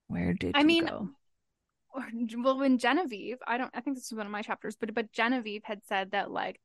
Where 0.09 0.35
did 0.35 0.57
I 0.57 0.65
you 0.65 0.75
mean, 0.75 0.89
go? 0.89 1.11
or 1.95 2.05
well 2.39 2.59
when 2.59 2.79
genevieve 2.79 3.39
i 3.47 3.57
don't 3.59 3.71
i 3.75 3.81
think 3.81 3.97
this 3.97 4.07
is 4.07 4.13
one 4.17 4.27
of 4.27 4.33
my 4.33 4.43
chapters 4.43 4.77
but 4.77 4.93
but 4.95 5.13
genevieve 5.13 5.65
had 5.65 5.81
said 5.87 6.11
that 6.13 6.31
like 6.31 6.61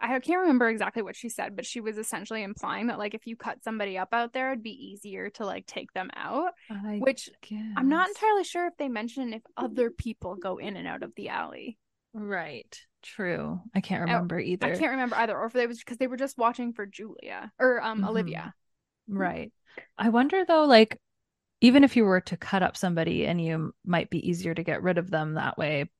i 0.00 0.18
can't 0.20 0.40
remember 0.40 0.68
exactly 0.68 1.02
what 1.02 1.16
she 1.16 1.28
said 1.28 1.56
but 1.56 1.66
she 1.66 1.80
was 1.80 1.98
essentially 1.98 2.42
implying 2.42 2.86
that 2.86 2.98
like 2.98 3.14
if 3.14 3.26
you 3.26 3.36
cut 3.36 3.62
somebody 3.62 3.98
up 3.98 4.08
out 4.12 4.32
there 4.32 4.52
it'd 4.52 4.62
be 4.62 4.70
easier 4.70 5.30
to 5.30 5.44
like 5.44 5.66
take 5.66 5.92
them 5.92 6.10
out 6.14 6.52
I 6.70 6.98
which 6.98 7.30
i'm 7.76 7.88
not 7.88 8.08
entirely 8.08 8.44
sure 8.44 8.66
if 8.66 8.76
they 8.78 8.88
mentioned 8.88 9.34
if 9.34 9.42
other 9.56 9.90
people 9.90 10.36
go 10.36 10.58
in 10.58 10.76
and 10.76 10.86
out 10.86 11.02
of 11.02 11.14
the 11.16 11.28
alley 11.28 11.78
Right. 12.14 12.80
True. 13.02 13.60
I 13.74 13.80
can't 13.80 14.00
remember 14.00 14.40
either. 14.40 14.66
i 14.66 14.70
can't 14.76 14.90
remember 14.92 15.16
either 15.16 15.36
or 15.36 15.46
if 15.46 15.52
they 15.52 15.66
was 15.66 15.78
because 15.78 15.98
they 15.98 16.06
were 16.06 16.16
just 16.16 16.38
watching 16.38 16.72
for 16.72 16.86
julia 16.86 17.52
or 17.58 17.82
um 17.82 18.02
Mhm. 18.02 18.08
olivia 18.08 18.54
Right. 19.08 19.52
I 19.96 20.10
wonder 20.10 20.44
though, 20.44 20.64
like, 20.64 21.00
even 21.60 21.82
if 21.82 21.96
you 21.96 22.04
were 22.04 22.20
to 22.20 22.36
cut 22.36 22.62
up 22.62 22.76
somebody 22.76 23.26
and 23.26 23.42
you 23.42 23.74
might 23.84 24.10
be 24.10 24.28
easier 24.28 24.54
to 24.54 24.62
get 24.62 24.82
rid 24.82 24.98
of 24.98 25.10
them 25.10 25.34
that 25.34 25.56
way, 25.58 25.90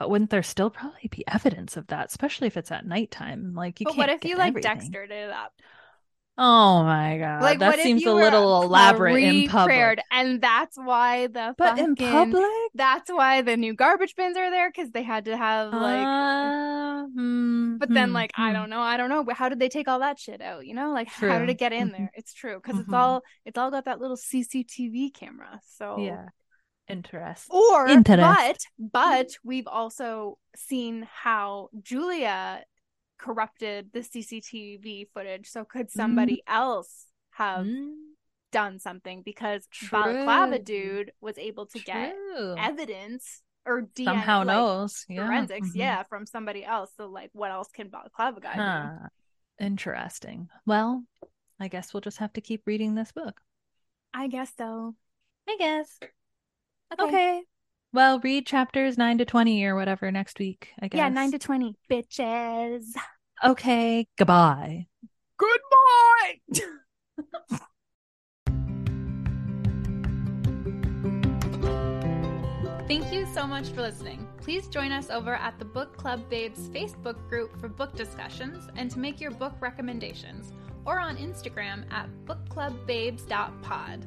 wouldn't 0.00 0.30
there 0.30 0.42
still 0.42 0.70
probably 0.70 1.08
be 1.10 1.24
evidence 1.28 1.76
of 1.76 1.86
that, 1.88 2.06
especially 2.08 2.46
if 2.46 2.56
it's 2.56 2.70
at 2.72 2.86
nighttime? 2.86 3.54
Like, 3.54 3.80
you 3.80 3.84
but 3.84 3.96
can't. 3.96 3.96
what 3.96 4.08
if 4.08 4.24
you 4.24 4.36
like 4.36 4.60
everything. 4.60 4.60
dextered 4.60 5.10
it 5.10 5.30
up 5.30 5.52
Oh 6.38 6.84
my 6.84 7.18
god, 7.18 7.58
like 7.58 7.60
that 7.60 7.76
seems 7.76 8.06
a 8.06 8.12
little 8.14 8.62
elaborate 8.62 9.20
in 9.22 9.42
public. 9.42 10.00
and 10.10 10.40
that's 10.40 10.76
why 10.76 11.26
the 11.28 11.56
But 11.58 11.76
in 11.76 11.94
public, 11.96 12.72
That's 12.74 13.10
why 13.10 13.42
the 13.42 13.56
new 13.56 13.74
garbage 13.74 14.14
bins 14.16 14.36
are 14.36 14.50
there 14.50 14.70
because 14.70 14.90
they 14.92 15.02
had 15.02 15.26
to 15.26 15.36
have 15.36 15.74
like. 15.74 16.12
Uh, 16.18 17.06
hmm, 17.14 17.78
but 17.78 17.92
then, 17.92 18.12
hmm, 18.12 18.12
like, 18.12 18.32
I 18.36 18.52
hmm. 18.52 18.52
don't 18.52 18.70
know. 18.70 18.80
I 18.80 18.96
don't 18.96 19.08
know. 19.08 19.24
How 19.32 19.48
did 19.48 19.60
they 19.60 19.68
take 19.68 19.86
all 19.88 20.00
that 20.00 20.18
shit 20.18 20.40
out? 20.40 20.66
You 20.66 20.74
know, 20.74 20.92
like, 20.92 21.06
how 21.08 21.38
did 21.38 21.48
it 21.48 21.58
get 21.58 21.72
in 21.72 21.92
Mhm. 21.92 21.92
there? 21.92 22.10
It's 22.14 22.34
true 22.34 22.56
because 22.56 22.78
it's 22.78 22.92
Mhm. 22.92 22.92
all 22.92 23.22
it's 23.44 23.56
all 23.58 23.70
got 23.70 23.84
that 23.84 24.00
little 24.00 24.16
CCTV 24.16 25.10
camera. 25.10 25.60
So 25.64 26.18
Yeah, 26.18 26.30
interest. 26.88 27.48
Or 27.50 27.88
Interest. 27.88 28.28
but 28.28 28.58
but 28.78 29.28
we've 29.44 29.66
also 29.66 30.38
seen 30.56 31.06
how 31.10 31.68
Julia 31.82 32.64
corrupted 33.18 33.90
the 33.92 34.02
CCTV 34.02 35.08
footage. 35.12 35.48
So 35.48 35.64
could 35.64 35.90
somebody 35.90 36.42
else 36.46 37.06
have 37.32 37.66
Mm, 37.66 37.94
done 38.52 38.78
something 38.78 39.22
because 39.22 39.66
Balaclava 39.90 40.58
dude 40.58 41.12
was 41.20 41.36
able 41.38 41.66
to 41.66 41.78
get 41.80 42.14
evidence 42.56 43.42
or 43.66 43.82
DNA, 43.82 44.04
Somehow 44.04 44.38
like, 44.44 44.46
knows. 44.56 45.04
Yeah. 45.08 45.26
forensics, 45.26 45.68
mhm. 45.70 45.76
yeah, 45.76 46.02
from 46.04 46.26
somebody 46.26 46.64
else. 46.64 46.90
So 46.96 47.06
like, 47.08 47.30
what 47.32 47.50
else 47.50 47.68
can 47.72 47.88
Balaclava 47.88 48.40
guy 48.40 48.56
do? 48.56 49.64
Interesting. 49.64 50.48
Well, 50.66 51.04
I 51.60 51.68
guess 51.68 51.92
we'll 51.92 52.00
just 52.00 52.18
have 52.18 52.32
to 52.34 52.40
keep 52.40 52.62
reading 52.66 52.94
this 52.94 53.12
book. 53.12 53.40
I 54.14 54.28
guess 54.28 54.52
so. 54.56 54.94
I 55.48 55.56
guess. 55.58 55.98
Okay. 56.92 57.08
Okay. 57.08 57.42
Well, 57.92 58.20
read 58.20 58.46
chapters 58.46 58.98
9 58.98 59.18
to 59.18 59.24
20 59.24 59.64
or 59.64 59.74
whatever 59.74 60.10
next 60.12 60.38
week, 60.38 60.68
I 60.80 60.88
guess. 60.88 60.98
Yeah, 60.98 61.08
nine 61.08 61.30
to 61.32 61.38
twenty, 61.38 61.74
bitches. 61.90 62.84
Okay. 63.44 64.06
Goodbye. 64.18 64.86
Goodbye. 65.38 66.40
Thank 72.88 73.12
you 73.12 73.26
so 73.34 73.46
much 73.46 73.68
for 73.68 73.82
listening. 73.82 74.26
Please 74.40 74.66
join 74.66 74.92
us 74.92 75.10
over 75.10 75.34
at 75.34 75.58
the 75.58 75.64
Book 75.64 75.96
Club 75.98 76.28
Babes 76.30 76.70
Facebook 76.70 77.28
group 77.28 77.60
for 77.60 77.68
book 77.68 77.94
discussions 77.94 78.66
and 78.76 78.90
to 78.90 78.98
make 78.98 79.20
your 79.20 79.30
book 79.30 79.54
recommendations, 79.60 80.52
or 80.86 80.98
on 80.98 81.16
Instagram 81.18 81.84
at 81.92 82.08
bookclubbabes.pod. 82.24 84.06